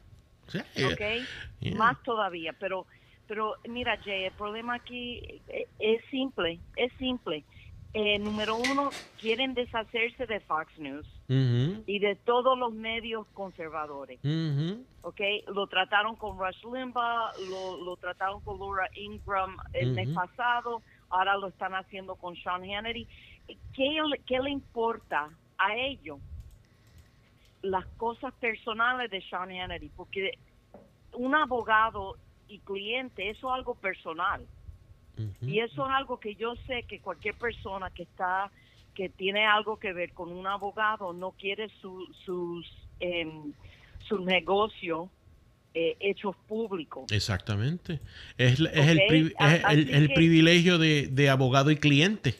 Sí. 0.47 0.59
¿Ok? 0.85 1.27
Yeah. 1.59 1.75
Más 1.75 2.01
todavía. 2.03 2.53
Pero, 2.53 2.85
pero 3.27 3.55
mira, 3.67 3.97
Jay, 4.03 4.25
el 4.25 4.31
problema 4.33 4.75
aquí 4.75 5.41
eh, 5.47 5.67
es 5.79 6.01
simple, 6.11 6.59
es 6.75 6.91
simple. 6.97 7.43
Eh, 7.97 8.19
número 8.19 8.57
uno, 8.57 8.89
quieren 9.21 9.53
deshacerse 9.53 10.25
de 10.25 10.41
Fox 10.41 10.77
News 10.77 11.07
y 11.87 11.99
de 11.99 12.15
todos 12.17 12.57
los 12.59 12.73
medios 12.73 13.25
conservadores. 13.33 14.19
Ujú. 14.19 14.83
¿ok? 15.03 15.21
Lo 15.53 15.65
trataron 15.67 16.15
con 16.17 16.37
Rush 16.37 16.61
Limbaugh, 16.65 17.31
lo, 17.49 17.83
lo 17.85 17.95
trataron 17.95 18.41
con 18.41 18.59
Laura 18.59 18.89
Ingram 18.95 19.55
el 19.73 19.93
mes 19.93 20.09
pasado, 20.09 20.81
ahora 21.09 21.37
lo 21.37 21.47
están 21.47 21.73
haciendo 21.73 22.15
con 22.15 22.35
Sean 22.35 22.63
Hannity. 22.69 23.07
¿Qué, 23.73 24.01
le- 24.09 24.19
qué 24.27 24.39
le 24.39 24.49
importa 24.51 25.29
a 25.57 25.75
ellos? 25.75 26.19
Las 27.61 27.85
cosas 27.97 28.33
personales 28.35 29.09
de 29.09 29.21
Sean 29.21 29.49
Hannity, 29.51 29.89
porque 29.95 30.31
un 31.13 31.33
abogado 31.33 32.17
y 32.47 32.59
cliente, 32.59 33.29
eso 33.29 33.47
es 33.49 33.53
algo 33.55 33.75
personal. 33.75 34.45
Y 35.41 35.59
eso 35.59 35.85
es 35.85 35.91
algo 35.93 36.19
que 36.19 36.35
yo 36.35 36.55
sé 36.67 36.83
que 36.83 36.99
cualquier 36.99 37.35
persona 37.35 37.89
que 37.89 38.03
está, 38.03 38.51
que 38.93 39.07
tiene 39.09 39.45
algo 39.45 39.77
que 39.77 39.93
ver 39.93 40.13
con 40.13 40.29
un 40.31 40.45
abogado, 40.45 41.13
no 41.13 41.31
quiere 41.31 41.69
su, 41.81 42.05
sus, 42.25 42.67
em, 42.99 43.53
su 44.07 44.19
negocio 44.25 45.09
eh, 45.73 45.95
hechos 45.99 46.35
públicos. 46.47 47.11
Exactamente. 47.11 47.99
Es, 48.37 48.59
es 48.59 48.87
el, 48.87 49.01
pri- 49.07 49.33
es 49.37 49.63
el- 49.89 50.13
privilegio 50.13 50.77
de, 50.77 51.07
de 51.07 51.29
abogado 51.29 51.69
y 51.71 51.75
cliente. 51.77 52.35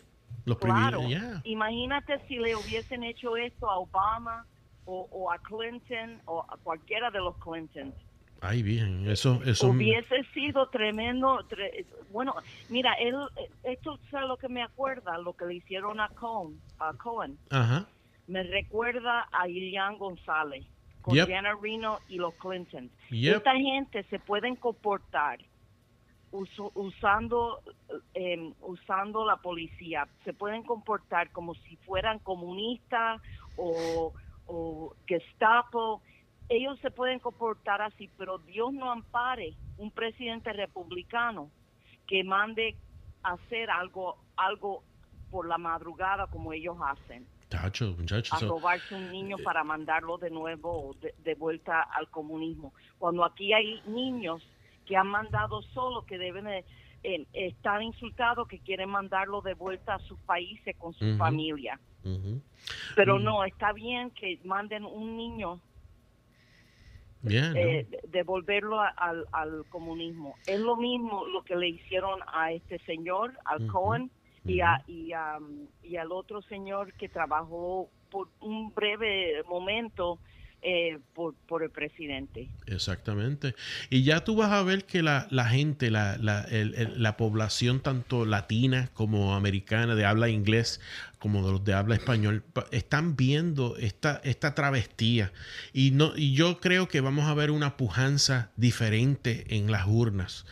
Los 0.46 0.58
Claro. 0.60 1.00
privilegios. 1.00 1.22
yeah. 1.34 1.42
Imagínate 1.44 2.20
si 2.28 2.38
le 2.38 2.56
hubiesen 2.56 3.04
hecho 3.04 3.36
esto 3.36 3.70
a 3.70 3.78
Obama 3.80 4.46
o, 4.86 5.08
o 5.12 5.32
a 5.32 5.38
Clinton 5.40 6.22
o 6.26 6.46
a 6.48 6.58
cualquiera 6.58 7.10
de 7.12 7.20
los 7.20 7.36
Clintons. 7.40 7.96
Ay, 8.42 8.62
bien. 8.64 9.10
Eso, 9.10 9.42
eso. 9.46 9.68
Hubiese 9.68 10.24
sido 10.34 10.68
tremendo. 10.70 11.40
tre- 11.50 11.86
bueno, 12.12 12.36
mira, 12.70 12.94
él, 12.94 13.16
esto 13.64 13.98
es 14.04 14.12
lo 14.28 14.38
que 14.38 14.48
me 14.50 14.62
acuerda, 14.64 15.18
lo 15.18 15.34
que 15.34 15.46
le 15.46 15.56
hicieron 15.56 16.00
a 16.00 16.10
Cohen. 16.10 16.60
A 16.80 16.94
Cohen. 16.94 17.38
Ajá. 17.50 17.88
Me 18.28 18.44
recuerda 18.44 19.28
a 19.32 19.48
Ilian 19.48 19.98
González 19.98 20.66
con 21.02 21.14
Yep. 21.16 21.28
Diana 21.28 21.54
Reno 21.62 22.00
y 22.10 22.18
los 22.18 22.34
Clintons. 22.36 22.92
Yep. 23.10 23.38
Esta 23.38 23.56
gente 23.56 24.04
se 24.10 24.20
pueden 24.20 24.56
comportar 24.56 25.40
uso- 26.32 26.72
usando 26.76 27.62
eh, 28.14 28.52
usando 28.62 29.26
la 29.26 29.38
policía, 29.38 30.08
se 30.24 30.34
pueden 30.34 30.64
comportar 30.64 31.32
como 31.32 31.54
si 31.56 31.76
fueran 31.78 32.20
comunistas 32.20 33.22
o, 33.58 34.14
o 34.48 34.96
Gestapo. 35.08 36.02
Ellos 36.48 36.80
se 36.80 36.92
pueden 36.92 37.20
comportar 37.20 37.82
así, 37.82 38.10
pero 38.18 38.38
Dios 38.38 38.72
no 38.74 38.92
ampare 38.92 39.56
un 39.78 39.92
presidente 39.92 40.54
republicano 40.54 41.52
que 42.08 42.24
mande 42.24 42.78
a 43.24 43.34
hacer 43.34 43.70
algo 43.70 44.18
algo 44.38 44.84
por 45.30 45.48
la 45.48 45.58
madrugada 45.58 46.28
como 46.28 46.54
ellos 46.54 46.78
hacen 46.86 47.28
Muchacho, 47.52 47.96
muchacho. 47.98 48.36
a 48.36 48.38
eso- 48.38 48.48
robarse 48.50 48.94
un 48.94 49.10
niño 49.12 49.38
para 49.40 49.64
mandarlo 49.64 50.18
de 50.18 50.30
nuevo 50.30 50.94
de, 51.02 51.14
de 51.18 51.36
vuelta 51.36 51.82
al 51.82 52.10
comunismo. 52.10 52.74
Cuando 52.98 53.24
aquí 53.24 53.54
hay 53.54 53.82
niños 53.86 54.44
que 54.86 54.96
han 54.98 55.08
mandado 55.08 55.62
solo, 55.62 56.04
que 56.06 56.18
deben 56.18 56.46
de, 56.46 56.66
eh, 57.04 57.26
estar 57.34 57.82
insultados, 57.82 58.48
que 58.48 58.60
quieren 58.60 58.90
mandarlo 58.90 59.42
de 59.42 59.54
vuelta 59.56 59.96
a 59.96 60.00
sus 60.00 60.20
países 60.20 60.76
con 60.78 60.94
su 60.94 61.06
Ujú. 61.06 61.18
familia. 61.18 61.80
Pero 62.96 63.18
Mm. 63.20 63.24
no, 63.24 63.44
está 63.46 63.74
bien 63.74 64.12
que 64.12 64.40
manden 64.44 64.86
un 64.86 65.16
niño, 65.18 65.60
Yeah, 67.28 67.50
no. 67.52 67.58
eh, 67.58 67.88
de- 67.90 68.00
devolverlo 68.10 68.80
a- 68.82 68.88
al, 68.90 69.26
al 69.32 69.66
comunismo. 69.70 70.38
Es 70.46 70.60
lo 70.60 70.76
mismo 70.78 71.26
lo 71.28 71.44
que 71.44 71.56
le 71.56 71.70
hicieron 71.70 72.20
a 72.34 72.52
este 72.52 72.80
señor, 72.86 73.34
al. 73.46 73.68
Cohen, 73.68 74.12
y, 74.46 74.60
a, 74.62 74.84
y, 74.88 75.12
a- 75.14 75.40
y 75.84 75.96
al 75.98 76.12
otro 76.12 76.42
señor 76.44 76.94
que 76.94 77.10
trabajó 77.10 77.90
por 78.12 78.30
un 78.42 78.72
breve 78.74 79.42
momento 79.50 80.20
eh, 80.68 80.98
por, 81.14 81.36
por 81.48 81.62
el 81.62 81.70
presidente. 81.70 82.50
Exactamente. 82.66 83.54
Y 83.92 84.04
ya 84.04 84.24
tú 84.24 84.36
vas 84.36 84.52
a 84.52 84.64
ver 84.64 84.86
que 84.86 85.04
la, 85.04 85.28
la 85.30 85.46
gente, 85.46 85.92
la, 85.92 86.18
la, 86.18 86.42
el- 86.44 86.74
el- 86.76 87.04
la 87.04 87.18
población 87.18 87.82
tanto 87.82 88.26
latina 88.26 88.90
como 88.94 89.36
americana 89.36 89.94
de 89.94 90.06
habla 90.06 90.28
inglés, 90.30 90.82
como 91.20 91.46
de 91.46 91.52
los 91.54 91.64
de 91.64 91.74
habla 91.74 91.96
español, 91.96 92.44
pa- 92.54 92.66
están 92.72 93.16
viendo 93.16 93.76
esta, 93.78 94.22
esta 94.24 94.54
travestía. 94.56 95.32
Y, 95.74 95.92
no, 95.92 96.14
y 96.16 96.34
yo 96.34 96.60
creo 96.60 96.88
que 96.88 97.02
vamos 97.02 97.26
a 97.26 97.34
ver 97.34 97.52
una 97.52 97.78
pujanza 97.78 98.52
diferente 98.58 99.46
en 99.56 99.72
las 99.72 99.86
urnas. 99.88 100.46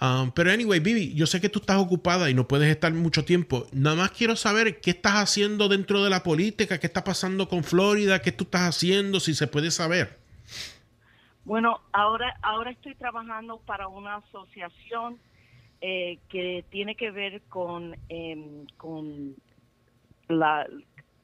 Um, 0.00 0.32
pero 0.32 0.50
anyway, 0.50 0.80
Vivi, 0.80 1.14
yo 1.14 1.26
sé 1.26 1.40
que 1.40 1.48
tú 1.48 1.60
estás 1.60 1.76
ocupada 1.78 2.28
y 2.28 2.34
no 2.34 2.48
puedes 2.48 2.68
estar 2.68 2.92
mucho 2.92 3.24
tiempo. 3.24 3.66
Nada 3.72 3.96
más 3.96 4.10
quiero 4.10 4.34
saber 4.36 4.80
qué 4.80 4.90
estás 4.90 5.14
haciendo 5.14 5.68
dentro 5.68 6.02
de 6.02 6.10
la 6.10 6.22
política, 6.22 6.78
qué 6.80 6.86
está 6.86 7.04
pasando 7.04 7.48
con 7.48 7.62
Florida, 7.64 8.20
qué 8.20 8.32
tú 8.32 8.44
estás 8.44 8.62
haciendo, 8.62 9.20
si 9.20 9.34
se 9.34 9.46
puede 9.46 9.70
saber. 9.70 10.18
Bueno, 11.44 11.80
ahora, 11.92 12.36
ahora 12.42 12.70
estoy 12.70 12.94
trabajando 12.94 13.58
para 13.66 13.88
una 13.88 14.16
asociación 14.16 15.18
eh, 15.80 16.18
que 16.28 16.64
tiene 16.70 16.94
que 16.94 17.10
ver 17.10 17.42
con, 17.48 17.96
em, 18.08 18.66
con 18.76 19.34
la 20.38 20.66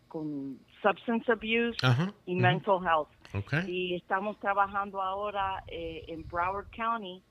con 0.09 0.59
substance 0.83 1.31
abuse 1.31 1.77
y 2.27 2.35
mental 2.35 2.79
health. 2.85 3.09
Y 3.69 3.95
estamos 3.95 4.39
trabajando 4.41 5.03
ahora 5.03 5.63
eh, 5.67 6.05
en 6.09 6.27
Broward 6.27 6.69
County 6.75 7.23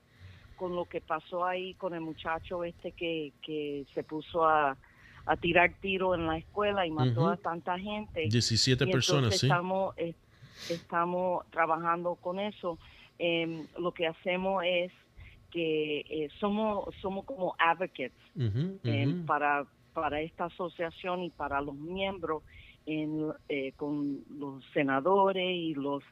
con 0.56 0.74
lo 0.74 0.84
que 0.84 1.00
pasó 1.00 1.44
ahí 1.44 1.74
con 1.74 1.94
el 1.94 2.00
muchacho 2.00 2.64
este 2.64 2.92
que, 2.92 3.32
que 3.42 3.84
se 3.94 4.02
puso 4.04 4.44
a, 4.44 4.76
a 5.26 5.36
tirar 5.36 5.74
tiro 5.80 6.14
en 6.14 6.26
la 6.26 6.38
escuela 6.38 6.86
y 6.86 6.90
mató 6.90 7.28
a 7.28 7.36
tanta 7.36 7.78
gente. 7.78 8.28
17 8.28 8.84
Y 8.84 8.92
personas, 8.92 9.38
sí. 9.38 9.46
Estamos, 9.46 9.94
eh, 9.96 10.14
estamos 10.68 11.48
trabajando 11.50 12.14
con 12.16 12.38
eso. 12.38 12.78
Em, 13.18 13.66
lo 13.78 13.92
que 13.92 14.06
hacemos 14.06 14.62
es 14.64 14.92
que 15.50 16.00
eh, 16.00 16.28
somos 16.38 16.94
somos 17.00 17.24
como 17.24 17.56
advocates 17.58 18.12
ujú. 18.36 18.78
para 19.26 19.66
para 20.00 20.20
esta 20.20 20.44
asociación 20.44 21.22
y 21.22 21.30
para 21.30 21.60
los 21.60 21.74
miembros 21.74 22.44
en, 22.86 23.32
eh, 23.48 23.72
con 23.72 24.22
los 24.30 24.64
senadores 24.72 25.44
y 25.44 25.74
los 25.74 26.02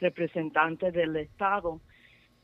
representantes 0.00 0.92
del 0.94 1.14
estado 1.16 1.80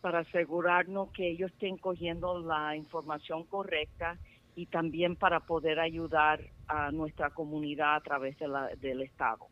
para 0.01 0.21
asegurarnos 0.21 1.11
que 1.13 1.29
ellos 1.31 1.51
estén 1.53 1.77
cogiendo 1.77 2.41
la 2.41 2.77
información 2.77 3.45
correcta 3.45 4.19
y 4.55 4.67
también 4.67 5.17
para 5.17 5.41
poder 5.41 5.81
ayudar 5.81 6.41
a 6.69 6.91
nuestra 6.91 7.31
comunidad 7.31 7.97
a 7.97 8.01
través 8.01 8.39
de 8.39 8.49
la, 8.49 8.69
del 8.77 9.03
estado. 9.03 9.47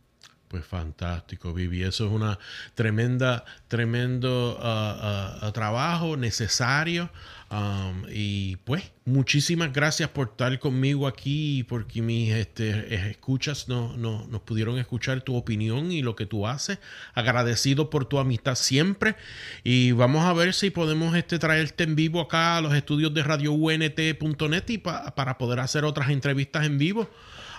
Pues 0.48 0.64
fantástico, 0.64 1.52
Vivi. 1.52 1.82
Eso 1.82 2.06
es 2.06 2.12
una 2.12 2.38
tremenda, 2.74 3.44
tremendo 3.68 4.58
ah, 4.62 5.50
trabajo 5.52 6.16
necesario. 6.16 7.10
Um, 7.50 8.04
y 8.10 8.56
pues, 8.56 8.90
muchísimas 9.06 9.72
gracias 9.72 10.08
por 10.10 10.28
estar 10.28 10.58
conmigo 10.58 11.06
aquí 11.06 11.58
y 11.60 11.62
porque 11.64 12.00
mis 12.02 12.30
este, 12.34 12.94
escuchas 13.10 13.68
no, 13.68 13.94
no, 13.96 14.26
nos 14.28 14.40
pudieron 14.42 14.78
escuchar 14.78 15.20
tu 15.22 15.34
opinión 15.36 15.92
y 15.92 16.00
lo 16.00 16.16
que 16.16 16.24
tú 16.24 16.46
haces. 16.46 16.78
Agradecido 17.14 17.90
por 17.90 18.06
tu 18.06 18.18
amistad 18.18 18.54
siempre. 18.54 19.16
Y 19.64 19.92
vamos 19.92 20.24
a 20.24 20.32
ver 20.32 20.54
si 20.54 20.70
podemos 20.70 21.14
este, 21.14 21.38
traerte 21.38 21.84
en 21.84 21.94
vivo 21.94 22.22
acá 22.22 22.56
a 22.56 22.60
los 22.62 22.72
estudios 22.74 23.12
de 23.12 23.22
radio 23.22 23.52
UNT.net 23.52 24.64
y 24.68 24.78
pa- 24.78 25.14
para 25.14 25.36
poder 25.36 25.60
hacer 25.60 25.84
otras 25.84 26.08
entrevistas 26.08 26.64
en 26.64 26.78
vivo. 26.78 27.10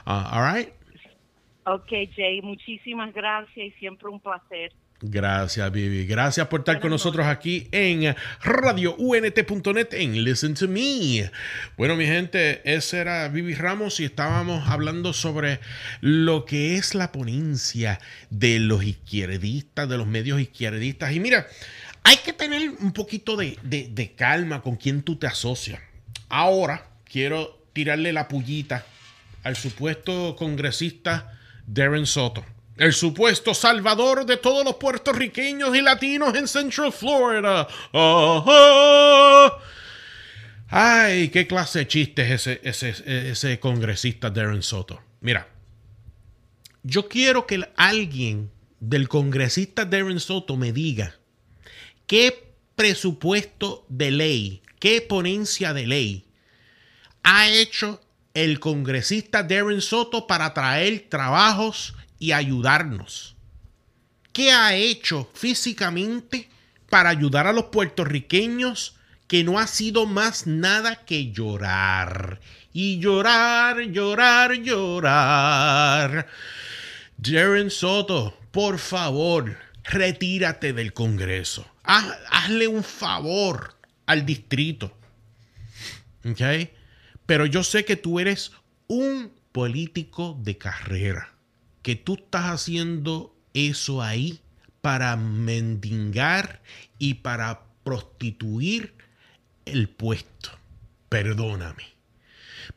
Ah, 0.05 0.29
all 0.33 0.55
right. 0.55 0.78
Ok, 1.71 1.89
Jay, 2.15 2.41
muchísimas 2.41 3.13
gracias 3.13 3.57
y 3.67 3.71
siempre 3.79 4.09
un 4.09 4.19
placer. 4.19 4.71
Gracias, 5.01 5.71
Vivi. 5.71 6.05
Gracias 6.05 6.47
por 6.47 6.61
estar 6.61 6.79
con 6.81 6.89
nosotros 6.89 7.25
aquí 7.25 7.67
en 7.71 8.15
radiount.net 8.43 9.93
en 9.93 10.23
Listen 10.25 10.55
to 10.55 10.67
Me. 10.67 11.31
Bueno, 11.77 11.95
mi 11.95 12.05
gente, 12.05 12.61
ese 12.65 12.97
era 12.99 13.27
Vivi 13.29 13.53
Ramos 13.53 13.99
y 14.01 14.05
estábamos 14.05 14.67
hablando 14.67 15.13
sobre 15.13 15.59
lo 16.01 16.43
que 16.43 16.75
es 16.75 16.95
la 16.95 17.11
ponencia 17.13 17.99
de 18.29 18.59
los 18.59 18.83
izquierdistas, 18.83 19.87
de 19.87 19.97
los 19.97 20.07
medios 20.07 20.41
izquierdistas. 20.41 21.13
Y 21.13 21.19
mira, 21.21 21.47
hay 22.03 22.17
que 22.17 22.33
tener 22.33 22.69
un 22.81 22.91
poquito 22.91 23.37
de, 23.37 23.57
de- 23.63 23.87
de 23.89 24.11
calma 24.15 24.61
con 24.61 24.75
quien 24.75 25.03
tú 25.03 25.15
te 25.17 25.27
asocias. 25.27 25.79
Ahora 26.27 26.87
quiero 27.05 27.63
tirarle 27.73 28.11
la 28.11 28.27
pullita 28.27 28.85
al 29.43 29.55
supuesto 29.55 30.35
congresista 30.35 31.38
Darren 31.71 32.05
Soto. 32.05 32.43
El 32.77 32.93
supuesto 32.93 33.53
salvador 33.53 34.25
de 34.25 34.37
todos 34.37 34.65
los 34.65 34.75
puertorriqueños 34.75 35.75
y 35.75 35.81
latinos 35.81 36.35
en 36.35 36.47
Central 36.47 36.91
Florida. 36.91 37.67
Ajá. 37.93 39.57
Ay, 40.69 41.29
qué 41.29 41.45
clase 41.45 41.79
de 41.79 41.87
chiste 41.87 42.21
es 42.21 42.47
ese, 42.47 42.61
ese, 42.63 43.29
ese 43.31 43.59
congresista 43.59 44.29
Darren 44.29 44.63
Soto. 44.63 45.01
Mira, 45.21 45.47
yo 46.83 47.07
quiero 47.07 47.45
que 47.45 47.67
alguien 47.75 48.49
del 48.79 49.07
congresista 49.07 49.85
Darren 49.85 50.19
Soto 50.19 50.57
me 50.57 50.71
diga 50.71 51.15
qué 52.07 52.53
presupuesto 52.75 53.85
de 53.89 54.11
ley, 54.11 54.61
qué 54.79 55.01
ponencia 55.01 55.73
de 55.73 55.85
ley 55.85 56.25
ha 57.23 57.47
hecho 57.49 58.01
el 58.43 58.59
congresista 58.59 59.43
Darren 59.43 59.81
Soto 59.81 60.27
para 60.27 60.53
traer 60.53 61.07
trabajos 61.09 61.95
y 62.19 62.31
ayudarnos. 62.31 63.35
¿Qué 64.33 64.51
ha 64.51 64.75
hecho 64.75 65.29
físicamente 65.33 66.49
para 66.89 67.09
ayudar 67.09 67.47
a 67.47 67.53
los 67.53 67.65
puertorriqueños 67.65 68.95
que 69.27 69.43
no 69.43 69.59
ha 69.59 69.67
sido 69.67 70.05
más 70.05 70.47
nada 70.47 71.03
que 71.05 71.31
llorar? 71.31 72.39
Y 72.71 72.99
llorar, 72.99 73.81
llorar, 73.81 74.53
llorar. 74.53 76.27
Darren 77.17 77.69
Soto, 77.71 78.37
por 78.51 78.77
favor, 78.79 79.57
retírate 79.83 80.71
del 80.73 80.93
Congreso. 80.93 81.65
Haz- 81.83 82.17
hazle 82.29 82.67
un 82.67 82.83
favor 82.83 83.75
al 84.05 84.25
distrito. 84.25 84.95
¿Ok? 86.23 86.39
Pero 87.29 87.45
yo 87.45 87.63
sé 87.63 87.85
que 87.85 87.95
tú 87.95 88.19
eres 88.19 88.53
un 88.87 89.31
político 89.51 90.35
de 90.41 90.57
carrera. 90.57 91.31
Que 91.83 91.95
tú 91.95 92.15
estás 92.15 92.45
haciendo 92.45 93.35
eso 93.53 94.01
ahí 94.01 94.39
para 94.81 95.15
mendigar 95.15 96.63
y 96.97 97.13
para 97.13 97.65
prostituir 97.83 98.95
el 99.65 99.89
puesto. 99.89 100.49
Perdóname. 101.07 101.83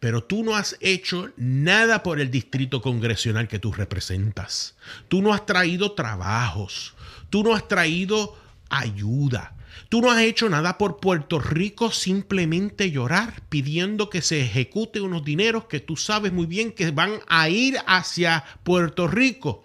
Pero 0.00 0.22
tú 0.22 0.44
no 0.44 0.54
has 0.54 0.76
hecho 0.80 1.30
nada 1.38 2.02
por 2.02 2.20
el 2.20 2.30
distrito 2.30 2.82
congresional 2.82 3.48
que 3.48 3.58
tú 3.58 3.72
representas. 3.72 4.76
Tú 5.08 5.22
no 5.22 5.32
has 5.32 5.46
traído 5.46 5.92
trabajos. 5.92 6.94
Tú 7.30 7.42
no 7.42 7.54
has 7.54 7.66
traído 7.68 8.38
ayuda. 8.68 9.56
Tú 9.88 10.00
no 10.00 10.10
has 10.10 10.20
hecho 10.22 10.48
nada 10.48 10.78
por 10.78 10.98
Puerto 11.00 11.38
Rico, 11.38 11.90
simplemente 11.90 12.90
llorar 12.90 13.42
pidiendo 13.48 14.08
que 14.10 14.22
se 14.22 14.40
ejecute 14.42 15.00
unos 15.00 15.24
dineros 15.24 15.64
que 15.66 15.80
tú 15.80 15.96
sabes 15.96 16.32
muy 16.32 16.46
bien 16.46 16.72
que 16.72 16.90
van 16.90 17.20
a 17.28 17.48
ir 17.48 17.76
hacia 17.86 18.44
Puerto 18.62 19.06
Rico. 19.06 19.64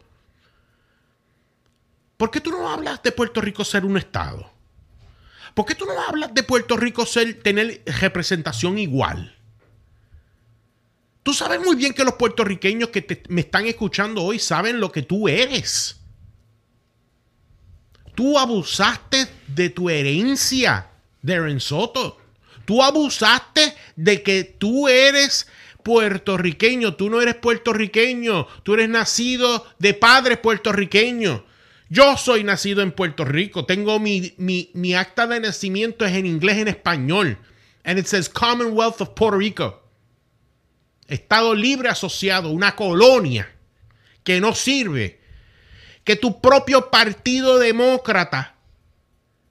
¿Por 2.18 2.32
qué 2.32 2.41
tú 2.41 2.51
no 2.51 2.70
hablas 2.70 3.01
de 3.03 3.12
Puerto 3.12 3.41
Rico 3.41 3.64
ser 3.64 3.86
un 3.86 3.97
estado? 3.97 4.51
¿Por 5.53 5.66
qué 5.66 5.76
tú 5.76 5.86
no 5.86 5.93
hablas 6.08 6.34
de 6.34 6.43
Puerto 6.43 6.78
Rico 6.78 7.05
ser, 7.05 7.41
tener 7.41 7.82
representación 7.86 8.78
igual? 8.80 9.36
Tú 11.24 11.34
sabes 11.34 11.60
muy 11.60 11.76
bien 11.76 11.93
que 11.93 12.03
los 12.05 12.14
puertorriqueños 12.16 12.89
que 12.89 13.01
te- 13.01 13.24
me 13.28 13.41
están 13.41 13.66
escuchando 13.66 14.24
hoy 14.24 14.39
saben 14.39 14.80
lo 14.80 14.91
que 14.91 15.01
tú 15.01 15.28
eres. 15.28 15.99
Tú 18.18 18.39
abusaste 18.39 19.28
de 19.47 19.70
tu 19.70 19.91
herencia, 19.91 20.89
Darren 21.22 21.59
Soto. 21.59 22.20
Tú 22.65 22.82
abusaste 22.82 23.76
de 23.95 24.24
que 24.24 24.43
tú 24.43 24.88
eres 24.88 25.45
puertorriqueño. 25.84 26.95
Tú 26.95 27.11
no 27.11 27.22
eres 27.22 27.36
puertorriqueño. 27.36 28.47
Tú 28.63 28.74
eres 28.74 28.89
nacido 28.89 29.68
de 29.78 29.93
padres 29.93 30.39
puertorriqueños. 30.39 31.43
Yo 31.89 32.18
soy 32.18 32.43
nacido 32.43 32.82
en 32.82 32.91
Puerto 32.91 33.24
Rico. 33.24 33.65
Tengo 33.65 33.99
mi, 33.99 34.34
mi, 34.38 34.72
mi 34.74 34.95
acta 34.95 35.28
de 35.28 35.39
nacimiento 35.39 36.03
es 36.03 36.13
en 36.13 36.26
inglés 36.26 36.57
en 36.57 36.70
español. 36.70 37.38
And 37.84 37.99
it 37.99 38.07
says 38.07 38.28
Commonwealth 38.28 38.99
of 38.99 39.09
Puerto 39.09 39.38
Rico. 39.38 39.84
Estado 41.07 41.53
libre 41.53 41.89
asociado, 41.89 42.49
una 42.49 42.76
colonia 42.76 43.47
que 44.24 44.41
no 44.41 44.55
sirve. 44.55 45.16
Que 46.08 46.16
tu 46.16 46.39
propio 46.39 46.89
partido 46.89 47.60
demócrata 47.60 48.55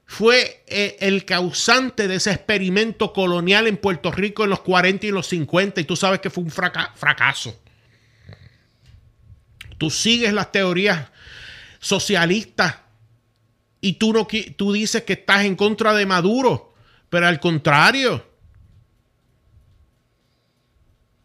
fue 0.06 0.64
eh, 0.68 0.96
el 1.00 1.26
causante 1.26 2.08
de 2.08 2.14
ese 2.14 2.30
experimento 2.30 3.12
colonial 3.12 3.66
en 3.66 3.76
Puerto 3.76 4.10
Rico 4.10 4.44
en 4.44 4.48
los 4.48 4.60
40 4.60 5.04
y 5.04 5.10
los 5.10 5.26
50 5.26 5.82
y 5.82 5.84
tú 5.84 5.96
sabes 5.96 6.20
que 6.20 6.30
fue 6.30 6.42
un 6.44 6.50
fraca- 6.50 6.92
fracaso. 6.96 7.60
Tú 9.76 9.90
sigues 9.90 10.32
las 10.32 10.50
teorías 10.50 11.08
socialistas 11.78 12.76
y 13.82 13.92
tú, 13.92 14.14
no, 14.14 14.26
tú 14.56 14.72
dices 14.72 15.02
que 15.02 15.12
estás 15.12 15.44
en 15.44 15.56
contra 15.56 15.92
de 15.92 16.06
Maduro, 16.06 16.72
pero 17.10 17.26
al 17.26 17.38
contrario. 17.38 18.26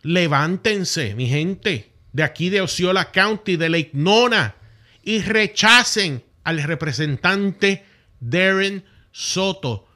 Levántense, 0.01 1.15
mi 1.15 1.27
gente, 1.27 1.93
de 2.11 2.23
aquí 2.23 2.49
de 2.49 2.59
Osceola 2.59 3.11
County, 3.13 3.55
de 3.55 3.69
Lake 3.69 3.91
Nona, 3.93 4.55
y 5.03 5.21
rechacen 5.21 6.23
al 6.43 6.61
representante 6.63 7.85
Darren 8.19 8.85
Soto, 9.11 9.87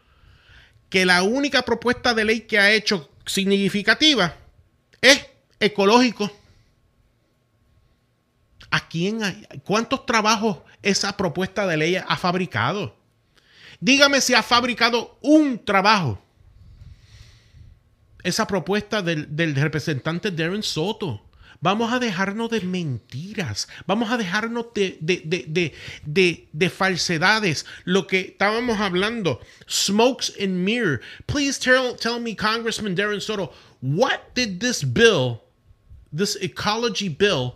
que 0.89 1.05
la 1.05 1.23
única 1.23 1.63
propuesta 1.63 2.13
de 2.13 2.25
ley 2.25 2.41
que 2.41 2.59
ha 2.59 2.71
hecho 2.71 3.09
significativa 3.25 4.35
es 5.01 5.25
ecológico. 5.59 6.31
¿A 8.71 8.87
quién 8.87 9.23
hay? 9.23 9.47
¿Cuántos 9.63 10.05
trabajos 10.05 10.57
esa 10.81 11.15
propuesta 11.15 11.65
de 11.65 11.77
ley 11.77 11.95
ha 11.95 12.17
fabricado? 12.17 12.95
Dígame 13.79 14.21
si 14.21 14.33
ha 14.33 14.43
fabricado 14.43 15.17
un 15.21 15.63
trabajo. 15.63 16.21
Esa 18.23 18.47
propuesta 18.47 19.01
del, 19.01 19.35
del 19.35 19.55
representante 19.55 20.31
Darren 20.31 20.63
Soto. 20.63 21.24
Vamos 21.65 21.91
a 21.91 21.97
dejarnos 21.99 22.51
de 22.51 22.61
mentiras. 22.61 23.65
Vamos 23.87 24.11
a 24.11 24.17
dejarnos 24.17 24.71
de, 24.75 24.99
de, 25.01 25.23
de, 25.25 25.45
de, 25.47 25.73
de- 26.05 26.47
de 26.53 26.69
falsedades. 26.69 27.65
Lo 27.85 28.05
que 28.05 28.19
estábamos 28.37 28.79
hablando. 28.79 29.39
Smokes 29.67 30.29
and 30.39 30.63
mirror. 30.63 31.01
Please 31.25 31.57
tell, 31.57 31.95
tell 31.95 32.19
me, 32.19 32.35
Congressman 32.35 32.95
Darren 32.95 33.19
Soto, 33.19 33.51
what 33.81 34.35
did 34.35 34.59
this 34.59 34.83
bill, 34.83 35.41
this 36.13 36.35
ecology 36.35 37.09
bill, 37.09 37.55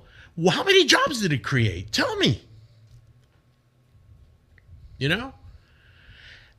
how 0.50 0.64
many 0.64 0.86
jobs 0.86 1.22
did 1.22 1.32
it 1.32 1.44
create? 1.44 1.92
Tell 1.92 2.16
me. 2.18 2.42
You 4.98 5.10
know? 5.10 5.34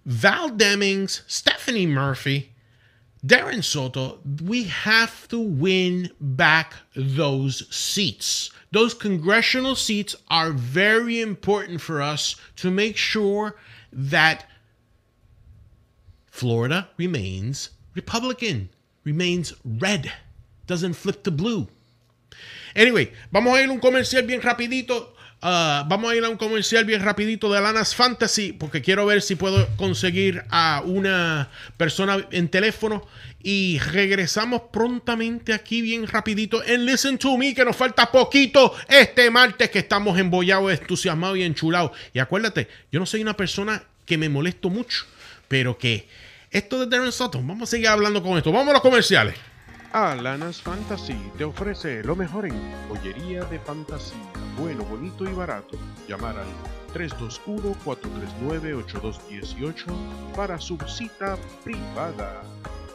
Val 0.07 0.51
Demings, 0.51 1.23
Stephanie 1.27 1.87
Murphy, 1.87 2.53
Darren 3.25 3.63
Soto, 3.63 4.21
we 4.43 4.65
have 4.65 5.29
to 5.29 5.39
win 5.39 6.11
back 6.21 6.75
those 6.97 7.69
seats. 7.75 8.51
Those 8.73 8.95
congressional 8.95 9.77
seats 9.77 10.17
are 10.29 10.53
very 10.53 11.21
important 11.21 11.81
for 11.83 12.01
us 12.01 12.37
to 12.57 12.71
make 12.71 12.97
sure 12.97 13.57
that 13.93 14.47
Florida 16.27 16.89
remains 16.97 17.71
Republican, 17.95 18.71
remains 19.05 19.53
red, 19.65 20.13
doesn't 20.67 20.95
flip 20.95 21.23
to 21.25 21.31
blue. 21.31 21.69
Anyway, 22.75 23.13
vamos 23.33 23.59
a 23.59 23.63
ir 23.63 23.71
un 23.71 23.81
comercial 23.81 24.23
bien 24.23 24.41
rapidito. 24.41 25.09
Ah, 25.43 25.87
vamos 25.89 26.13
a 26.13 26.17
ir 26.17 26.23
a 26.23 26.29
un 26.29 26.37
comercial 26.37 26.85
bien 26.85 27.03
rapidito 27.03 27.51
de 27.51 27.63
Lanas 27.63 27.95
Fantasy 27.95 28.53
porque 28.53 28.83
quiero 28.83 29.07
ver 29.07 29.23
si 29.23 29.37
puedo 29.37 29.75
conseguir 29.77 30.45
a 30.51 30.83
una 30.85 31.49
persona 31.79 32.27
en 32.31 32.51
teléfono 32.51 33.07
y 33.43 33.79
regresamos 33.79 34.65
prontamente 34.71 35.55
aquí 35.55 35.81
bien 35.81 36.07
rapidito 36.07 36.63
en 36.63 36.85
Listen 36.85 37.17
to 37.17 37.39
Me 37.39 37.55
que 37.55 37.65
nos 37.65 37.75
falta 37.75 38.13
poquito 38.13 38.75
este 38.87 39.31
martes 39.31 39.71
que 39.71 39.79
estamos 39.79 40.19
embollados, 40.19 40.79
entusiasmados 40.79 41.39
y 41.39 41.45
enchulados. 41.45 41.93
Y 42.13 42.19
acuérdate, 42.19 42.69
yo 42.93 43.01
no 43.01 43.07
soy 43.07 43.23
una 43.23 43.35
persona 43.35 43.83
que 44.05 44.19
me 44.19 44.29
molesto 44.29 44.69
mucho, 44.69 45.07
pero 45.49 45.79
que 45.79 46.07
esto 46.51 46.81
de 46.81 46.87
Darren 46.87 47.13
Soto, 47.13 47.39
vamos 47.39 47.63
a 47.63 47.71
seguir 47.71 47.89
hablando 47.89 48.23
con 48.23 48.37
esto. 48.37 48.53
Vamos 48.53 48.69
a 48.69 48.73
los 48.75 48.83
comerciales. 48.83 49.37
Alanas 49.93 50.63
Fantasy 50.63 51.19
te 51.37 51.43
ofrece 51.43 52.05
lo 52.05 52.15
mejor 52.15 52.47
en 52.47 52.55
joyería 52.89 53.45
de 53.47 53.59
fantasía, 53.59 54.21
bueno, 54.57 54.85
bonito 54.85 55.29
y 55.29 55.33
barato. 55.33 55.77
Llamar 56.07 56.37
al 56.39 56.47
321-439-8218 56.95 59.87
para 60.37 60.61
su 60.61 60.79
cita 60.87 61.37
privada. 61.65 62.41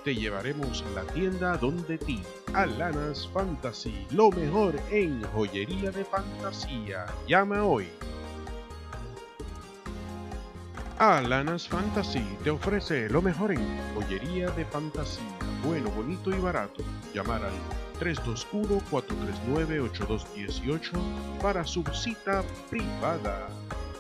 Te 0.06 0.16
llevaremos 0.16 0.84
a 0.84 0.90
la 0.92 1.04
tienda 1.12 1.58
donde 1.58 1.98
ti. 1.98 2.24
Alanas 2.54 3.28
Fantasy, 3.34 4.08
lo 4.12 4.32
mejor 4.32 4.80
en 4.90 5.22
joyería 5.34 5.92
de 5.92 6.06
fantasía. 6.06 7.08
Llama 7.28 7.66
hoy. 7.66 7.90
Alanas 10.98 11.68
Fantasy 11.68 12.26
te 12.46 12.52
ofrece 12.52 13.10
lo 13.10 13.22
mejor 13.22 13.52
en 13.52 13.60
joyería 13.94 14.50
de 14.52 14.64
fantasía, 14.64 15.26
bueno, 15.66 15.90
bonito 15.92 16.30
y 16.30 16.40
barato. 16.40 16.82
Llamar 17.14 17.44
al 17.44 17.52
321-439-8218 18.00 20.82
para 21.42 21.66
su 21.66 21.84
cita 21.94 22.42
privada. 22.70 23.50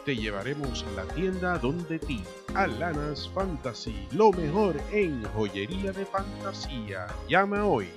Te 0.06 0.16
llevaremos 0.16 0.84
a 0.84 0.92
la 0.92 1.04
tienda 1.14 1.58
donde 1.58 1.98
ti. 1.98 2.24
Alanas 2.54 3.28
Fantasy, 3.30 4.08
lo 4.12 4.32
mejor 4.32 4.80
en 4.92 5.24
joyería 5.34 5.92
de 5.92 6.06
fantasía. 6.06 7.08
Llama 7.28 7.66
hoy. 7.66 7.90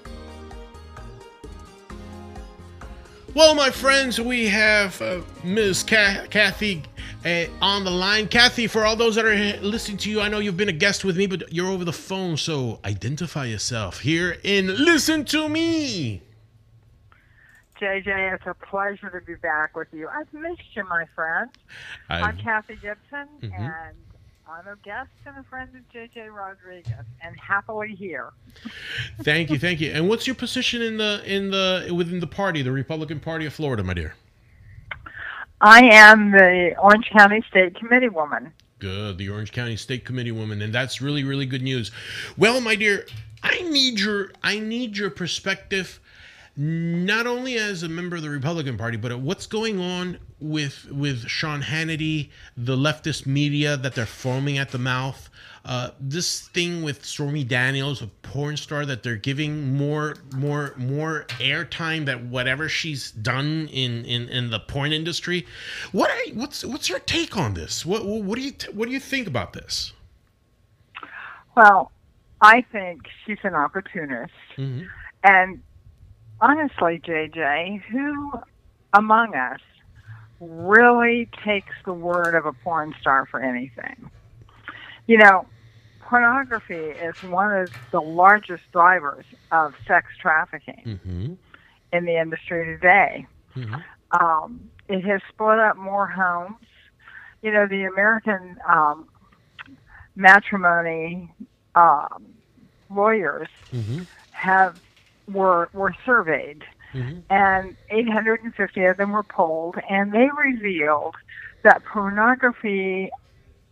Well, 3.35 3.55
my 3.55 3.71
friends, 3.71 4.21
we 4.21 4.47
have 4.49 5.01
uh, 5.01 5.21
Ms. 5.45 5.83
Ca- 5.85 6.27
Kathy 6.31 6.83
uh, 7.25 7.45
on 7.61 7.85
the 7.85 7.91
line. 7.91 8.27
Kathy, 8.27 8.67
for 8.67 8.85
all 8.85 8.97
those 8.97 9.15
that 9.15 9.25
are 9.25 9.61
listening 9.61 9.99
to 9.99 10.11
you, 10.11 10.21
I 10.21 10.29
know 10.29 10.39
you've 10.39 10.57
been 10.57 10.69
a 10.69 10.73
guest 10.73 11.05
with 11.05 11.17
me, 11.17 11.27
but 11.27 11.53
you're 11.53 11.69
over 11.69 11.85
the 11.85 11.93
phone, 11.93 12.37
so 12.37 12.81
identify 12.85 13.45
yourself 13.45 14.01
here 14.01 14.39
in 14.43 14.67
Listen 14.85 15.25
to 15.27 15.49
Me. 15.49 16.23
JJ, 17.81 18.35
it's 18.35 18.47
a 18.47 18.55
pleasure 18.55 19.09
to 19.11 19.25
be 19.25 19.35
back 19.37 19.77
with 19.77 19.89
you. 19.93 20.09
I've 20.09 20.33
missed 20.33 20.63
you, 20.75 20.83
my 20.89 21.05
friend. 21.15 21.49
I've- 22.09 22.25
I'm 22.25 22.39
Kathy 22.39 22.75
Gibson, 22.75 23.29
Mhm. 23.41 23.53
and 23.55 23.97
I'm 24.51 24.67
a 24.67 24.77
guest 24.83 25.11
and 25.27 25.37
a 25.37 25.43
friend 25.43 25.69
of 25.75 25.83
JJ 25.93 26.35
Rodriguez, 26.35 27.05
and 27.23 27.39
happily 27.39 27.95
here. 27.95 28.31
Thank 29.23 29.51
you, 29.51 29.59
thank 29.59 29.79
you. 29.79 29.91
And 29.91 30.09
what's 30.09 30.27
your 30.27 30.37
position 30.37 30.81
in 30.81 30.97
the 30.97 31.23
in 31.27 31.51
the 31.51 31.93
within 31.95 32.21
the 32.21 32.27
party, 32.27 32.63
the 32.63 32.73
Republican 32.73 33.21
Party 33.21 33.45
of 33.45 33.53
Florida, 33.53 33.83
my 33.83 33.93
dear? 33.93 34.15
I 35.61 35.83
am 35.83 36.31
the 36.31 36.75
Orange 36.81 37.11
County 37.11 37.45
State 37.51 37.75
Committee 37.75 38.09
woman. 38.09 38.53
Good, 38.79 39.19
the 39.19 39.29
Orange 39.29 39.53
County 39.53 39.77
State 39.77 40.07
Committee 40.07 40.33
woman, 40.33 40.63
and 40.63 40.73
that's 40.73 41.03
really, 41.03 41.25
really 41.25 41.47
good 41.47 41.63
news. 41.63 41.91
Well, 42.39 42.61
my 42.63 42.75
dear, 42.75 43.07
I 43.43 43.61
need 43.63 44.01
your 44.01 44.31
I 44.43 44.61
need 44.61 44.97
your 44.97 45.11
perspective, 45.11 46.01
not 46.61 47.29
only 47.29 47.57
as 47.57 47.85
a 47.85 47.89
member 47.89 48.17
of 48.17 48.23
the 48.23 48.29
Republican 48.29 48.77
Party, 48.77 48.97
but 48.97 49.17
what's 49.21 49.47
going 49.47 49.81
on 49.81 50.19
with 50.41 50.91
with 50.91 51.29
Sean 51.29 51.63
Hannity, 51.63 52.31
the 52.57 52.77
leftist 52.77 53.27
media 53.27 53.77
that 53.77 53.95
they're 53.95 54.07
foaming 54.07 54.59
at 54.59 54.71
the 54.71 54.79
mouth. 54.79 55.31
Uh, 55.65 55.91
this 56.01 56.49
thing 56.49 56.83
with 56.83 57.05
Stormy 57.05 57.45
Daniels, 57.45 58.03
a 58.03 58.07
porn 58.07 58.57
star, 58.57 58.87
that 58.87 59.03
they're 59.03 59.17
giving 59.17 59.77
more, 59.77 60.17
more, 60.35 60.73
more 60.79 61.27
airtime 61.41 62.07
that 62.07 62.25
whatever 62.25 62.71
she's 62.71 63.11
done 63.11 63.69
in, 63.71 64.05
in, 64.07 64.29
in 64.29 64.51
the 64.51 64.61
porn 64.61 64.93
industry. 64.93 65.47
What 65.93 66.11
are, 66.11 66.35
what's 66.35 66.65
what's 66.65 66.89
your 66.89 67.01
take 67.01 67.37
on 67.37 67.55
this? 67.55 67.87
What 67.87 68.05
what 68.05 68.37
do 68.37 68.43
you 68.43 68.53
what 68.73 68.87
do 68.87 68.93
you 68.93 69.01
think 69.01 69.29
about 69.29 69.53
this? 69.53 69.93
Well, 71.57 71.93
I 72.41 72.63
think 72.73 73.03
she's 73.25 73.39
an 73.45 73.55
opportunist. 73.55 74.33
Mm-hmm. 74.57 74.87
And 75.23 75.63
honestly, 76.41 77.01
JJ, 77.05 77.83
who 77.91 78.33
among 78.93 79.35
us 79.35 79.61
really 80.41 81.29
takes 81.45 81.75
the 81.85 81.93
word 81.93 82.35
of 82.35 82.47
a 82.47 82.53
porn 82.53 82.95
star 83.01 83.27
for 83.31 83.41
anything? 83.41 84.11
You 85.07 85.19
know, 85.19 85.47
pornography 86.01 86.75
is 86.75 87.15
one 87.23 87.53
of 87.53 87.71
the 87.93 88.01
largest 88.01 88.63
drivers 88.73 89.25
of 89.51 89.75
sex 89.87 90.07
trafficking 90.21 90.83
Mm-hmm. 90.87 91.35
in 91.93 92.05
the 92.05 92.17
industry 92.21 92.65
today. 92.67 93.27
Um, 94.13 94.71
it 94.89 95.03
has 95.05 95.21
split 95.29 95.59
up 95.59 95.77
more 95.77 96.07
homes. 96.07 96.57
You 97.43 97.53
know, 97.53 97.67
the 97.67 97.85
American 97.85 98.57
um, 98.69 99.09
matrimony 100.17 101.33
um, 101.75 102.27
lawyers 102.91 103.49
Mm-hmm. 103.73 104.03
have 104.31 104.77
were 105.29 105.69
were 105.73 105.95
surveyed, 106.05 106.65
mm-hmm. 106.93 107.21
and 107.31 107.77
850 107.91 108.85
of 108.85 108.97
them 108.97 109.13
were 109.13 109.23
polled, 109.23 109.77
and 109.89 110.13
they 110.13 110.29
revealed 110.37 111.15
that 111.63 111.85
pornography 111.85 113.11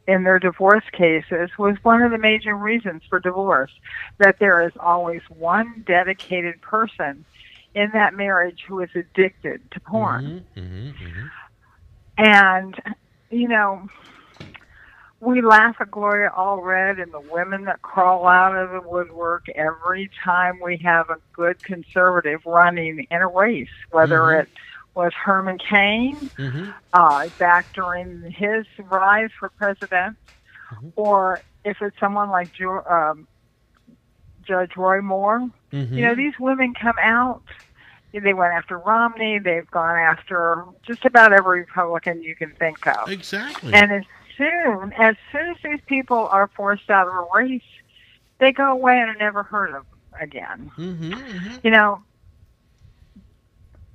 in 0.09 0.23
their 0.23 0.39
divorce 0.39 0.85
cases 0.93 1.51
was 1.59 1.77
one 1.83 2.03
of 2.03 2.13
the 2.13 2.19
major 2.19 2.55
reasons 2.55 3.03
for 3.09 3.19
divorce. 3.19 3.73
That 4.19 4.39
there 4.39 4.67
is 4.67 4.73
always 4.79 5.23
one 5.29 5.85
dedicated 5.87 6.61
person 6.63 7.25
in 7.75 7.91
that 7.93 8.15
marriage 8.15 8.65
who 8.67 8.81
is 8.81 8.91
addicted 8.95 9.71
to 9.73 9.81
porn. 9.81 10.45
Mm-hmm. 10.57 10.89
Mm-hmm. 10.89 11.27
And, 12.19 12.75
you 13.31 13.49
know, 13.49 13.89
we 15.21 15.41
laugh 15.41 15.77
at 15.81 15.91
Gloria 15.91 16.31
Allred 16.37 17.01
and 17.03 17.13
the 17.13 17.21
women 17.21 17.65
that 17.65 17.83
crawl 17.83 18.27
out 18.27 18.55
of 18.57 18.71
the 18.71 18.87
woodwork 18.87 19.49
every 19.55 20.11
time 20.23 20.61
we 20.63 20.77
have 20.79 21.09
a 21.11 21.17
good 21.33 21.63
conservative 21.63 22.45
running 22.45 23.07
in 23.11 23.23
a 23.23 23.27
race, 23.27 23.69
whether 23.91 24.19
Mhm. 24.21 24.43
it 24.43 24.49
was 24.95 25.13
Herman 25.15 25.59
Cain 25.59 26.17
Mm-hmm. 26.37 26.71
uh, 26.93 27.29
back 27.39 27.73
during 27.73 28.23
his 28.31 28.67
rise 28.79 29.31
for 29.39 29.49
president, 29.51 30.17
or 30.97 31.41
if 31.65 31.81
it's 31.83 31.99
someone 31.99 32.31
like 32.31 32.53
Ju- 32.53 32.83
um, 32.89 33.27
Judge 34.45 34.77
Roy 34.77 35.01
Moore. 35.01 35.49
You 35.73 36.07
know, 36.07 36.15
these 36.15 36.39
women 36.39 36.73
come 36.75 36.95
out. 37.03 37.43
They 38.13 38.33
went 38.33 38.55
after 38.55 38.79
Romney. 38.79 39.39
They've 39.39 39.71
gone 39.71 39.97
after 39.99 40.65
just 40.87 41.05
about 41.05 41.33
every 41.35 41.61
Republican 41.61 42.23
you 42.23 42.35
can 42.35 42.53
think 42.53 42.87
of. 42.87 43.11
Exactly. 43.11 43.75
And 43.75 43.93
as 43.93 44.05
soon 44.37 44.93
as 44.99 45.17
soon 45.33 45.49
as 45.51 45.57
these 45.63 45.81
people 45.87 46.29
are 46.29 46.49
forced 46.57 46.91
out 46.91 47.09
of 47.09 47.15
a 47.15 47.27
race, 47.35 47.63
they 48.39 48.53
go 48.53 48.71
away 48.73 48.99
and 48.99 49.11
are 49.11 49.15
never 49.19 49.43
heard 49.43 49.75
of 49.75 49.85
again. 50.21 50.71
Mm-hmm, 50.77 51.57
You 51.63 51.71
know, 51.71 52.03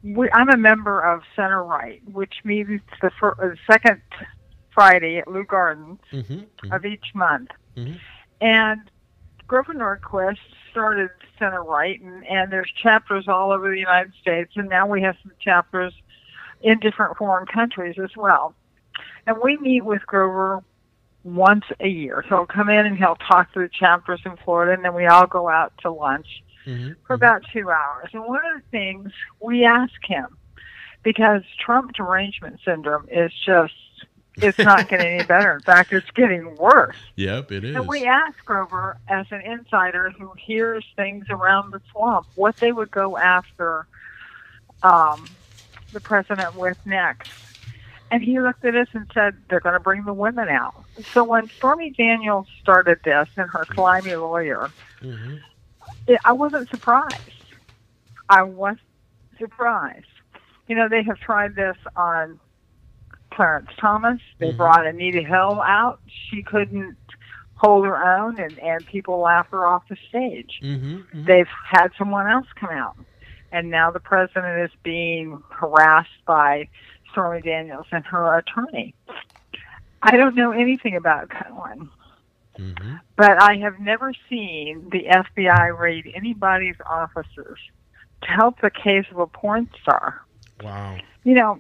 we, 0.04 0.30
I'm 0.32 0.50
a 0.50 0.58
member 0.58 1.00
of 1.00 1.22
Center 1.36 1.64
Right, 1.64 2.02
which 2.12 2.34
meets 2.44 2.84
the 3.02 3.12
fir- 3.20 3.36
uh, 3.42 3.56
second 3.72 4.02
Friday 4.74 5.18
at 5.18 5.28
Leu 5.28 5.44
Gardens 5.44 6.00
Mm-hmm. 6.12 6.72
of 6.74 6.86
each 6.86 7.14
month. 7.14 7.50
Mhm. 7.78 8.00
And 8.40 8.82
Grover 9.48 9.74
Norquist 9.74 10.38
started 10.72 11.10
Center 11.38 11.64
Right, 11.64 12.02
and, 12.02 12.26
and 12.26 12.52
there's 12.52 12.72
chapters 12.82 13.28
all 13.28 13.52
over 13.52 13.70
the 13.70 13.78
United 13.80 14.14
States, 14.20 14.54
and 14.56 14.70
now 14.70 14.88
we 14.88 15.02
have 15.02 15.16
some 15.22 15.34
chapters 15.40 15.94
in 16.62 16.80
different 16.80 17.18
foreign 17.18 17.46
countries 17.46 17.96
as 18.02 18.16
well. 18.16 18.56
And 19.28 19.38
we 19.44 19.58
meet 19.58 19.86
with 19.86 20.06
Grover 20.06 20.64
once 21.24 21.66
a 21.80 21.88
year. 21.88 22.24
So 22.28 22.38
he'll 22.38 22.46
come 22.46 22.70
in 22.70 22.86
and 22.86 22.98
he'll 22.98 23.16
talk 23.16 23.54
to 23.54 23.60
the 23.60 23.70
chapters 23.70 24.22
in 24.26 24.38
Florida, 24.44 24.74
and 24.74 24.84
then 24.84 24.96
we 24.96 25.06
all 25.06 25.28
go 25.28 25.50
out 25.50 25.74
to 25.82 25.92
lunch 25.92 26.28
Mm-hmm. 26.66 26.92
for 27.08 27.16
about 27.16 27.42
two 27.52 27.70
hours. 27.72 28.10
And 28.14 28.24
one 28.24 28.42
of 28.54 28.62
the 28.62 28.68
things 28.70 29.12
we 29.40 29.66
ask 29.66 29.94
him, 30.04 30.28
because 31.04 31.42
Trump 31.60 31.94
derangement 31.94 32.60
syndrome 32.64 33.08
is 33.12 33.32
just, 33.46 33.74
it's 34.36 34.60
not 34.60 34.88
getting 34.90 35.08
any 35.08 35.24
better. 35.24 35.54
In 35.54 35.62
fact, 35.62 35.92
it's 35.92 36.10
getting 36.12 36.56
worse. 36.58 36.96
Yep, 37.16 37.52
it 37.52 37.64
is. 37.64 37.76
And 37.76 37.88
we 37.88 38.06
ask 38.06 38.38
Grover, 38.46 38.98
as 39.08 39.26
an 39.32 39.42
insider 39.42 40.12
who 40.12 40.32
hears 40.38 40.86
things 40.96 41.26
around 41.32 41.72
the 41.72 41.82
swamp, 41.92 42.28
what 42.36 42.56
they 42.62 42.72
would 42.72 42.92
go 42.92 43.18
after 43.18 43.88
um, 44.84 45.30
the 45.94 46.00
president 46.00 46.56
with 46.56 46.78
next. 46.86 47.30
And 48.12 48.22
he 48.22 48.40
looked 48.40 48.66
at 48.66 48.76
us 48.76 48.90
and 48.94 49.10
said, 49.14 49.36
they're 49.50 49.62
going 49.62 49.74
to 49.74 49.80
bring 49.80 50.04
the 50.04 50.14
women 50.14 50.50
out. 50.50 50.76
So 51.14 51.24
when 51.24 51.48
Stormy 51.48 51.92
Daniels 51.92 52.46
started 52.62 53.00
this 53.06 53.30
and 53.38 53.50
her 53.50 53.66
slimy 53.74 54.16
lawyer, 54.16 54.70
Mm-hmm. 55.02 55.38
it, 56.08 56.20
I 56.24 56.34
wasn't 56.34 56.70
surprised. 56.70 57.16
I 58.30 58.44
was 58.44 58.78
surprised. 59.40 60.06
You 60.68 60.76
know, 60.76 60.88
they 60.88 61.02
have 61.04 61.18
tried 61.20 61.56
this 61.56 61.76
on 61.96 62.40
Clarence 63.32 63.70
Thomas. 63.80 64.20
They 64.38 64.52
brought 64.52 64.86
Anita 64.86 65.24
Hill 65.24 65.60
out. 65.66 66.00
She 66.30 66.44
couldn't 66.44 66.98
hold 67.56 67.86
her 67.86 67.98
own, 68.18 68.40
and, 68.40 68.60
and 68.60 68.86
people 68.86 69.20
laughed 69.20 69.52
her 69.52 69.66
off 69.66 69.88
the 69.90 69.98
stage. 70.10 70.60
Mm-hmm. 70.62 71.26
They've 71.26 71.50
had 71.68 71.90
someone 71.98 72.28
else 72.28 72.48
come 72.56 72.70
out, 72.70 72.96
and 73.52 73.72
now 73.72 73.90
the 73.90 74.00
president 74.00 74.62
is 74.70 74.78
being 74.84 75.42
harassed 75.50 76.10
by 76.28 76.68
Stormy 77.12 77.42
Daniels 77.42 77.86
and 77.92 78.06
her 78.06 78.38
attorney. 78.38 78.94
I 80.02 80.18
don't 80.18 80.36
know 80.36 80.52
anything 80.52 80.96
about 80.96 81.30
Cohen, 81.30 81.90
Mm-hmm. 82.60 82.96
but 83.16 83.42
I 83.42 83.56
have 83.58 83.80
never 83.80 84.12
seen 84.30 84.90
the 84.92 85.04
FBI 85.06 85.78
raid 85.80 86.12
anybody's 86.14 86.76
offices 86.86 87.58
to 88.24 88.28
help 88.28 88.60
the 88.62 88.70
case 88.70 89.06
of 89.10 89.20
a 89.20 89.26
porn 89.26 89.70
star. 89.82 90.22
Wow. 90.62 90.98
You 91.24 91.34
know, 91.36 91.60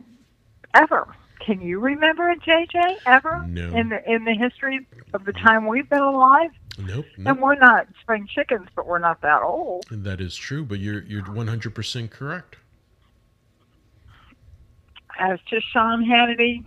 ever. 0.73 1.07
Can 1.39 1.61
you 1.61 1.79
remember 1.79 2.29
it, 2.29 2.41
JJ? 2.41 2.97
Ever 3.05 3.45
No. 3.47 3.69
in 3.75 3.89
the 3.89 4.03
in 4.11 4.25
the 4.25 4.33
history 4.33 4.85
of 5.13 5.23
the 5.25 5.33
time 5.33 5.65
we've 5.65 5.89
been 5.89 6.01
alive? 6.01 6.51
Nope. 6.77 7.05
And 7.25 7.41
we're 7.41 7.55
not 7.55 7.87
spring 8.01 8.27
chickens, 8.29 8.67
but 8.75 8.85
we're 8.85 8.99
not 8.99 9.21
that 9.21 9.41
old. 9.41 9.85
That 9.89 10.19
is 10.21 10.35
true, 10.35 10.63
but 10.65 10.79
you're 10.79 11.01
you're 11.03 11.23
100% 11.23 12.11
correct. 12.11 12.57
As 15.21 15.39
to 15.49 15.61
Sean 15.61 16.03
Hannity, 16.03 16.65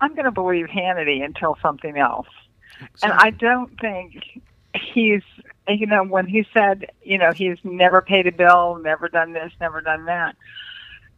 I'm 0.00 0.12
going 0.14 0.26
to 0.26 0.30
believe 0.30 0.66
Hannity 0.66 1.24
until 1.24 1.56
something 1.62 1.96
else. 1.96 2.28
And 3.02 3.12
I 3.12 3.30
don't 3.30 3.80
think 3.80 4.22
he's, 4.74 5.22
you 5.66 5.86
know, 5.86 6.04
when 6.04 6.26
he 6.26 6.46
said, 6.52 6.90
you 7.02 7.16
know, 7.18 7.32
he's 7.32 7.56
never 7.64 8.02
paid 8.02 8.26
a 8.26 8.32
bill, 8.32 8.78
never 8.82 9.08
done 9.08 9.32
this, 9.32 9.52
never 9.58 9.80
done 9.80 10.04
that. 10.04 10.36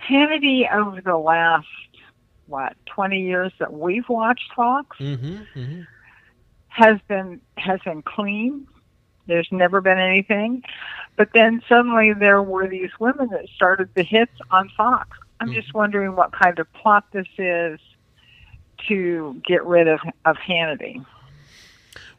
Hannity, 0.09 0.73
over 0.73 1.01
the 1.01 1.16
last, 1.18 1.66
what, 2.47 2.77
20 2.87 3.21
years 3.21 3.53
that 3.59 3.73
we've 3.73 4.09
watched 4.09 4.53
Fox, 4.55 4.97
Mm-hmm. 4.99 5.59
Mm-hmm. 5.59 5.81
has 6.68 6.99
been 7.09 7.41
has 7.57 7.81
been 7.85 8.03
clean. 8.03 8.66
There's 9.27 9.49
never 9.51 9.81
been 9.81 9.99
anything. 9.99 10.62
But 11.16 11.31
then 11.35 11.62
suddenly 11.68 12.12
there 12.12 12.43
were 12.43 12.68
these 12.68 12.91
women 12.99 13.29
that 13.31 13.49
started 13.55 13.91
the 13.95 14.03
hits 14.03 14.33
on 14.51 14.71
Fox. 14.77 15.18
I'm 15.41 15.53
just 15.53 15.72
wondering 15.74 16.14
what 16.14 16.32
kind 16.32 16.59
of 16.59 16.72
plot 16.74 17.05
this 17.12 17.26
is 17.38 17.80
to 18.88 19.41
get 19.47 19.64
rid 19.64 19.88
of 19.88 20.01
of 20.24 20.36
Hannity. 20.36 21.05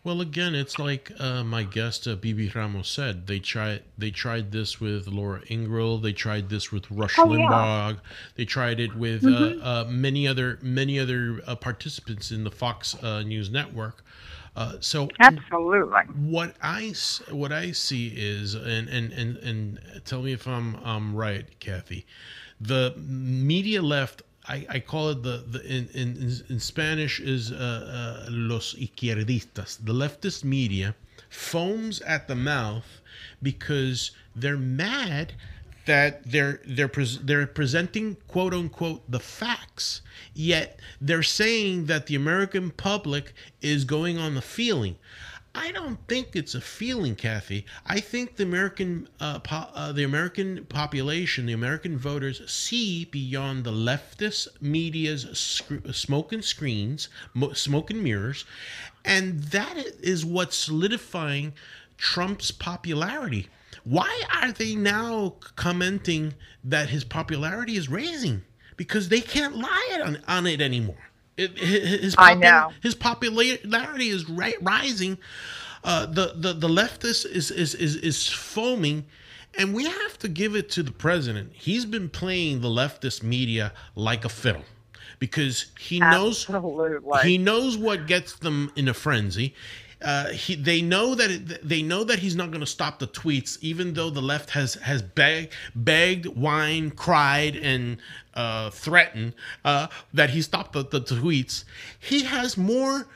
Well, 0.03 0.19
again, 0.19 0.55
it's 0.55 0.79
like 0.79 1.11
uh, 1.19 1.43
my 1.43 1.61
guest 1.61 2.07
uh, 2.07 2.15
Vivi 2.15 2.49
Ramos 2.49 2.89
said. 2.89 3.27
They 3.27 3.37
tried. 3.37 3.83
They 3.99 4.09
tried 4.09 4.51
this 4.51 4.81
with 4.81 5.07
Laura 5.07 5.41
Ingraham. 5.47 6.01
They 6.01 6.13
tried 6.13 6.49
this 6.49 6.71
with 6.71 6.89
Rush 6.89 7.19
Oh, 7.19 7.31
yeah. 7.31 7.47
Limbaugh. 7.47 7.99
They 8.35 8.45
tried 8.45 8.79
it 8.79 8.95
with 8.95 9.23
uh, 9.23 9.63
uh, 9.63 9.85
many 9.87 10.27
other 10.27 10.57
many 10.63 10.99
other 10.99 11.41
uh, 11.45 11.55
participants 11.55 12.31
in 12.31 12.43
the 12.43 12.49
Fox 12.49 12.95
uh, 13.03 13.21
News 13.21 13.51
network. 13.51 14.03
Uh, 14.55 14.73
so 14.79 15.07
Absolutely. 15.19 16.01
what 16.15 16.55
I 16.63 16.93
what 17.29 17.51
I 17.51 17.71
see 17.71 18.07
is, 18.07 18.55
and 18.55 18.89
and 18.89 19.13
and 19.13 19.37
and 19.37 20.01
tell 20.03 20.23
me 20.23 20.33
if 20.33 20.47
I'm 20.47 20.77
I'm 20.83 21.15
right, 21.15 21.45
Kathy. 21.59 22.07
The 22.61 22.93
media 22.97 23.81
left. 23.81 24.23
I, 24.47 24.65
I 24.69 24.79
call 24.79 25.09
it 25.09 25.23
the, 25.23 25.43
the 25.47 25.61
in, 25.65 25.87
in 25.93 26.31
in 26.49 26.59
Spanish 26.59 27.19
is 27.19 27.51
uh, 27.51 27.55
uh, 27.55 28.25
los 28.29 28.73
izquierdistas. 28.75 29.77
The 29.83 29.93
leftist 29.93 30.43
media 30.43 30.95
foams 31.29 32.01
at 32.01 32.27
the 32.27 32.35
mouth 32.35 33.01
because 33.41 34.11
they're 34.35 34.57
mad 34.57 35.33
that 35.85 36.29
they're 36.29 36.61
they're 36.67 36.87
pres- 36.87 37.19
they're 37.19 37.47
presenting 37.47 38.15
quote 38.27 38.53
unquote 38.53 39.01
the 39.09 39.19
facts 39.19 40.01
yet 40.33 40.79
they're 40.99 41.23
saying 41.23 41.85
that 41.85 42.05
the 42.05 42.15
american 42.15 42.69
public 42.69 43.33
is 43.61 43.83
going 43.83 44.17
on 44.17 44.35
the 44.35 44.41
feeling 44.41 44.95
i 45.53 45.71
don't 45.71 45.97
think 46.07 46.35
it's 46.35 46.55
a 46.55 46.61
feeling 46.61 47.15
kathy 47.15 47.65
i 47.85 47.99
think 47.99 48.35
the 48.35 48.43
american 48.43 49.07
uh, 49.19 49.39
po- 49.39 49.69
uh, 49.73 49.91
the 49.91 50.03
american 50.03 50.65
population 50.65 51.45
the 51.45 51.53
american 51.53 51.97
voters 51.97 52.41
see 52.49 53.05
beyond 53.05 53.63
the 53.63 53.71
leftist 53.71 54.47
media's 54.61 55.27
sc- 55.37 55.87
smoke 55.91 56.31
and 56.31 56.43
screens 56.43 57.09
mo- 57.33 57.53
smoke 57.53 57.89
and 57.89 58.03
mirrors 58.03 58.45
and 59.03 59.43
that 59.45 59.77
is 60.01 60.25
what's 60.25 60.55
solidifying 60.55 61.53
trump's 61.97 62.51
popularity 62.51 63.49
why 63.83 64.23
are 64.41 64.51
they 64.51 64.75
now 64.75 65.35
commenting 65.55 66.35
that 66.63 66.89
his 66.89 67.03
popularity 67.03 67.75
is 67.77 67.89
raising? 67.89 68.43
Because 68.77 69.09
they 69.09 69.21
can't 69.21 69.57
lie 69.57 70.01
on, 70.03 70.19
on 70.27 70.45
it 70.45 70.61
anymore. 70.61 71.10
It, 71.37 71.57
his, 71.57 72.15
I 72.17 72.35
know. 72.35 72.71
his 72.81 72.95
popularity 72.95 74.09
is 74.09 74.29
ri- 74.29 74.57
rising. 74.61 75.17
Uh, 75.83 76.05
the, 76.05 76.33
the 76.35 76.53
the 76.53 76.67
leftist 76.67 77.25
is, 77.25 77.49
is 77.51 77.73
is 77.73 77.95
is 77.95 78.29
foaming, 78.29 79.05
and 79.57 79.73
we 79.73 79.85
have 79.85 80.17
to 80.19 80.27
give 80.27 80.55
it 80.55 80.69
to 80.71 80.83
the 80.83 80.91
president. 80.91 81.51
He's 81.53 81.85
been 81.85 82.09
playing 82.09 82.61
the 82.61 82.69
leftist 82.69 83.23
media 83.23 83.73
like 83.95 84.25
a 84.25 84.29
fiddle 84.29 84.65
because 85.21 85.67
he 85.79 85.99
knows 85.99 86.45
he 87.23 87.37
knows 87.37 87.77
what 87.77 88.07
gets 88.07 88.33
them 88.39 88.71
in 88.75 88.89
a 88.89 88.93
frenzy. 88.93 89.53
uh, 90.01 90.29
he, 90.29 90.55
they 90.55 90.81
know 90.81 91.13
that 91.13 91.29
it, 91.29 91.67
they 91.67 91.83
know 91.83 92.03
that 92.03 92.17
he's 92.19 92.35
not 92.35 92.49
going 92.49 92.61
to 92.61 92.65
stop 92.65 92.97
the 92.97 93.07
tweets, 93.07 93.57
even 93.61 93.93
though 93.93 94.09
the 94.09 94.21
left 94.21 94.49
has 94.49 94.73
has 94.75 95.01
begged, 95.03 95.53
begged, 95.75 96.25
whined, 96.25 96.95
cried, 96.95 97.55
and 97.55 97.97
uh, 98.33 98.71
threatened 98.71 99.33
uh, 99.63 99.87
that 100.13 100.31
he 100.31 100.41
stopped 100.41 100.73
the, 100.73 100.83
the 100.83 101.01
tweets. 101.01 101.63
He 101.99 102.23
has 102.23 102.57
more 102.57 103.07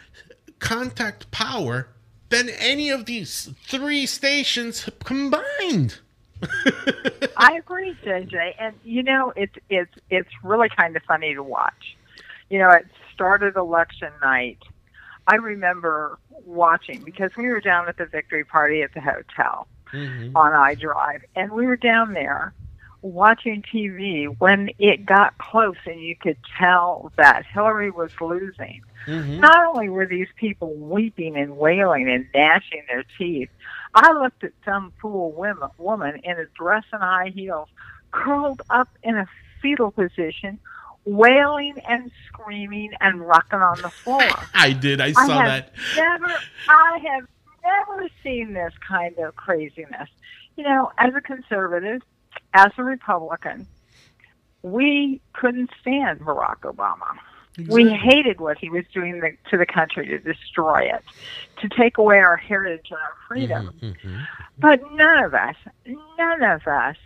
contact 0.59 1.31
power 1.31 1.87
than 2.29 2.49
any 2.49 2.89
of 2.91 3.05
these 3.05 3.49
three 3.65 4.05
stations 4.05 4.87
combined. 5.03 5.99
I 7.37 7.53
agree, 7.57 7.95
JJ. 8.03 8.55
And 8.59 8.75
you 8.83 9.03
know, 9.03 9.33
it's 9.35 9.55
it's 9.69 9.91
it's 10.09 10.29
really 10.43 10.69
kind 10.69 10.95
of 10.95 11.03
funny 11.03 11.33
to 11.33 11.43
watch. 11.43 11.97
You 12.49 12.59
know, 12.59 12.69
it 12.71 12.85
started 13.13 13.55
election 13.55 14.11
night. 14.21 14.59
I 15.27 15.35
remember 15.35 16.19
watching 16.45 17.01
because 17.03 17.31
we 17.35 17.47
were 17.47 17.61
down 17.61 17.89
at 17.89 17.97
the 17.97 18.05
victory 18.05 18.43
party 18.43 18.83
at 18.83 18.93
the 18.93 19.01
hotel 19.01 19.67
mm-hmm. 19.91 20.35
on 20.35 20.53
I 20.53 20.75
Drive, 20.75 21.23
and 21.35 21.51
we 21.51 21.65
were 21.65 21.77
down 21.77 22.13
there 22.13 22.53
watching 23.01 23.63
TV 23.63 24.35
when 24.39 24.69
it 24.79 25.05
got 25.05 25.37
close, 25.37 25.77
and 25.85 25.99
you 26.01 26.15
could 26.15 26.37
tell 26.57 27.11
that 27.17 27.45
Hillary 27.45 27.91
was 27.91 28.11
losing. 28.19 28.81
Mm-hmm. 29.07 29.39
Not 29.39 29.65
only 29.67 29.89
were 29.89 30.07
these 30.07 30.27
people 30.35 30.73
weeping 30.73 31.37
and 31.37 31.57
wailing 31.57 32.09
and 32.09 32.27
gnashing 32.33 32.83
their 32.89 33.05
teeth, 33.17 33.49
I 33.95 34.11
looked 34.11 34.43
at 34.43 34.51
some 34.65 34.91
fool 35.01 35.31
women, 35.31 35.69
woman 35.77 36.19
in 36.23 36.37
a 36.37 36.45
dress 36.57 36.83
and 36.91 37.01
high 37.01 37.31
heels, 37.33 37.69
curled 38.11 38.61
up 38.69 38.89
in 39.03 39.15
a 39.15 39.25
fetal 39.61 39.91
position, 39.91 40.59
wailing 41.05 41.75
and 41.87 42.11
screaming 42.27 42.91
and 42.99 43.21
rocking 43.25 43.59
on 43.59 43.81
the 43.81 43.89
floor. 43.89 44.21
I 44.53 44.73
did. 44.73 44.99
I 44.99 45.13
saw 45.13 45.27
have 45.27 45.45
that. 45.45 45.73
Never, 45.95 46.33
I 46.67 46.99
have 47.09 47.27
never 47.63 48.09
seen 48.21 48.53
this 48.53 48.73
kind 48.85 49.17
of 49.19 49.35
craziness. 49.37 50.09
You 50.57 50.65
know, 50.65 50.91
as 50.97 51.13
a 51.15 51.21
conservative, 51.21 52.01
as 52.53 52.71
a 52.77 52.83
Republican, 52.83 53.65
we 54.61 55.21
couldn't 55.33 55.69
stand 55.79 56.19
Barack 56.19 56.61
Obama. 56.61 57.17
We 57.69 57.89
hated 57.89 58.39
what 58.39 58.57
he 58.57 58.69
was 58.69 58.83
doing 58.93 59.19
the, 59.21 59.31
to 59.49 59.57
the 59.57 59.65
country 59.65 60.07
to 60.07 60.19
destroy 60.19 60.83
it, 60.83 61.03
to 61.61 61.69
take 61.69 61.97
away 61.97 62.19
our 62.19 62.35
heritage 62.35 62.87
and 62.89 62.99
our 62.99 63.13
freedom. 63.27 63.73
Mm-hmm. 63.81 64.19
But 64.57 64.81
none 64.93 65.23
of 65.23 65.33
us, 65.33 65.55
none 66.17 66.43
of 66.43 66.67
us 66.67 66.97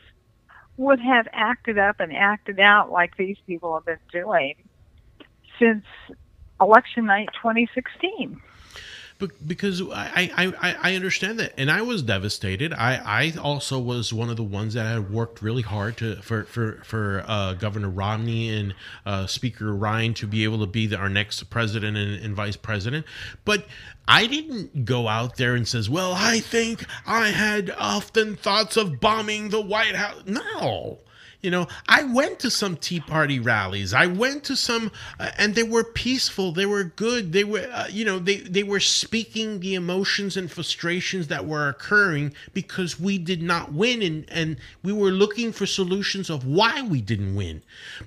would 0.77 0.99
have 0.99 1.27
acted 1.33 1.77
up 1.77 1.99
and 1.99 2.15
acted 2.15 2.59
out 2.59 2.91
like 2.91 3.17
these 3.17 3.37
people 3.45 3.73
have 3.75 3.85
been 3.85 3.97
doing 4.11 4.55
since 5.59 5.83
election 6.59 7.05
night 7.05 7.29
2016. 7.33 8.41
Because 9.45 9.81
I, 9.81 10.31
I, 10.37 10.53
I, 10.61 10.75
I 10.91 10.95
understand 10.95 11.39
that, 11.39 11.53
and 11.57 11.69
I 11.69 11.81
was 11.81 12.01
devastated. 12.01 12.71
I, 12.71 13.01
I 13.03 13.33
also 13.37 13.77
was 13.77 14.13
one 14.13 14.29
of 14.29 14.37
the 14.37 14.43
ones 14.43 14.75
that 14.75 14.85
had 14.85 15.11
worked 15.11 15.41
really 15.41 15.61
hard 15.61 15.97
to 15.97 16.21
for 16.21 16.45
for 16.45 16.81
for 16.85 17.25
uh, 17.27 17.53
Governor 17.55 17.89
Romney 17.89 18.49
and 18.49 18.73
uh, 19.05 19.27
Speaker 19.27 19.75
Ryan 19.75 20.13
to 20.15 20.27
be 20.27 20.45
able 20.45 20.59
to 20.59 20.67
be 20.67 20.87
the, 20.87 20.97
our 20.97 21.09
next 21.09 21.43
president 21.49 21.97
and, 21.97 22.23
and 22.23 22.33
vice 22.33 22.55
president. 22.55 23.05
But 23.43 23.65
I 24.07 24.25
didn't 24.25 24.85
go 24.85 25.09
out 25.09 25.35
there 25.35 25.53
and 25.53 25.67
says, 25.67 25.89
"Well, 25.89 26.13
I 26.15 26.39
think 26.39 26.85
I 27.05 27.27
had 27.27 27.75
often 27.77 28.37
thoughts 28.37 28.77
of 28.77 29.01
bombing 29.01 29.49
the 29.49 29.61
White 29.61 29.95
House." 29.95 30.23
No. 30.27 30.99
You 31.41 31.51
know, 31.51 31.67
I 31.87 32.03
went 32.03 32.39
to 32.39 32.51
some 32.51 32.75
Tea 32.75 32.99
Party 32.99 33.39
rallies. 33.39 33.93
I 33.93 34.07
went 34.07 34.43
to 34.45 34.57
some, 34.57 34.91
uh, 35.21 35.31
and 35.37 35.55
they 35.55 35.63
were 35.63 35.85
peaceful. 35.85 36.51
They 36.51 36.65
were 36.65 36.83
good. 36.83 37.31
They 37.31 37.45
were, 37.45 37.65
uh, 37.71 37.87
you 37.89 38.03
know, 38.03 38.19
they 38.19 38.37
they 38.37 38.63
were 38.63 38.81
speaking 38.81 39.61
the 39.61 39.75
emotions 39.75 40.35
and 40.35 40.51
frustrations 40.51 41.27
that 41.27 41.45
were 41.45 41.69
occurring 41.69 42.33
because 42.53 42.99
we 42.99 43.17
did 43.17 43.41
not 43.41 43.71
win, 43.71 44.01
and 44.01 44.25
and 44.29 44.57
we 44.83 44.91
were 44.91 45.11
looking 45.11 45.53
for 45.53 45.65
solutions 45.65 46.29
of 46.29 46.45
why 46.45 46.81
we 46.81 46.99
didn't 46.99 47.35
win. 47.35 47.61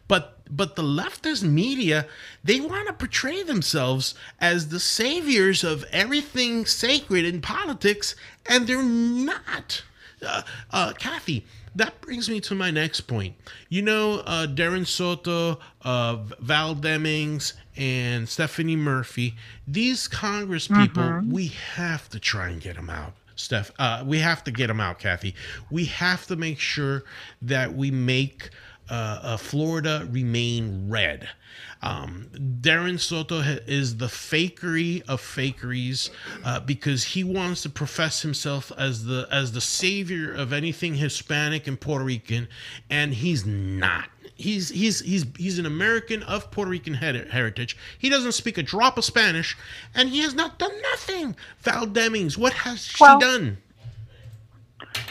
But 0.08 0.38
but 0.54 0.76
the 0.76 0.82
leftist 0.82 1.42
media, 1.42 2.06
they 2.44 2.60
want 2.60 2.86
to 2.88 2.92
portray 2.92 3.42
themselves 3.42 4.14
as 4.40 4.68
the 4.68 4.80
saviors 4.80 5.64
of 5.64 5.84
everything 5.90 6.66
sacred 6.66 7.24
in 7.24 7.40
politics, 7.40 8.14
and 8.44 8.66
they're 8.66 8.82
not. 8.82 9.84
Uh, 10.24 10.42
uh, 10.70 10.92
Kathy, 10.92 11.44
that 11.74 12.00
brings 12.00 12.28
me 12.28 12.40
to 12.40 12.54
my 12.54 12.70
next 12.70 13.02
point. 13.02 13.34
You 13.68 13.82
know, 13.82 14.20
uh, 14.20 14.46
Darren 14.46 14.86
Soto, 14.86 15.58
uh, 15.82 16.16
Val 16.40 16.74
Demings, 16.74 17.54
and 17.76 18.28
Stephanie 18.28 18.76
Murphy, 18.76 19.34
these 19.66 20.06
Congress 20.08 20.68
people, 20.68 21.02
Mhm. 21.02 21.28
we 21.30 21.46
have 21.74 22.08
to 22.10 22.18
try 22.18 22.48
and 22.48 22.60
get 22.60 22.76
them 22.76 22.90
out. 22.90 23.14
Steph, 23.34 23.70
uh, 23.78 24.02
we 24.06 24.18
have 24.18 24.44
to 24.44 24.50
get 24.50 24.66
them 24.66 24.78
out, 24.80 24.98
Kathy. 24.98 25.34
We 25.70 25.86
have 25.86 26.26
to 26.26 26.36
make 26.36 26.60
sure 26.60 27.04
that 27.40 27.74
we 27.74 27.90
make 27.90 28.50
uh, 28.92 29.18
uh, 29.22 29.36
Florida 29.38 30.06
remain 30.10 30.88
red. 30.90 31.26
Um, 31.80 32.28
Darren 32.60 33.00
Soto 33.00 33.40
ha- 33.40 33.58
is 33.66 33.96
the 33.96 34.06
fakery 34.06 35.02
of 35.08 35.20
fakeries 35.22 36.10
uh, 36.44 36.60
because 36.60 37.02
he 37.02 37.24
wants 37.24 37.62
to 37.62 37.70
profess 37.70 38.20
himself 38.22 38.70
as 38.76 39.04
the 39.06 39.26
as 39.32 39.52
the 39.52 39.60
savior 39.62 40.32
of 40.32 40.52
anything 40.52 40.94
Hispanic 40.94 41.66
and 41.66 41.80
Puerto 41.80 42.04
Rican, 42.04 42.48
and 42.90 43.14
he's 43.14 43.46
not. 43.46 44.10
He's 44.34 44.68
he's 44.68 45.00
he's 45.00 45.24
he's 45.38 45.58
an 45.58 45.66
American 45.66 46.22
of 46.24 46.50
Puerto 46.50 46.70
Rican 46.70 46.94
heritage. 46.94 47.76
He 47.98 48.10
doesn't 48.10 48.32
speak 48.32 48.58
a 48.58 48.62
drop 48.62 48.98
of 48.98 49.04
Spanish, 49.04 49.56
and 49.94 50.08
he 50.10 50.20
has 50.20 50.34
not 50.34 50.58
done 50.58 50.72
nothing. 50.92 51.34
Val 51.60 51.86
Demings, 51.86 52.36
what 52.36 52.52
has 52.52 52.84
she 52.84 53.02
Well- 53.02 53.18
done? 53.18 53.56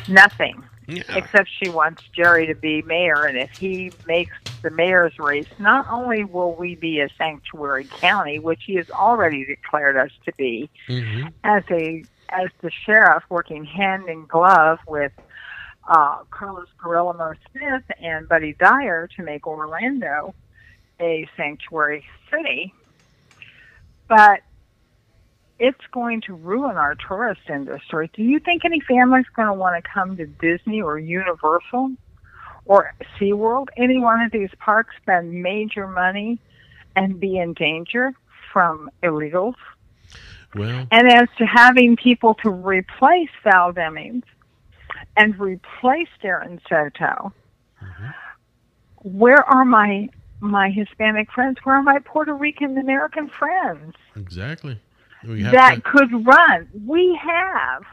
Nothing. 0.08 0.64
Yeah. 0.92 1.04
Except 1.16 1.50
she 1.62 1.70
wants 1.70 2.04
Jerry 2.14 2.48
to 2.48 2.56
be 2.56 2.82
mayor, 2.82 3.24
and 3.26 3.38
if 3.38 3.50
he 3.52 3.92
makes 4.08 4.36
the 4.62 4.70
mayor's 4.70 5.18
race, 5.20 5.48
not 5.60 5.88
only 5.90 6.24
will 6.24 6.54
we 6.56 6.76
be 6.76 7.00
a 7.00 7.10
sanctuary 7.18 7.86
county, 7.86 8.40
which 8.40 8.62
he 8.66 8.76
has 8.76 8.90
already 8.92 9.46
declared 9.46 9.96
us 9.98 10.12
to 10.26 10.32
be, 10.38 10.70
Mm-hmm. 10.88 11.28
as 11.44 11.64
a 11.72 12.04
as 12.30 12.48
the 12.62 12.72
sheriff 12.86 13.24
working 13.30 13.66
hand 13.66 14.08
in 14.08 14.26
glove 14.26 14.80
with 14.88 15.12
uh, 15.88 16.20
Carlos 16.30 16.68
Guillermo 16.82 17.34
Smith 17.52 17.84
and 18.02 18.28
Buddy 18.30 18.54
Dyer 18.54 19.08
to 19.18 19.24
make 19.24 19.46
Orlando 19.48 20.34
a 21.00 21.28
sanctuary 21.36 22.06
city, 22.30 22.74
but 24.08 24.42
it's 25.62 25.86
going 25.92 26.22
to 26.22 26.34
ruin 26.34 26.76
our 26.76 26.96
tourist 26.96 27.42
industry. 27.48 28.10
Do 28.14 28.24
you 28.24 28.40
think 28.40 28.66
any 28.66 28.80
family's 28.80 29.28
going 29.36 29.48
to 29.48 29.54
want 29.54 29.82
to 29.82 29.88
come 29.88 30.18
to 30.18 30.26
Disney 30.26 30.82
or 30.82 30.98
Universal 30.98 31.92
or 32.66 32.96
SeaWorld, 33.20 33.68
any 33.78 34.00
one 34.00 34.22
of 34.22 34.32
these 34.32 34.50
parks, 34.58 34.96
spend 35.00 35.32
major 35.32 35.88
money 35.88 36.40
and 36.96 37.20
be 37.20 37.38
in 37.38 37.54
danger 37.54 38.12
from 38.52 38.90
illegals? 39.04 39.54
Well, 40.56 40.88
And 40.90 41.08
as 41.08 41.30
to 41.38 41.46
having 41.46 41.96
people 41.96 42.34
to 42.44 42.50
replace 42.50 43.30
Val 43.44 43.72
Demings 43.72 44.24
and 45.16 45.40
replace 45.40 46.10
Darren 46.24 46.60
Soto, 46.68 47.34
mm-hmm. 47.80 48.08
where 48.98 49.48
are 49.48 49.64
my 49.64 50.10
my 50.40 50.72
Hispanic 50.72 51.32
friends? 51.32 51.60
Where 51.64 51.76
are 51.76 51.84
my 51.84 52.00
Puerto 52.00 52.34
Rican 52.34 52.80
American 52.80 53.30
friends 53.30 53.94
exactly. 54.16 54.80
That 55.24 55.76
to- 55.76 55.82
could 55.82 56.26
run? 56.26 56.68
We 56.86 57.20
have 57.22 57.84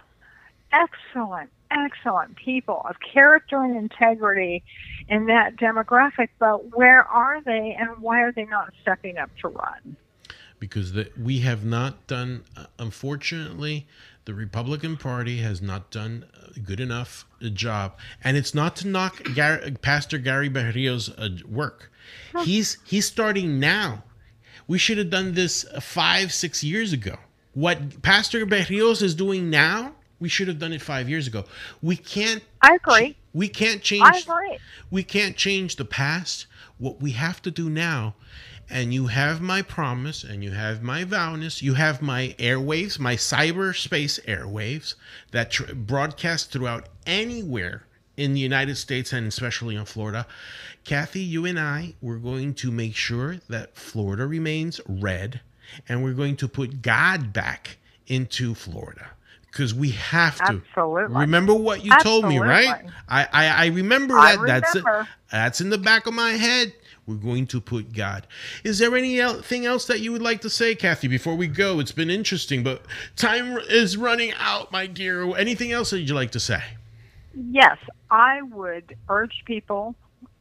excellent, 0.72 1.50
excellent 1.70 2.36
people 2.36 2.82
of 2.88 2.96
character 3.00 3.62
and 3.62 3.76
integrity 3.76 4.62
in 5.08 5.26
that 5.26 5.56
demographic, 5.56 6.28
but 6.38 6.76
where 6.76 7.04
are 7.04 7.40
they 7.42 7.76
and 7.78 7.98
why 8.00 8.22
are 8.22 8.32
they 8.32 8.44
not 8.44 8.72
stepping 8.82 9.18
up 9.18 9.30
to 9.42 9.48
run? 9.48 9.96
because 10.60 10.92
the, 10.92 11.10
we 11.20 11.40
have 11.40 11.64
not 11.64 12.06
done 12.06 12.44
uh, 12.56 12.64
unfortunately 12.78 13.86
the 14.24 14.34
republican 14.34 14.96
party 14.96 15.38
has 15.38 15.62
not 15.62 15.90
done 15.90 16.24
a 16.56 16.60
good 16.60 16.80
enough 16.80 17.26
a 17.40 17.50
job 17.50 17.96
and 18.24 18.36
it's 18.36 18.54
not 18.54 18.76
to 18.76 18.88
knock 18.88 19.22
Gar- 19.34 19.60
pastor 19.82 20.18
gary 20.18 20.50
berrios 20.50 21.12
uh, 21.16 21.44
work 21.48 21.92
he's 22.42 22.78
he's 22.84 23.06
starting 23.06 23.58
now 23.60 24.02
we 24.68 24.78
should 24.78 24.98
have 24.98 25.10
done 25.10 25.34
this 25.34 25.64
five 25.80 26.32
six 26.32 26.62
years 26.62 26.92
ago 26.92 27.16
what 27.54 28.02
pastor 28.02 28.46
berrios 28.46 29.02
is 29.02 29.14
doing 29.14 29.50
now 29.50 29.92
we 30.20 30.28
should 30.28 30.48
have 30.48 30.58
done 30.58 30.72
it 30.72 30.82
five 30.82 31.08
years 31.08 31.26
ago 31.26 31.44
we 31.82 31.96
can't 31.96 32.42
I 32.62 32.74
agree. 32.74 33.16
we 33.32 33.48
can't 33.48 33.82
change 33.82 34.04
I 34.04 34.18
agree. 34.18 34.58
we 34.90 35.02
can't 35.02 35.36
change 35.36 35.76
the 35.76 35.84
past. 35.84 36.46
What 36.78 37.00
we 37.00 37.10
have 37.12 37.42
to 37.42 37.50
do 37.50 37.68
now, 37.68 38.14
and 38.70 38.94
you 38.94 39.08
have 39.08 39.40
my 39.40 39.62
promise, 39.62 40.22
and 40.22 40.44
you 40.44 40.52
have 40.52 40.80
my 40.80 41.02
vowness, 41.04 41.60
you 41.60 41.74
have 41.74 42.00
my 42.00 42.36
airwaves, 42.38 43.00
my 43.00 43.16
cyberspace 43.16 44.24
airwaves 44.26 44.94
that 45.32 45.50
tr- 45.50 45.74
broadcast 45.74 46.52
throughout 46.52 46.88
anywhere 47.04 47.84
in 48.18 48.34
the 48.34 48.40
United 48.40 48.76
States 48.76 49.12
and 49.12 49.26
especially 49.26 49.76
in 49.76 49.84
Florida. 49.86 50.26
Kathy, 50.84 51.20
you 51.20 51.46
and 51.46 51.58
I, 51.58 51.94
we're 52.02 52.18
going 52.18 52.52
to 52.54 52.70
make 52.70 52.94
sure 52.94 53.36
that 53.48 53.76
Florida 53.76 54.26
remains 54.26 54.80
red, 54.88 55.40
and 55.88 56.02
we're 56.02 56.14
going 56.14 56.36
to 56.36 56.48
put 56.48 56.82
God 56.82 57.32
back 57.32 57.78
into 58.08 58.54
Florida 58.54 59.06
because 59.50 59.72
we 59.72 59.90
have 59.90 60.36
to. 60.38 60.62
Absolutely. 60.68 61.16
Remember 61.16 61.54
what 61.54 61.84
you 61.84 61.92
told 62.00 62.26
me, 62.26 62.38
right? 62.38 62.84
I, 63.08 63.28
I 63.32 63.46
I 63.46 63.66
remember 63.66 64.18
I 64.18 64.36
that. 64.36 64.46
That's 64.46 64.74
remember. 64.74 65.08
that's 65.30 65.60
in 65.60 65.70
the 65.70 65.78
back 65.78 66.06
of 66.06 66.14
my 66.14 66.32
head. 66.32 66.72
We're 67.06 67.14
going 67.14 67.46
to 67.48 67.60
put 67.60 67.94
God. 67.94 68.26
Is 68.64 68.78
there 68.78 68.94
anything 68.94 69.64
else 69.64 69.86
that 69.86 70.00
you 70.00 70.12
would 70.12 70.20
like 70.20 70.42
to 70.42 70.50
say, 70.50 70.74
Kathy, 70.74 71.08
before 71.08 71.36
we 71.36 71.46
go? 71.46 71.80
It's 71.80 71.92
been 71.92 72.10
interesting, 72.10 72.62
but 72.62 72.82
time 73.16 73.56
is 73.70 73.96
running 73.96 74.32
out, 74.38 74.70
my 74.72 74.86
dear. 74.86 75.34
Anything 75.36 75.72
else 75.72 75.88
that 75.90 76.00
you'd 76.00 76.10
like 76.10 76.32
to 76.32 76.40
say? 76.40 76.62
Yes, 77.34 77.78
I 78.10 78.42
would 78.42 78.96
urge 79.08 79.42
people 79.44 79.94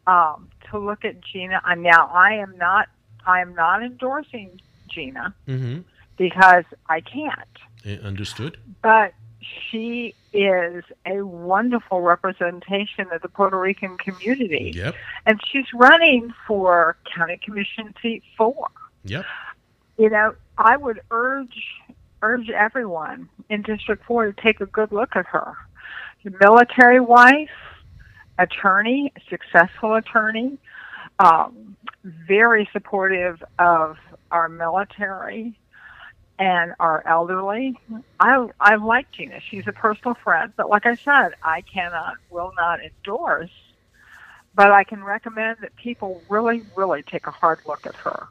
um, 0.06 0.50
to 0.72 0.80
look 0.80 1.04
at 1.06 1.22
Gina. 1.22 1.62
And 1.66 1.84
now, 1.84 2.08
I 2.14 2.34
am 2.36 2.58
not. 2.58 2.88
I 3.26 3.42
am 3.42 3.54
not 3.56 3.84
endorsing 3.84 4.62
Gina 4.90 5.34
Mm-hmm. 5.48 5.80
because 6.18 6.64
I 6.88 7.02
can't. 7.02 8.04
Understood. 8.04 8.58
But 8.82 9.14
she 9.70 10.14
is 10.34 10.84
a 11.06 11.22
wonderful 11.26 12.02
representation 12.02 13.08
of 13.12 13.22
the 13.22 13.30
Puerto 13.30 13.58
Rican 13.60 13.98
community, 13.98 14.72
Yep. 14.76 14.96
and 15.26 15.40
she's 15.50 15.66
running 15.74 16.34
for 16.48 16.98
County 17.16 17.38
Commission 17.44 17.94
seat 18.02 18.24
four. 18.38 18.68
Yep. 19.04 19.26
you 19.98 20.10
know, 20.10 20.36
I 20.58 20.76
would 20.78 21.02
urge 21.12 21.64
urge 22.22 22.50
everyone 22.50 23.30
in 23.50 23.62
District 23.62 24.04
Four 24.06 24.32
to 24.32 24.42
take 24.42 24.60
a 24.60 24.66
good 24.66 24.92
look 24.92 25.16
at 25.16 25.26
her. 25.28 25.56
Military 26.24 27.00
wife, 27.00 27.50
attorney, 28.38 29.14
successful 29.30 29.96
attorney, 29.96 30.58
um, 31.20 31.76
very 32.04 32.70
supportive 32.74 33.44
of 33.60 33.98
our 34.32 34.50
military 34.50 35.58
and 36.40 36.74
our 36.80 37.04
elderly. 37.08 37.80
I 38.20 38.48
I 38.60 38.76
like 38.76 39.12
Gina. 39.12 39.40
She's 39.50 39.68
a 39.68 39.72
personal 39.72 40.16
friend, 40.16 40.54
but 40.56 40.70
like 40.70 40.86
I 40.86 40.96
said, 40.96 41.30
I 41.44 41.62
cannot, 41.62 42.16
will 42.30 42.54
not 42.58 42.80
endorse. 42.84 43.50
But 44.54 44.72
I 44.72 44.84
can 44.84 45.04
recommend 45.04 45.58
that 45.62 45.76
people 45.76 46.22
really, 46.30 46.64
really 46.76 47.04
take 47.04 47.28
a 47.28 47.32
hard 47.32 47.60
look 47.68 47.86
at 47.86 47.96
her 47.96 48.28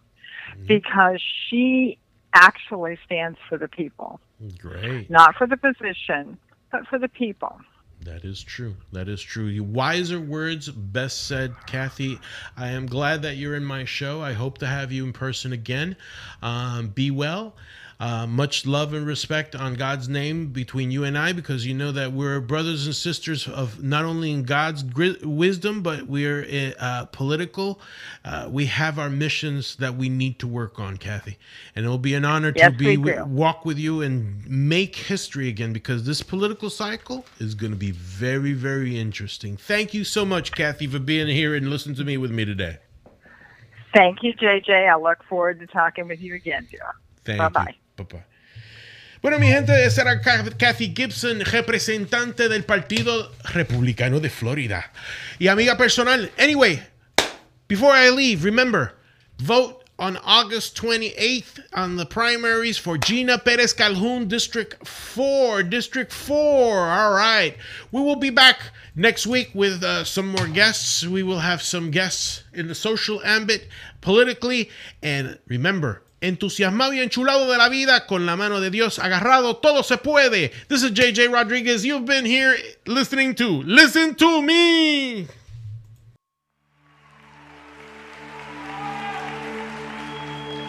because 0.67 1.23
she 1.49 1.99
actually 2.33 2.99
stands 3.05 3.39
for 3.49 3.57
the 3.59 3.69
people, 3.69 4.21
Great. 4.59 5.09
not 5.09 5.37
for 5.37 5.47
the 5.47 5.57
position, 5.57 6.37
but 6.73 6.87
for 6.89 6.99
the 6.99 7.09
people. 7.09 7.61
That 8.03 8.25
is 8.25 8.43
true. 8.43 8.77
That 8.93 9.09
is 9.09 9.21
true. 9.21 9.63
Wiser 9.63 10.21
words, 10.21 10.69
best 10.69 11.27
said, 11.27 11.55
Kathy. 11.67 12.19
I 12.57 12.69
am 12.69 12.87
glad 12.87 13.23
that 13.23 13.37
you're 13.37 13.57
in 13.57 13.65
my 13.65 13.85
show. 13.85 14.21
I 14.23 14.33
hope 14.33 14.59
to 14.59 14.67
have 14.67 14.93
you 14.93 15.05
in 15.05 15.13
person 15.13 15.53
again. 15.53 15.97
Um, 16.43 16.89
be 16.89 17.11
well. 17.11 17.57
Uh, 17.99 18.27
much 18.27 18.67
love 18.67 18.93
and 18.93 19.07
respect 19.07 19.55
on 19.57 19.75
God's 19.75 20.07
name 20.07 20.49
between 20.49 20.91
you 20.91 21.05
and 21.05 21.17
I, 21.17 21.33
because 21.33 21.67
you 21.67 21.73
know 21.73 21.93
that 21.93 22.13
we're 22.13 22.41
brothers 22.41 22.85
and 22.85 22.95
sisters 22.95 23.49
of 23.49 23.83
not 23.83 24.05
only 24.05 24.33
in 24.33 24.43
God's 24.43 24.83
gri- 24.83 25.19
wisdom, 25.23 25.83
but 25.83 26.07
we're 26.07 26.75
uh, 26.79 27.07
political. 27.07 27.81
Uh, 28.23 28.49
we 28.51 28.67
have 28.67 28.99
our 28.99 29.09
missions 29.09 29.77
that 29.77 29.97
we 29.97 30.11
need 30.11 30.39
to 30.41 30.47
work 30.47 30.79
on, 30.79 30.99
Kathy, 30.99 31.39
and 31.75 31.87
it 31.87 31.89
will 31.89 31.97
be 31.97 32.13
an 32.13 32.27
honor 32.27 32.53
Yes, 32.55 32.71
to 32.71 32.77
be 32.77 32.97
do. 32.97 33.25
walk 33.25 33.65
with 33.65 33.79
you 33.79 34.03
and 34.03 34.47
make 34.47 34.95
history 34.95 35.49
again 35.49 35.73
because 35.73 36.05
this 36.05 36.23
political 36.23 36.69
cycle 36.69 37.25
is 37.39 37.55
going 37.55 37.73
to 37.73 37.79
be 37.79 37.93
very, 37.93 38.53
very 38.53 38.99
interesting. 38.99 39.57
Thank 39.57 39.95
you 39.95 40.05
so 40.05 40.27
much, 40.27 40.53
Kathy, 40.53 40.87
for 40.87 40.99
being 40.99 41.29
here 41.29 41.55
and 41.55 41.71
listening 41.71 41.97
to 41.97 42.05
me 42.05 42.19
with 42.19 42.31
me 42.31 42.45
today. 42.45 42.77
Thank 43.95 44.23
you, 44.23 44.35
JJ. 44.35 44.91
I 44.91 44.97
look 44.97 45.25
forward 45.25 45.61
to 45.61 45.67
talking 45.67 46.09
with 46.09 46.21
you 46.21 46.35
again, 46.35 46.69
dear. 46.71 46.95
Thank 47.25 47.39
Bye 47.39 47.49
bye. 47.49 47.86
Bye-bye. 47.97 48.25
Bueno, 49.23 49.39
mi 49.39 49.49
gente, 49.49 49.73
esa 49.85 50.03
era 50.03 50.21
Kathy 50.21 50.93
Gibson, 50.95 51.41
representante 51.41 52.49
del 52.49 52.65
Partido 52.65 53.33
Republicano 53.55 54.21
de 54.21 54.31
Florida. 54.31 54.93
Y 55.39 55.49
amiga 55.49 55.77
personal. 55.77 56.31
Anyway, 56.39 56.81
before 57.67 57.93
I 57.93 58.11
leave, 58.11 58.45
remember, 58.45 58.95
vote 59.39 59.83
on 59.99 60.19
August 60.19 60.77
28th 60.77 61.61
on 61.73 61.97
the 61.97 62.05
primaries 62.05 62.77
for 62.77 62.99
Gina 62.99 63.39
Perez 63.39 63.73
Calhoun, 63.73 64.29
District 64.29 64.87
4. 64.87 65.63
District 65.65 66.13
4. 66.13 66.89
All 66.89 67.13
right. 67.13 67.57
We 67.91 68.03
will 68.03 68.17
be 68.17 68.31
back 68.31 68.59
next 68.95 69.27
week 69.27 69.51
with 69.55 69.83
uh, 69.83 70.05
some 70.05 70.29
more 70.29 70.47
guests. 70.47 71.07
We 71.07 71.23
will 71.23 71.41
have 71.41 71.63
some 71.63 71.91
guests 71.91 72.45
in 72.53 72.69
the 72.69 72.75
social 72.75 73.23
ambit, 73.25 73.69
politically. 74.03 74.71
And 75.03 75.39
remember, 75.49 76.03
entusiasmado 76.21 76.93
y 76.93 77.01
enchulado 77.01 77.51
de 77.51 77.59
la 77.59 77.69
vida, 77.69 78.07
con 78.07 78.27
la 78.27 78.37
mano 78.37 78.61
de 78.61 78.71
Dios 78.71 78.99
agarrado, 78.99 79.57
todo 79.57 79.83
se 79.83 79.99
puede. 79.99 80.51
This 80.69 80.83
is 80.83 80.93
JJ 80.93 81.31
Rodriguez. 81.31 81.85
You've 81.85 82.07
been 82.07 82.25
here 82.25 82.57
listening 82.87 83.35
to 83.37 83.63
Listen 83.65 84.15
to 84.17 84.43
Me. 84.43 85.27